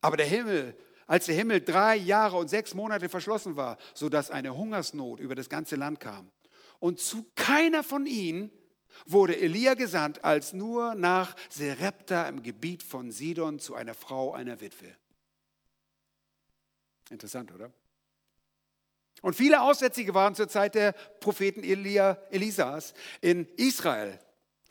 Aber 0.00 0.16
der 0.16 0.26
Himmel, 0.26 0.76
als 1.06 1.26
der 1.26 1.36
Himmel 1.36 1.60
drei 1.60 1.94
Jahre 1.94 2.36
und 2.36 2.50
sechs 2.50 2.74
Monate 2.74 3.08
verschlossen 3.08 3.54
war, 3.54 3.78
sodass 3.94 4.32
eine 4.32 4.56
Hungersnot 4.56 5.20
über 5.20 5.36
das 5.36 5.48
ganze 5.48 5.76
Land 5.76 6.00
kam. 6.00 6.32
Und 6.80 6.98
zu 6.98 7.24
keiner 7.36 7.84
von 7.84 8.04
ihnen 8.04 8.50
wurde 9.06 9.38
Elia 9.38 9.74
gesandt, 9.74 10.24
als 10.24 10.52
nur 10.52 10.94
nach 10.94 11.34
Serepta 11.50 12.28
im 12.28 12.42
Gebiet 12.42 12.82
von 12.82 13.10
Sidon 13.10 13.58
zu 13.58 13.74
einer 13.74 13.94
Frau, 13.94 14.32
einer 14.32 14.60
Witwe. 14.60 14.96
Interessant, 17.10 17.52
oder? 17.52 17.72
Und 19.22 19.34
viele 19.34 19.62
Aussätzige 19.62 20.14
waren 20.14 20.34
zur 20.34 20.48
Zeit 20.48 20.74
der 20.74 20.92
Propheten 20.92 21.62
Elia, 21.62 22.18
Elisas 22.30 22.94
in 23.20 23.46
Israel. 23.56 24.18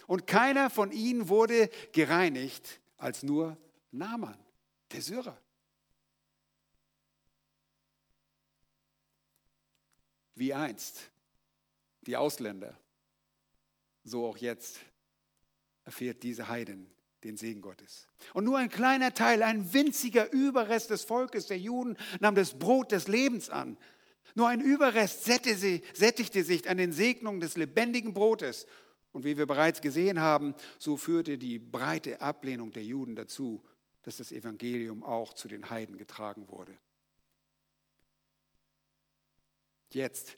Und 0.06 0.28
keiner 0.28 0.70
von 0.70 0.92
ihnen 0.92 1.30
wurde 1.30 1.70
gereinigt 1.92 2.80
als 2.98 3.24
nur 3.24 3.58
Naaman, 3.92 4.38
der 4.92 5.02
Syrer. 5.02 5.38
Wie 10.36 10.54
einst 10.54 11.12
die 12.02 12.18
Ausländer, 12.18 12.78
so 14.04 14.26
auch 14.26 14.38
jetzt 14.38 14.80
erfährt 15.86 16.24
diese 16.24 16.48
Heiden 16.48 16.90
den 17.24 17.38
Segen 17.38 17.62
Gottes. 17.62 18.08
Und 18.34 18.44
nur 18.44 18.58
ein 18.58 18.70
kleiner 18.70 19.14
Teil, 19.14 19.44
ein 19.44 19.74
winziger 19.74 20.32
Überrest 20.32 20.90
des 20.90 21.04
Volkes 21.04 21.48
der 21.48 21.58
Juden 21.58 21.98
nahm 22.20 22.36
das 22.36 22.58
Brot 22.60 22.92
des 22.92 23.08
Lebens 23.08 23.50
an 23.50 23.78
nur 24.36 24.48
ein 24.48 24.62
Überrest 24.62 25.24
sättigte 25.26 26.44
sich 26.44 26.70
an 26.70 26.78
den 26.78 26.92
Segnungen 26.92 27.40
des 27.40 27.56
lebendigen 27.56 28.14
Brotes. 28.14 28.66
Und 29.12 29.26
wie 29.26 29.38
wir 29.38 29.46
bereits 29.46 29.82
gesehen 29.82 30.20
haben, 30.20 30.56
so 30.80 30.98
führte 30.98 31.38
die 31.38 31.60
breite 31.60 32.20
Ablehnung 32.22 32.72
der 32.72 32.84
Juden 32.84 33.16
dazu, 33.16 33.64
dass 34.02 34.18
das 34.18 34.32
Evangelium 34.32 35.04
auch 35.04 35.34
zu 35.34 35.48
den 35.48 35.70
Heiden 35.70 35.98
getragen 35.98 36.50
wurde. 36.50 36.76
Jetzt 39.92 40.38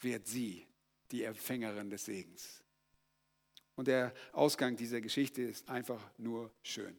wird 0.00 0.26
sie 0.26 0.66
die 1.10 1.24
Empfängerin 1.24 1.90
des 1.90 2.06
Segens. 2.06 2.64
Und 3.78 3.86
der 3.86 4.12
Ausgang 4.32 4.74
dieser 4.74 5.00
Geschichte 5.00 5.40
ist 5.40 5.68
einfach 5.68 6.02
nur 6.18 6.52
schön. 6.64 6.98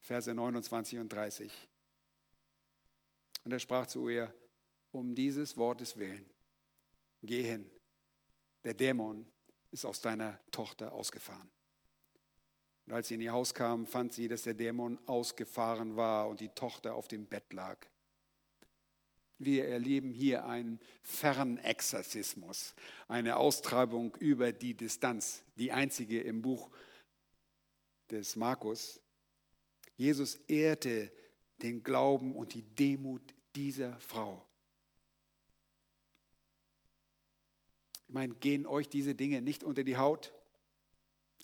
Verse 0.00 0.34
29 0.34 0.98
und 0.98 1.12
30. 1.12 1.52
Und 3.44 3.52
er 3.52 3.60
sprach 3.60 3.86
zu 3.86 4.08
ihr, 4.08 4.34
um 4.90 5.14
dieses 5.14 5.56
Wortes 5.56 5.96
willen. 5.96 6.28
Geh 7.22 7.44
hin. 7.44 7.70
Der 8.64 8.74
Dämon 8.74 9.30
ist 9.70 9.84
aus 9.84 10.00
deiner 10.00 10.40
Tochter 10.50 10.90
ausgefahren. 10.90 11.48
Und 12.86 12.94
als 12.94 13.06
sie 13.06 13.14
in 13.14 13.20
ihr 13.20 13.32
Haus 13.32 13.54
kam, 13.54 13.86
fand 13.86 14.12
sie, 14.12 14.26
dass 14.26 14.42
der 14.42 14.54
Dämon 14.54 14.98
ausgefahren 15.06 15.94
war 15.94 16.28
und 16.28 16.40
die 16.40 16.48
Tochter 16.48 16.96
auf 16.96 17.06
dem 17.06 17.26
Bett 17.26 17.52
lag. 17.52 17.78
Wir 19.38 19.66
erleben 19.66 20.10
hier 20.12 20.46
einen 20.46 20.78
Fernexorzismus, 21.02 22.74
eine 23.08 23.36
Austreibung 23.36 24.14
über 24.16 24.52
die 24.52 24.74
Distanz, 24.74 25.42
die 25.56 25.72
einzige 25.72 26.20
im 26.20 26.40
Buch 26.40 26.70
des 28.10 28.36
Markus. 28.36 29.00
Jesus 29.96 30.36
ehrte 30.46 31.10
den 31.62 31.82
Glauben 31.82 32.34
und 32.34 32.54
die 32.54 32.62
Demut 32.62 33.34
dieser 33.54 33.98
Frau. 34.00 34.46
Ich 38.06 38.14
meine, 38.14 38.34
gehen 38.34 38.66
euch 38.66 38.88
diese 38.88 39.14
Dinge 39.14 39.42
nicht 39.42 39.64
unter 39.64 39.82
die 39.82 39.96
Haut? 39.96 40.32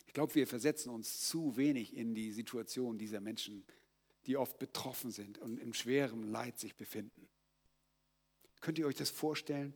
Ich 0.07 0.13
glaube, 0.13 0.35
wir 0.35 0.47
versetzen 0.47 0.91
uns 0.91 1.21
zu 1.21 1.57
wenig 1.57 1.97
in 1.97 2.15
die 2.15 2.33
Situation 2.33 2.99
dieser 2.99 3.21
Menschen, 3.21 3.65
die 4.27 4.37
oft 4.37 4.59
betroffen 4.59 5.11
sind 5.11 5.39
und 5.39 5.59
im 5.59 5.73
schweren 5.73 6.23
Leid 6.23 6.59
sich 6.59 6.77
befinden. 6.77 7.30
Könnt 8.61 8.79
ihr 8.79 8.87
euch 8.87 8.97
das 8.97 9.11
vorstellen? 9.11 9.75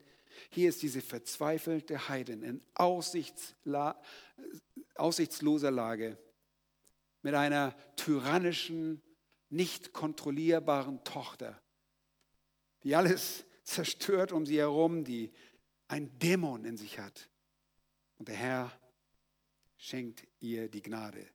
Hier 0.49 0.69
ist 0.69 0.81
diese 0.81 1.01
verzweifelte 1.01 2.09
Heidin 2.09 2.43
in 2.43 2.61
aussichtsloser 2.75 5.71
Lage 5.71 6.17
mit 7.21 7.33
einer 7.33 7.75
tyrannischen, 7.95 9.01
nicht 9.49 9.93
kontrollierbaren 9.93 11.03
Tochter, 11.03 11.61
die 12.83 12.95
alles 12.95 13.45
zerstört 13.63 14.31
um 14.31 14.45
sie 14.45 14.59
herum, 14.59 15.03
die 15.03 15.31
ein 15.87 16.17
Dämon 16.19 16.65
in 16.65 16.77
sich 16.77 16.99
hat. 16.99 17.29
Und 18.17 18.27
der 18.27 18.35
Herr 18.35 18.71
schenkt 19.77 20.27
ihr 20.39 20.69
die 20.69 20.81
Gnade. 20.81 21.27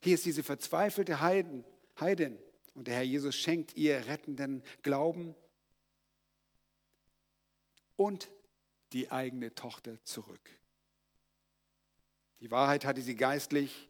Hier 0.00 0.14
ist 0.14 0.24
diese 0.24 0.42
verzweifelte 0.42 1.20
Heiden, 1.20 1.64
Heidin 1.98 2.38
und 2.78 2.86
der 2.86 2.94
Herr 2.94 3.02
Jesus 3.02 3.34
schenkt 3.34 3.76
ihr 3.76 4.06
rettenden 4.06 4.62
Glauben 4.82 5.34
und 7.96 8.30
die 8.92 9.10
eigene 9.10 9.52
Tochter 9.52 10.00
zurück. 10.04 10.48
Die 12.38 12.52
Wahrheit 12.52 12.84
hatte 12.84 13.02
sie 13.02 13.16
geistlich 13.16 13.88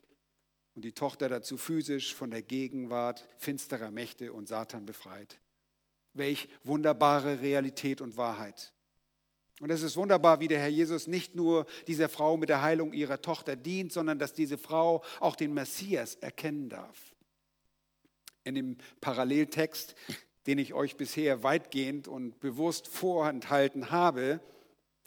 und 0.74 0.86
die 0.86 0.93
Tochter 0.93 1.28
dazu 1.28 1.59
physisch 1.59 2.14
von 2.14 2.30
der 2.30 2.41
Gegenwart 2.41 3.28
finsterer 3.36 3.91
Mächte 3.91 4.32
und 4.32 4.49
Satan 4.49 4.86
befreit. 4.86 5.39
Welch 6.14 6.49
wunderbare 6.64 7.43
Realität 7.43 8.01
und 8.01 8.16
Wahrheit. 8.16 8.72
Und 9.61 9.68
es 9.68 9.82
ist 9.82 9.99
wunderbar, 9.99 10.41
wie 10.41 10.49
der 10.49 10.61
Herr 10.61 10.68
Jesus 10.68 11.07
nicht 11.07 11.34
nur 11.34 11.66
dieser 11.89 12.09
Frau 12.09 12.39
mit 12.39 12.49
der 12.49 12.62
Heilung 12.62 12.95
ihrer 12.95 13.20
Tochter 13.20 13.55
dient, 13.55 13.93
sondern 13.93 14.18
dass 14.18 14.32
diese 14.32 14.57
Frau 14.57 15.05
auch 15.20 15.36
den 15.36 15.53
Messias 15.53 16.14
erkennen 16.14 16.70
darf. 16.70 17.14
In 18.49 18.55
dem 18.55 18.76
Paralleltext, 19.03 19.94
den 20.46 20.57
ich 20.57 20.72
euch 20.72 20.96
bisher 20.96 21.42
weitgehend 21.42 22.09
und 22.09 22.40
bewusst 22.40 22.88
vorenthalten 22.88 23.90
habe, 23.90 24.40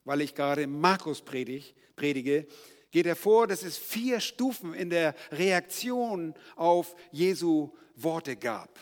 weil 0.06 0.22
ich 0.22 0.36
gerade 0.36 0.68
Markus 0.68 1.24
predige, 1.24 2.46
geht 2.92 3.06
hervor, 3.08 3.48
dass 3.48 3.64
es 3.64 3.80
vier 3.80 4.20
Stufen 4.20 4.76
in 4.76 4.92
der 4.92 5.16
Reaktion 5.32 6.36
auf 6.56 6.96
Jesu 7.12 7.72
Worte 7.96 8.36
gab. 8.36 8.78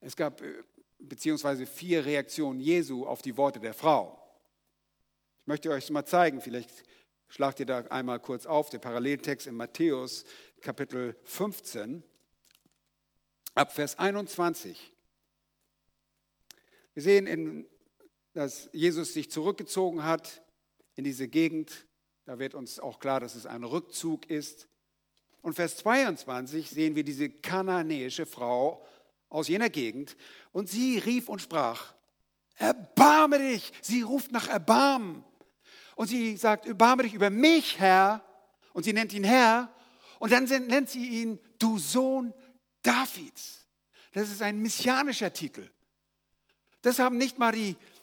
Es 0.00 0.14
gab 0.14 0.42
äh, 0.42 0.62
beziehungsweise 0.98 1.64
vier 1.64 2.04
Reaktionen 2.04 2.60
Jesu 2.60 3.06
auf 3.06 3.22
die 3.22 3.38
Worte 3.38 3.58
der 3.58 3.72
Frau. 3.72 4.20
Ich 5.40 5.46
möchte 5.46 5.70
euch 5.70 5.88
mal 5.88 6.04
zeigen, 6.04 6.42
vielleicht 6.42 6.70
schlagt 7.28 7.60
ihr 7.60 7.66
da 7.66 7.78
einmal 7.86 8.20
kurz 8.20 8.44
auf, 8.44 8.68
der 8.68 8.80
Paralleltext 8.80 9.46
in 9.46 9.54
Matthäus 9.54 10.26
Kapitel 10.60 11.16
15, 11.24 12.02
ab 13.54 13.72
Vers 13.72 13.98
21. 13.98 14.92
Wir 16.94 17.02
sehen 17.02 17.26
in 17.26 17.66
dass 18.34 18.68
Jesus 18.72 19.14
sich 19.14 19.30
zurückgezogen 19.30 20.04
hat 20.04 20.42
in 20.96 21.04
diese 21.04 21.28
Gegend. 21.28 21.86
Da 22.26 22.38
wird 22.38 22.54
uns 22.54 22.80
auch 22.80 22.98
klar, 22.98 23.20
dass 23.20 23.36
es 23.36 23.46
ein 23.46 23.64
Rückzug 23.64 24.28
ist. 24.28 24.68
Und 25.40 25.54
Vers 25.54 25.76
22 25.78 26.70
sehen 26.70 26.96
wir 26.96 27.04
diese 27.04 27.30
kananäische 27.30 28.26
Frau 28.26 28.84
aus 29.28 29.48
jener 29.48 29.70
Gegend. 29.70 30.16
Und 30.52 30.68
sie 30.68 30.98
rief 30.98 31.28
und 31.28 31.42
sprach, 31.42 31.94
erbarme 32.56 33.38
dich. 33.38 33.72
Sie 33.80 34.02
ruft 34.02 34.32
nach 34.32 34.48
Erbarmen. 34.48 35.24
Und 35.96 36.08
sie 36.08 36.36
sagt, 36.36 36.66
erbarme 36.66 37.04
dich 37.04 37.14
über 37.14 37.30
mich, 37.30 37.78
Herr. 37.78 38.24
Und 38.72 38.82
sie 38.82 38.92
nennt 38.92 39.12
ihn 39.12 39.24
Herr. 39.24 39.72
Und 40.18 40.32
dann 40.32 40.44
nennt 40.44 40.90
sie 40.90 41.22
ihn, 41.22 41.38
du 41.58 41.78
Sohn 41.78 42.34
Davids. 42.84 43.66
Das 44.12 44.30
ist 44.30 44.42
ein 44.42 44.60
messianischer 44.60 45.32
Titel. 45.32 45.68
Das 46.82 47.00
haben 47.00 47.16
nicht 47.16 47.38
mal 47.38 47.52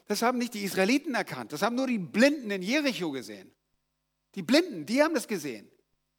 das 0.07 0.21
haben 0.21 0.39
nicht 0.39 0.55
die 0.55 0.63
Israeliten 0.63 1.15
erkannt. 1.15 1.53
Das 1.53 1.61
haben 1.61 1.77
nur 1.77 1.87
die 1.87 1.97
Blinden 1.97 2.51
in 2.51 2.61
Jericho 2.61 3.11
gesehen. 3.11 3.49
Die 4.35 4.41
Blinden, 4.41 4.85
die 4.85 5.01
haben 5.01 5.13
das 5.13 5.27
gesehen, 5.27 5.71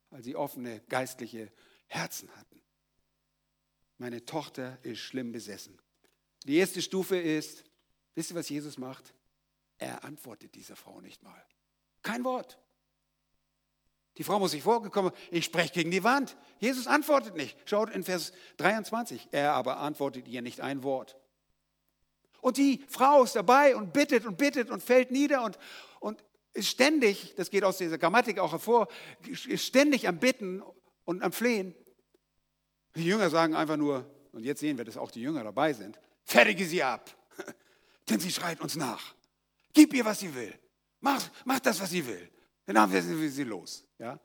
weil 0.09 0.23
sie 0.23 0.35
offene 0.35 0.81
geistliche 0.89 1.53
Herzen 1.89 2.35
hatten. 2.37 2.63
Meine 3.99 4.25
Tochter 4.25 4.79
ist 4.83 5.01
schlimm 5.01 5.33
besessen. 5.33 5.79
Die 6.45 6.57
erste 6.57 6.81
Stufe 6.81 7.19
ist, 7.19 7.65
wisst 8.15 8.31
ihr, 8.31 8.37
was 8.37 8.49
Jesus 8.49 8.79
macht? 8.79 9.13
Er 9.79 10.05
antwortet 10.05 10.55
dieser 10.55 10.77
Frau 10.77 11.01
nicht 11.01 11.23
mal. 11.23 11.45
Kein 12.03 12.25
Wort. 12.25 12.59
Die 14.19 14.25
Frau 14.25 14.39
muss 14.39 14.51
sich 14.51 14.63
vorgekommen, 14.63 15.13
ich 15.31 15.45
spreche 15.45 15.73
gegen 15.73 15.91
die 15.91 16.05
Wand. 16.05 16.37
Jesus 16.59 16.87
antwortet 16.87 17.35
nicht. 17.35 17.57
Schaut 17.65 17.91
in 17.91 18.05
Vers 18.05 18.33
23. 18.59 19.29
Er 19.33 19.55
aber 19.55 19.79
antwortet 19.79 20.29
ihr 20.29 20.43
nicht 20.43 20.61
ein 20.61 20.83
Wort. 20.83 21.17
Und 22.43 22.57
die 22.57 22.85
Frau 22.89 23.23
ist 23.23 23.37
dabei 23.37 23.75
und 23.77 23.93
bittet 23.93 24.27
und 24.27 24.37
bittet 24.37 24.71
und 24.71 24.83
fällt 24.83 25.11
nieder 25.11 25.45
und, 25.45 25.59
und 26.01 26.23
ist 26.53 26.69
ständig, 26.69 27.35
das 27.37 27.51
geht 27.51 27.65
aus 27.65 27.79
dieser 27.79 27.99
Grammatik 27.99 28.39
auch 28.39 28.53
hervor, 28.53 28.89
ist 29.27 29.65
ständig 29.65 30.07
am 30.09 30.19
Bitten 30.19 30.63
und 31.05 31.23
am 31.23 31.33
Flehen. 31.33 31.75
Die 32.95 33.05
Jünger 33.05 33.31
sagen 33.31 33.55
einfach 33.55 33.77
nur, 33.77 34.05
und 34.33 34.45
jetzt 34.45 34.61
sehen 34.61 34.77
wir, 34.77 34.85
dass 34.85 34.97
auch 34.97 35.11
die 35.11 35.23
Jünger 35.23 35.45
dabei 35.45 35.73
sind, 35.73 35.99
fertige 36.25 36.67
sie 36.67 36.83
ab, 36.83 37.17
denn 38.11 38.21
sie 38.21 38.31
schreit 38.31 38.61
uns 38.61 38.77
nach. 38.77 39.15
Gib 39.73 39.95
ihr, 39.95 40.05
was 40.05 40.21
sie 40.21 40.35
will. 40.35 40.53
Mach, 41.01 41.23
mach 41.45 41.61
das, 41.61 41.81
was 41.81 41.91
sie 41.91 42.07
will. 42.07 42.29
Dann 42.73 42.83
haben 42.83 42.93
wir 42.93 43.31
sie 43.31 43.45
los. 43.45 43.85
Ja? 43.99 44.19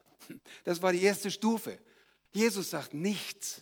Das 0.64 0.82
war 0.82 0.94
die 0.94 1.04
erste 1.04 1.30
Stufe. 1.30 1.80
Jesus 2.32 2.70
sagt 2.70 2.94
nichts. 2.94 3.62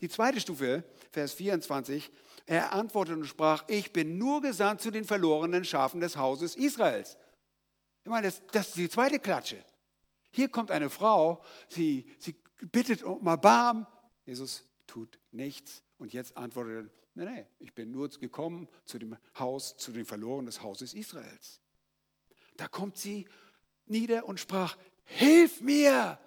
Die 0.00 0.08
zweite 0.08 0.40
Stufe, 0.40 0.84
Vers 1.12 1.34
24, 1.34 2.10
er 2.46 2.72
antwortete 2.72 3.18
und 3.18 3.26
sprach, 3.26 3.64
ich 3.68 3.92
bin 3.92 4.18
nur 4.18 4.40
gesandt 4.40 4.80
zu 4.80 4.90
den 4.90 5.04
verlorenen 5.04 5.64
Schafen 5.64 6.00
des 6.00 6.16
Hauses 6.16 6.56
Israels. 6.56 7.16
Ich 8.02 8.10
meine, 8.10 8.26
das, 8.26 8.42
das 8.50 8.68
ist 8.68 8.76
die 8.76 8.88
zweite 8.88 9.20
Klatsche. 9.20 9.64
Hier 10.32 10.48
kommt 10.48 10.72
eine 10.72 10.90
Frau, 10.90 11.44
sie, 11.68 12.06
sie 12.18 12.34
bittet 12.72 13.04
um 13.04 13.24
Erbarm. 13.26 13.86
Jesus 14.26 14.64
tut 14.88 15.18
nichts. 15.30 15.84
Und 15.98 16.12
jetzt 16.12 16.36
antwortet 16.36 16.86
er, 16.86 16.90
nein, 17.14 17.34
nein, 17.34 17.46
ich 17.60 17.72
bin 17.72 17.92
nur 17.92 18.08
gekommen 18.08 18.68
zu 18.84 18.98
dem 18.98 19.16
Haus, 19.38 19.76
zu 19.76 19.92
den 19.92 20.04
Verlorenen 20.04 20.46
des 20.46 20.62
Hauses 20.62 20.94
Israels. 20.94 21.60
Da 22.56 22.66
kommt 22.66 22.96
sie 22.96 23.28
nieder 23.86 24.26
und 24.26 24.40
sprach, 24.40 24.76
hilf 25.04 25.60
mir. 25.60 26.18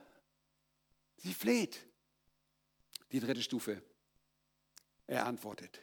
Sie 1.18 1.34
fleht. 1.34 1.80
Die 3.12 3.20
dritte 3.20 3.42
Stufe. 3.42 3.82
Er 5.08 5.26
antwortet. 5.26 5.82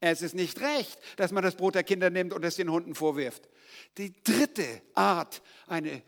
Es 0.00 0.22
ist 0.22 0.34
nicht 0.34 0.60
recht, 0.60 0.98
dass 1.16 1.32
man 1.32 1.42
das 1.42 1.56
Brot 1.56 1.74
der 1.74 1.84
Kinder 1.84 2.10
nimmt 2.10 2.32
und 2.32 2.44
es 2.44 2.56
den 2.56 2.70
Hunden 2.70 2.94
vorwirft. 2.94 3.48
Die 3.96 4.12
dritte 4.22 4.82
Art 4.94 5.42
eine, 5.66 6.02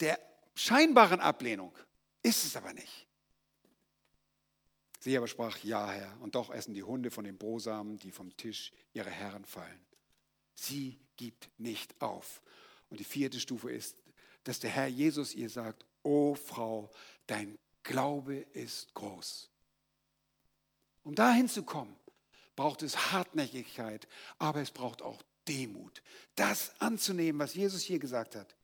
der 0.00 0.18
scheinbaren 0.54 1.20
Ablehnung 1.20 1.76
ist 2.22 2.44
es 2.44 2.56
aber 2.56 2.72
nicht. 2.72 3.06
Sie 5.00 5.16
aber 5.16 5.28
sprach, 5.28 5.58
ja 5.58 5.90
Herr, 5.90 6.20
und 6.20 6.34
doch 6.34 6.50
essen 6.50 6.74
die 6.74 6.82
Hunde 6.82 7.10
von 7.10 7.24
den 7.24 7.38
Brosamen, 7.38 7.98
die 7.98 8.10
vom 8.10 8.36
Tisch 8.36 8.72
ihrer 8.92 9.10
Herren 9.10 9.44
fallen. 9.44 9.86
Sie 10.54 10.98
gibt 11.16 11.48
nicht 11.58 12.00
auf. 12.00 12.42
Und 12.88 12.98
die 13.00 13.04
vierte 13.04 13.38
Stufe 13.38 13.70
ist, 13.70 13.96
dass 14.46 14.60
der 14.60 14.70
Herr 14.70 14.86
Jesus 14.86 15.34
ihr 15.34 15.50
sagt, 15.50 15.84
O 16.02 16.34
Frau, 16.34 16.90
dein 17.26 17.58
Glaube 17.82 18.36
ist 18.36 18.94
groß. 18.94 19.50
Um 21.02 21.14
dahin 21.14 21.48
zu 21.48 21.64
kommen, 21.64 21.96
braucht 22.54 22.82
es 22.82 23.12
Hartnäckigkeit, 23.12 24.06
aber 24.38 24.60
es 24.60 24.70
braucht 24.70 25.02
auch 25.02 25.22
Demut. 25.48 26.02
Das 26.36 26.80
anzunehmen, 26.80 27.40
was 27.40 27.54
Jesus 27.54 27.82
hier 27.82 27.98
gesagt 27.98 28.36
hat. 28.36 28.56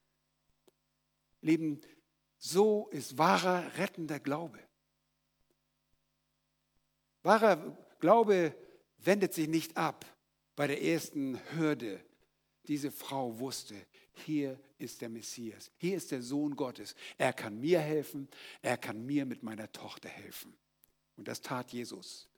Leben, 1.41 1.80
so 2.39 2.89
ist 2.89 3.18
wahrer 3.18 3.76
rettender 3.76 4.20
Glaube. 4.20 4.59
Wahrer 7.22 7.76
Glaube 7.99 8.55
wendet 8.99 9.35
sich 9.35 9.49
nicht 9.49 9.76
ab 9.76 10.05
bei 10.55 10.66
der 10.68 10.83
ersten 10.83 11.41
Hürde. 11.55 12.05
Diese 12.68 12.93
Frau 12.93 13.39
wusste, 13.41 13.74
hier 14.15 14.59
ist 14.79 15.01
der 15.01 15.09
Messias, 15.09 15.71
hier 15.79 15.97
ist 15.97 16.11
der 16.11 16.23
Sohn 16.23 16.57
Gottes. 16.57 16.95
Er 17.19 17.33
kann 17.33 17.61
mir 17.61 17.81
helfen, 17.81 18.29
er 18.61 18.77
kann 18.77 19.05
mir 19.05 19.25
mit 19.25 19.43
meiner 19.43 19.71
Tochter 19.73 20.09
helfen. 20.09 20.55
Und 21.17 21.29
das 21.29 21.41
tat 21.41 21.73
Jesus. 21.73 22.29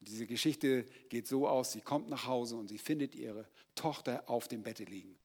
Diese 0.00 0.26
Geschichte 0.26 0.84
geht 1.08 1.26
so 1.26 1.48
aus, 1.48 1.72
sie 1.72 1.80
kommt 1.80 2.08
nach 2.08 2.26
Hause 2.26 2.56
und 2.56 2.68
sie 2.68 2.78
findet 2.78 3.14
ihre 3.14 3.48
Tochter 3.74 4.28
auf 4.28 4.48
dem 4.48 4.62
Bette 4.62 4.84
liegen. 4.84 5.18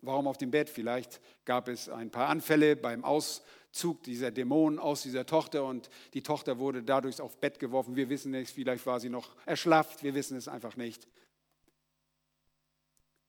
Warum 0.00 0.28
auf 0.28 0.38
dem 0.38 0.50
Bett? 0.50 0.70
Vielleicht 0.70 1.20
gab 1.44 1.68
es 1.68 1.88
ein 1.88 2.10
paar 2.10 2.28
Anfälle 2.28 2.76
beim 2.76 3.04
Auszug 3.04 4.02
dieser 4.04 4.30
Dämonen 4.30 4.78
aus 4.78 5.02
dieser 5.02 5.26
Tochter 5.26 5.64
und 5.64 5.90
die 6.14 6.22
Tochter 6.22 6.58
wurde 6.58 6.82
dadurch 6.82 7.20
aufs 7.20 7.36
Bett 7.36 7.58
geworfen. 7.58 7.96
Wir 7.96 8.08
wissen 8.08 8.30
nicht, 8.30 8.50
vielleicht 8.52 8.86
war 8.86 9.00
sie 9.00 9.08
noch 9.08 9.34
erschlafft, 9.44 10.04
wir 10.04 10.14
wissen 10.14 10.36
es 10.36 10.46
einfach 10.46 10.76
nicht. 10.76 11.08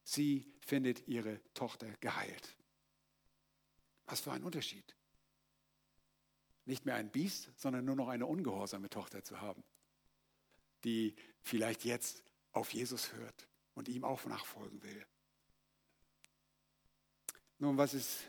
Sie 0.03 0.45
findet 0.59 1.07
ihre 1.07 1.41
Tochter 1.53 1.89
geheilt. 1.99 2.55
Was 4.05 4.21
für 4.21 4.31
ein 4.31 4.43
Unterschied. 4.43 4.95
Nicht 6.65 6.85
mehr 6.85 6.95
ein 6.95 7.11
Biest, 7.11 7.51
sondern 7.55 7.85
nur 7.85 7.95
noch 7.95 8.07
eine 8.07 8.25
ungehorsame 8.25 8.89
Tochter 8.89 9.23
zu 9.23 9.41
haben 9.41 9.63
die 10.83 11.15
vielleicht 11.41 11.85
jetzt 11.85 12.23
auf 12.51 12.73
Jesus 12.73 13.13
hört 13.13 13.47
und 13.75 13.87
ihm 13.87 14.03
auch 14.03 14.25
nachfolgen 14.25 14.81
will. 14.83 15.05
Nun, 17.59 17.77
was 17.77 17.93
ist 17.93 18.21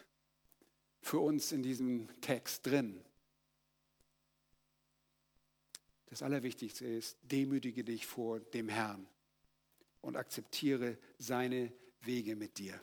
für 1.01 1.21
uns 1.21 1.53
in 1.53 1.63
diesem 1.63 2.09
Text 2.21 2.67
drin? 2.67 3.05
Das 6.07 6.23
Allerwichtigste 6.23 6.85
ist, 6.87 7.17
demütige 7.23 7.85
dich 7.85 8.07
vor 8.07 8.41
dem 8.41 8.69
Herrn 8.69 9.09
und 10.01 10.17
akzeptiere 10.17 10.99
seine 11.19 11.73
Wege 12.03 12.37
mit 12.37 12.59
dir. 12.59 12.81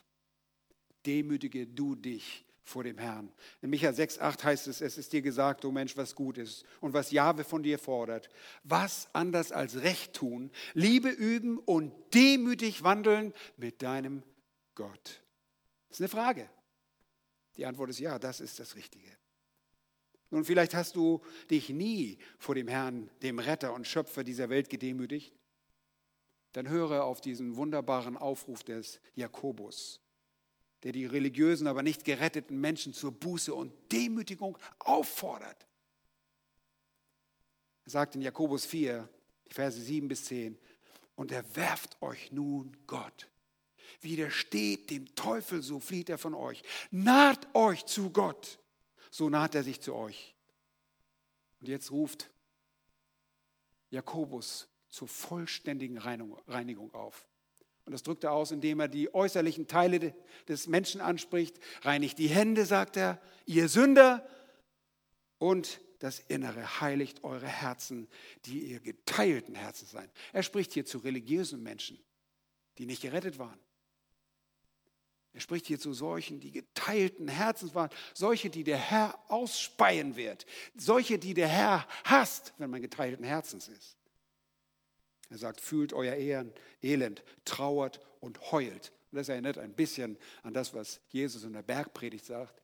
Demütige 1.06 1.66
du 1.66 1.94
dich 1.94 2.44
vor 2.68 2.84
dem 2.84 2.98
Herrn. 2.98 3.32
In 3.62 3.70
Micha 3.70 3.90
6,8 3.90 4.44
heißt 4.44 4.66
es, 4.68 4.80
es 4.80 4.98
ist 4.98 5.12
dir 5.12 5.22
gesagt, 5.22 5.64
o 5.64 5.68
oh 5.68 5.72
Mensch, 5.72 5.96
was 5.96 6.14
gut 6.14 6.38
ist 6.38 6.64
und 6.80 6.92
was 6.92 7.10
Jahwe 7.10 7.44
von 7.44 7.62
dir 7.62 7.78
fordert. 7.78 8.28
Was 8.62 9.08
anders 9.14 9.52
als 9.52 9.82
Recht 9.82 10.12
tun, 10.12 10.50
Liebe 10.74 11.08
üben 11.08 11.58
und 11.58 11.92
demütig 12.14 12.84
wandeln 12.84 13.32
mit 13.56 13.82
deinem 13.82 14.22
Gott. 14.74 15.22
Das 15.88 15.98
ist 15.98 16.00
eine 16.00 16.08
Frage. 16.08 16.50
Die 17.56 17.66
Antwort 17.66 17.90
ist 17.90 17.98
ja, 17.98 18.18
das 18.18 18.40
ist 18.40 18.60
das 18.60 18.76
Richtige. 18.76 19.10
Nun, 20.30 20.44
vielleicht 20.44 20.74
hast 20.74 20.94
du 20.94 21.22
dich 21.50 21.70
nie 21.70 22.18
vor 22.38 22.54
dem 22.54 22.68
Herrn, 22.68 23.10
dem 23.22 23.38
Retter 23.38 23.72
und 23.72 23.86
Schöpfer 23.86 24.24
dieser 24.24 24.50
Welt 24.50 24.68
gedemütigt. 24.68 25.37
Dann 26.52 26.68
höre 26.68 27.04
auf 27.04 27.20
diesen 27.20 27.56
wunderbaren 27.56 28.16
Aufruf 28.16 28.64
des 28.64 29.00
Jakobus 29.14 30.00
der 30.82 30.92
die 30.92 31.06
religiösen, 31.06 31.66
aber 31.66 31.82
nicht 31.82 32.04
geretteten 32.04 32.60
Menschen 32.60 32.94
zur 32.94 33.12
Buße 33.12 33.54
und 33.54 33.72
Demütigung 33.90 34.58
auffordert. 34.78 35.66
Er 37.84 37.90
sagt 37.90 38.14
in 38.14 38.22
Jakobus 38.22 38.64
4, 38.66 39.08
die 39.48 39.54
Verse 39.54 39.80
7 39.80 40.08
bis 40.08 40.24
10, 40.26 40.58
und 41.16 41.32
er 41.32 41.56
werft 41.56 42.00
euch 42.00 42.30
nun 42.30 42.76
Gott. 42.86 43.28
Widersteht 44.00 44.90
dem 44.90 45.12
Teufel, 45.16 45.62
so 45.62 45.80
flieht 45.80 46.10
er 46.10 46.18
von 46.18 46.34
euch. 46.34 46.62
Naht 46.90 47.52
euch 47.54 47.86
zu 47.86 48.10
Gott, 48.10 48.60
so 49.10 49.28
naht 49.28 49.54
er 49.54 49.64
sich 49.64 49.80
zu 49.80 49.94
euch. 49.94 50.36
Und 51.60 51.68
jetzt 51.68 51.90
ruft 51.90 52.30
Jakobus 53.90 54.68
zur 54.88 55.08
vollständigen 55.08 55.98
Reinigung 55.98 56.94
auf. 56.94 57.26
Und 57.84 57.92
das 57.92 58.02
drückt 58.02 58.24
er 58.24 58.32
aus, 58.32 58.50
indem 58.50 58.80
er 58.80 58.88
die 58.88 59.14
äußerlichen 59.14 59.66
Teile 59.66 60.14
des 60.46 60.66
Menschen 60.66 61.00
anspricht. 61.00 61.58
Reinigt 61.82 62.18
die 62.18 62.28
Hände, 62.28 62.66
sagt 62.66 62.96
er, 62.96 63.20
ihr 63.46 63.68
Sünder. 63.68 64.28
Und 65.38 65.80
das 65.98 66.20
Innere 66.20 66.80
heiligt 66.80 67.24
eure 67.24 67.46
Herzen, 67.46 68.08
die 68.44 68.60
ihr 68.60 68.80
geteilten 68.80 69.54
Herzen 69.54 69.86
seien. 69.86 70.10
Er 70.32 70.42
spricht 70.42 70.74
hier 70.74 70.84
zu 70.84 70.98
religiösen 70.98 71.62
Menschen, 71.62 71.98
die 72.76 72.86
nicht 72.86 73.02
gerettet 73.02 73.38
waren. 73.38 73.58
Er 75.32 75.40
spricht 75.40 75.66
hier 75.66 75.78
zu 75.78 75.92
solchen, 75.92 76.40
die 76.40 76.50
geteilten 76.50 77.28
Herzens 77.28 77.74
waren, 77.74 77.90
solche, 78.14 78.50
die 78.50 78.64
der 78.64 78.78
Herr 78.78 79.18
ausspeien 79.28 80.16
wird, 80.16 80.46
solche, 80.76 81.18
die 81.18 81.34
der 81.34 81.48
Herr 81.48 81.86
hasst, 82.04 82.54
wenn 82.58 82.70
man 82.70 82.82
geteilten 82.82 83.24
Herzens 83.24 83.68
ist. 83.68 83.97
Er 85.30 85.38
sagt, 85.38 85.60
fühlt 85.60 85.92
euer 85.92 86.14
Elend, 86.82 87.22
trauert 87.44 88.00
und 88.20 88.52
heult. 88.52 88.92
Das 89.12 89.28
erinnert 89.28 89.58
ein 89.58 89.74
bisschen 89.74 90.18
an 90.42 90.54
das, 90.54 90.74
was 90.74 91.00
Jesus 91.08 91.44
in 91.44 91.52
der 91.52 91.62
Bergpredigt 91.62 92.24
sagt. 92.24 92.62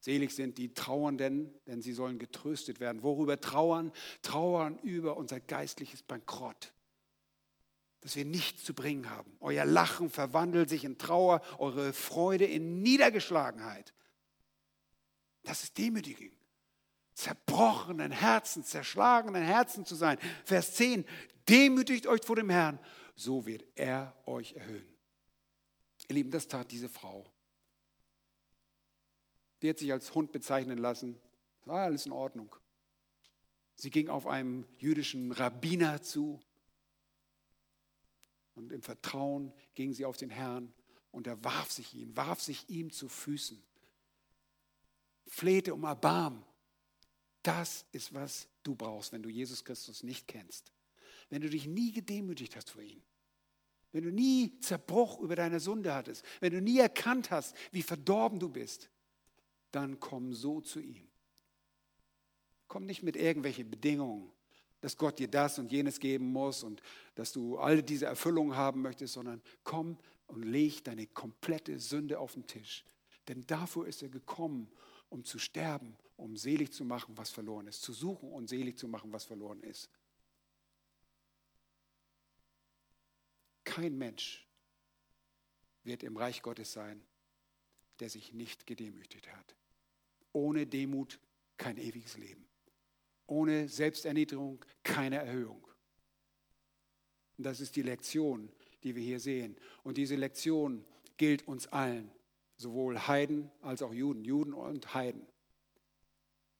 Selig 0.00 0.32
sind 0.32 0.58
die 0.58 0.74
Trauernden, 0.74 1.52
denn 1.66 1.82
sie 1.82 1.92
sollen 1.92 2.18
getröstet 2.18 2.80
werden. 2.80 3.02
Worüber 3.02 3.40
trauern? 3.40 3.92
Trauern 4.22 4.78
über 4.78 5.16
unser 5.16 5.40
geistliches 5.40 6.02
Bankrott 6.02 6.72
dass 8.00 8.16
wir 8.16 8.24
nichts 8.24 8.64
zu 8.64 8.74
bringen 8.74 9.10
haben. 9.10 9.30
Euer 9.40 9.64
Lachen 9.64 10.10
verwandelt 10.10 10.68
sich 10.68 10.84
in 10.84 10.98
Trauer, 10.98 11.42
eure 11.58 11.92
Freude 11.92 12.44
in 12.44 12.80
Niedergeschlagenheit. 12.82 13.92
Das 15.42 15.62
ist 15.62 15.78
Demütigung. 15.78 16.30
Zerbrochenen 17.14 18.12
Herzen, 18.12 18.62
zerschlagenen 18.62 19.42
Herzen 19.42 19.84
zu 19.84 19.96
sein. 19.96 20.18
Vers 20.44 20.74
10, 20.74 21.04
demütigt 21.48 22.06
euch 22.06 22.24
vor 22.24 22.36
dem 22.36 22.50
Herrn, 22.50 22.78
so 23.14 23.46
wird 23.46 23.64
er 23.74 24.14
euch 24.26 24.52
erhöhen. 24.54 24.86
Ihr 26.08 26.14
Lieben, 26.14 26.30
das 26.30 26.48
tat 26.48 26.70
diese 26.70 26.88
Frau. 26.88 27.30
Die 29.62 29.70
hat 29.70 29.78
sich 29.78 29.92
als 29.92 30.14
Hund 30.14 30.32
bezeichnen 30.32 30.78
lassen. 30.78 31.20
War 31.64 31.82
alles 31.82 32.06
in 32.06 32.12
Ordnung. 32.12 32.54
Sie 33.74 33.90
ging 33.90 34.08
auf 34.08 34.26
einen 34.26 34.66
jüdischen 34.78 35.32
Rabbiner 35.32 36.02
zu 36.02 36.40
und 38.54 38.72
im 38.72 38.82
Vertrauen 38.82 39.52
ging 39.74 39.92
sie 39.92 40.04
auf 40.04 40.16
den 40.16 40.30
Herrn 40.30 40.72
und 41.12 41.26
er 41.26 41.42
warf 41.44 41.70
sich 41.70 41.94
ihm, 41.94 42.16
warf 42.16 42.40
sich 42.40 42.68
ihm 42.68 42.90
zu 42.90 43.08
Füßen, 43.08 43.62
flehte 45.26 45.74
um 45.74 45.84
Erbarm. 45.84 46.44
Das 47.42 47.86
ist, 47.92 48.12
was 48.12 48.48
du 48.64 48.74
brauchst, 48.74 49.12
wenn 49.12 49.22
du 49.22 49.28
Jesus 49.28 49.64
Christus 49.64 50.02
nicht 50.02 50.26
kennst. 50.26 50.72
Wenn 51.30 51.42
du 51.42 51.50
dich 51.50 51.66
nie 51.66 51.92
gedemütigt 51.92 52.56
hast 52.56 52.70
vor 52.70 52.82
ihm. 52.82 53.02
Wenn 53.92 54.04
du 54.04 54.10
nie 54.10 54.58
Zerbruch 54.60 55.20
über 55.20 55.36
deine 55.36 55.60
Sünde 55.60 55.94
hattest. 55.94 56.24
Wenn 56.40 56.52
du 56.52 56.60
nie 56.60 56.78
erkannt 56.78 57.30
hast, 57.30 57.56
wie 57.72 57.82
verdorben 57.82 58.38
du 58.38 58.48
bist. 58.48 58.90
Dann 59.70 60.00
komm 60.00 60.34
so 60.34 60.60
zu 60.60 60.80
ihm. 60.80 61.08
Komm 62.66 62.86
nicht 62.86 63.02
mit 63.02 63.16
irgendwelchen 63.16 63.70
Bedingungen 63.70 64.30
dass 64.80 64.96
Gott 64.96 65.18
dir 65.18 65.28
das 65.28 65.58
und 65.58 65.72
jenes 65.72 65.98
geben 65.98 66.32
muss 66.32 66.62
und 66.62 66.82
dass 67.14 67.32
du 67.32 67.58
all 67.58 67.82
diese 67.82 68.06
Erfüllungen 68.06 68.56
haben 68.56 68.82
möchtest, 68.82 69.14
sondern 69.14 69.42
komm 69.64 69.98
und 70.26 70.44
leg 70.44 70.84
deine 70.84 71.06
komplette 71.06 71.78
Sünde 71.78 72.18
auf 72.18 72.34
den 72.34 72.46
Tisch. 72.46 72.84
Denn 73.26 73.46
dafür 73.46 73.86
ist 73.86 74.02
er 74.02 74.08
gekommen, 74.08 74.70
um 75.08 75.24
zu 75.24 75.38
sterben, 75.38 75.96
um 76.16 76.36
selig 76.36 76.72
zu 76.72 76.84
machen, 76.84 77.16
was 77.16 77.30
verloren 77.30 77.66
ist, 77.66 77.82
zu 77.82 77.92
suchen 77.92 78.30
und 78.30 78.48
selig 78.48 78.78
zu 78.78 78.88
machen, 78.88 79.12
was 79.12 79.24
verloren 79.24 79.62
ist. 79.62 79.90
Kein 83.68 83.98
Mensch 83.98 84.48
wird 85.84 86.02
im 86.02 86.16
Reich 86.16 86.40
Gottes 86.40 86.72
sein, 86.72 87.02
der 88.00 88.08
sich 88.08 88.32
nicht 88.32 88.66
gedemütigt 88.66 89.30
hat. 89.30 89.54
Ohne 90.32 90.66
Demut 90.66 91.20
kein 91.58 91.76
ewiges 91.76 92.16
Leben. 92.16 92.48
Ohne 93.26 93.68
Selbsterniedrigung 93.68 94.64
keine 94.82 95.16
Erhöhung. 95.16 95.66
Und 97.36 97.44
das 97.44 97.60
ist 97.60 97.76
die 97.76 97.82
Lektion, 97.82 98.50
die 98.84 98.96
wir 98.96 99.02
hier 99.02 99.20
sehen. 99.20 99.54
Und 99.82 99.98
diese 99.98 100.16
Lektion 100.16 100.82
gilt 101.18 101.46
uns 101.46 101.66
allen, 101.66 102.10
sowohl 102.56 103.06
Heiden 103.06 103.50
als 103.60 103.82
auch 103.82 103.92
Juden, 103.92 104.24
Juden 104.24 104.54
und 104.54 104.94
Heiden. 104.94 105.26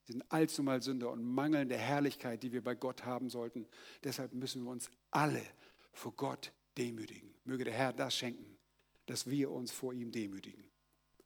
Sind 0.05 0.31
allzumal 0.31 0.83
Sünder 0.83 1.11
und 1.11 1.23
mangelnde 1.23 1.79
Herrlichkeit, 1.79 2.43
die 2.43 2.53
wir 2.53 2.63
bei 2.63 2.75
Gott 2.75 3.07
haben 3.07 3.31
sollten. 3.31 3.67
Deshalb 4.05 4.35
müssen 4.35 4.65
wir 4.65 4.71
uns 4.73 4.91
alle 5.11 5.43
vor 5.95 6.13
Gott 6.13 6.53
demütigen. 6.79 7.35
Möge 7.45 7.65
der 7.65 7.75
Herr 7.75 7.93
das 7.93 8.15
schenken, 8.15 8.59
dass 9.07 9.29
wir 9.29 9.51
uns 9.51 9.73
vor 9.73 9.93
ihm 9.93 10.13
demütigen 10.13 10.71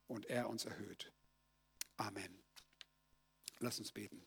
und 0.07 0.27
er 0.27 0.49
uns 0.49 0.65
erhöht. 0.65 1.13
Amen. 1.97 2.43
Lass 3.59 3.79
uns 3.79 3.93
beten. 3.93 4.25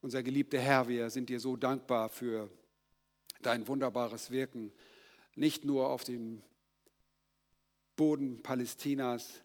Unser 0.00 0.22
geliebter 0.22 0.60
Herr, 0.60 0.88
wir 0.88 1.10
sind 1.10 1.28
dir 1.28 1.40
so 1.40 1.56
dankbar 1.56 2.08
für 2.08 2.50
dein 3.40 3.66
wunderbares 3.68 4.30
Wirken, 4.30 4.72
nicht 5.34 5.64
nur 5.64 5.88
auf 5.90 6.04
dem 6.04 6.42
Boden 7.96 8.42
Palästinas, 8.42 9.42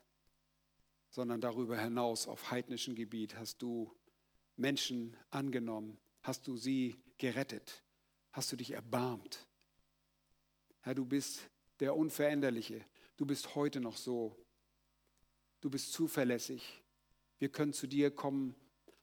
sondern 1.09 1.41
darüber 1.41 1.79
hinaus 1.79 2.27
auf 2.27 2.51
heidnischem 2.51 2.95
Gebiet 2.95 3.35
hast 3.35 3.61
du 3.61 3.95
Menschen 4.55 5.15
angenommen, 5.29 5.97
hast 6.21 6.47
du 6.47 6.57
sie 6.57 7.01
gerettet, 7.17 7.83
hast 8.31 8.51
du 8.51 8.55
dich 8.55 8.71
erbarmt. 8.71 9.47
Herr, 10.89 10.95
du 10.95 11.05
bist 11.05 11.47
der 11.81 11.95
Unveränderliche, 11.95 12.83
du 13.15 13.23
bist 13.23 13.53
heute 13.53 13.79
noch 13.79 13.95
so, 13.95 14.35
du 15.61 15.69
bist 15.69 15.93
zuverlässig. 15.93 16.81
Wir 17.37 17.49
können 17.49 17.73
zu 17.73 17.85
dir 17.85 18.09
kommen 18.09 18.55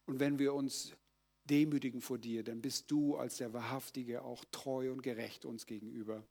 und 0.04 0.18
wenn 0.18 0.40
wir 0.40 0.52
uns 0.52 0.96
demütigen 1.44 2.00
vor 2.00 2.18
dir, 2.18 2.42
dann 2.42 2.60
bist 2.60 2.90
du 2.90 3.16
als 3.16 3.36
der 3.36 3.52
Wahrhaftige 3.52 4.22
auch 4.22 4.44
treu 4.46 4.90
und 4.90 5.00
gerecht 5.00 5.44
uns 5.44 5.64
gegenüber. 5.64 6.26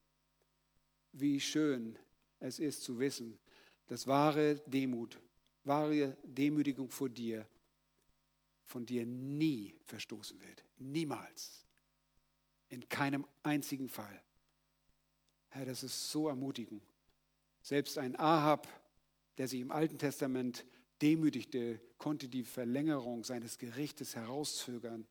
Wie 1.13 1.39
schön 1.39 1.97
es 2.41 2.59
ist 2.59 2.83
zu 2.83 2.99
wissen, 2.99 3.39
dass 3.87 4.07
wahre 4.07 4.55
Demut, 4.65 5.21
wahre 5.63 6.17
Demütigung 6.25 6.89
vor 6.89 7.07
dir 7.07 7.47
von 8.65 8.85
dir 8.85 9.05
nie 9.05 9.73
verstoßen 9.85 10.37
wird. 10.41 10.65
Niemals. 10.79 11.65
In 12.67 12.89
keinem 12.89 13.25
einzigen 13.41 13.87
Fall. 13.87 14.24
Herr, 15.55 15.65
das 15.65 15.83
ist 15.83 16.11
so 16.11 16.27
ermutigend. 16.27 16.83
Selbst 17.61 17.97
ein 17.97 18.19
Ahab, 18.19 18.67
der 19.37 19.47
sich 19.47 19.61
im 19.61 19.71
Alten 19.71 19.97
Testament 19.97 20.65
demütigte, 21.01 21.79
konnte 21.97 22.27
die 22.27 22.43
Verlängerung 22.43 23.23
seines 23.23 23.57
Gerichtes 23.57 24.17
herauszögern, 24.17 25.07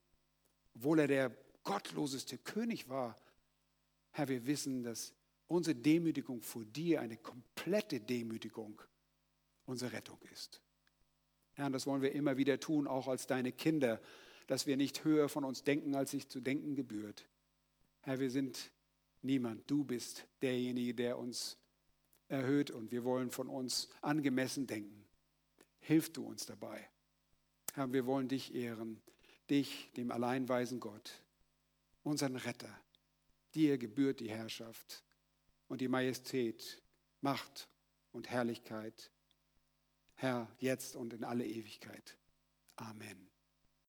obwohl 0.74 0.99
er 0.99 1.09
der 1.09 1.36
gottloseste 1.62 2.36
König 2.36 2.90
war. 2.90 3.18
Herr, 4.11 4.28
wir 4.28 4.47
wissen, 4.47 4.82
dass 4.82 5.14
unsere 5.47 5.76
Demütigung 5.76 6.42
vor 6.42 6.66
dir 6.66 7.01
eine 7.01 7.16
komplette 7.16 7.99
Demütigung 7.99 8.82
unsere 9.64 9.92
Rettung 9.92 10.18
ist. 10.30 10.61
Herr, 11.55 11.66
und 11.66 11.72
das 11.72 11.86
wollen 11.86 12.03
wir 12.03 12.12
immer 12.12 12.36
wieder 12.36 12.61
tun, 12.61 12.86
auch 12.86 13.09
als 13.09 13.26
deine 13.26 13.51
Kinder, 13.51 13.99
dass 14.47 14.66
wir 14.66 14.76
nicht 14.76 15.05
höher 15.05 15.30
von 15.30 15.42
uns 15.42 15.64
denken, 15.64 15.95
als 15.95 16.11
sich 16.11 16.28
zu 16.28 16.42
denken 16.42 16.74
gebührt. 16.74 17.26
Herr, 18.03 18.20
wir 18.20 18.30
sind 18.30 18.74
niemand. 19.25 19.70
Du 19.70 19.85
bist 19.85 20.27
derjenige, 20.43 20.95
der 20.95 21.18
uns 21.18 21.57
erhöht 22.29 22.70
und 22.70 22.91
wir 22.91 23.05
wollen 23.05 23.31
von 23.31 23.49
uns 23.49 23.89
angemessen 24.01 24.66
denken. 24.66 25.05
Hilf 25.81 26.12
du 26.12 26.25
uns 26.25 26.47
dabei. 26.47 26.89
Herr, 27.75 27.93
wir 27.93 28.07
wollen 28.07 28.29
dich 28.29 28.55
ehren, 28.55 29.03
dich, 29.51 29.91
dem 29.97 30.11
alleinweisen 30.11 30.81
Gott, 30.81 31.22
unseren 32.03 32.37
Retter. 32.37 32.75
Dir 33.55 33.79
gebührt 33.79 34.20
die 34.20 34.31
Herrschaft 34.31 35.05
und 35.68 35.81
die 35.81 35.89
Majestät, 35.89 36.81
Macht 37.20 37.68
und 38.12 38.31
Herrlichkeit. 38.31 39.11
Herr, 40.14 40.49
jetzt 40.59 40.97
und 40.97 41.12
in 41.12 41.25
alle 41.25 41.47
Ewigkeit. 41.47 42.16
Amen. 42.77 43.34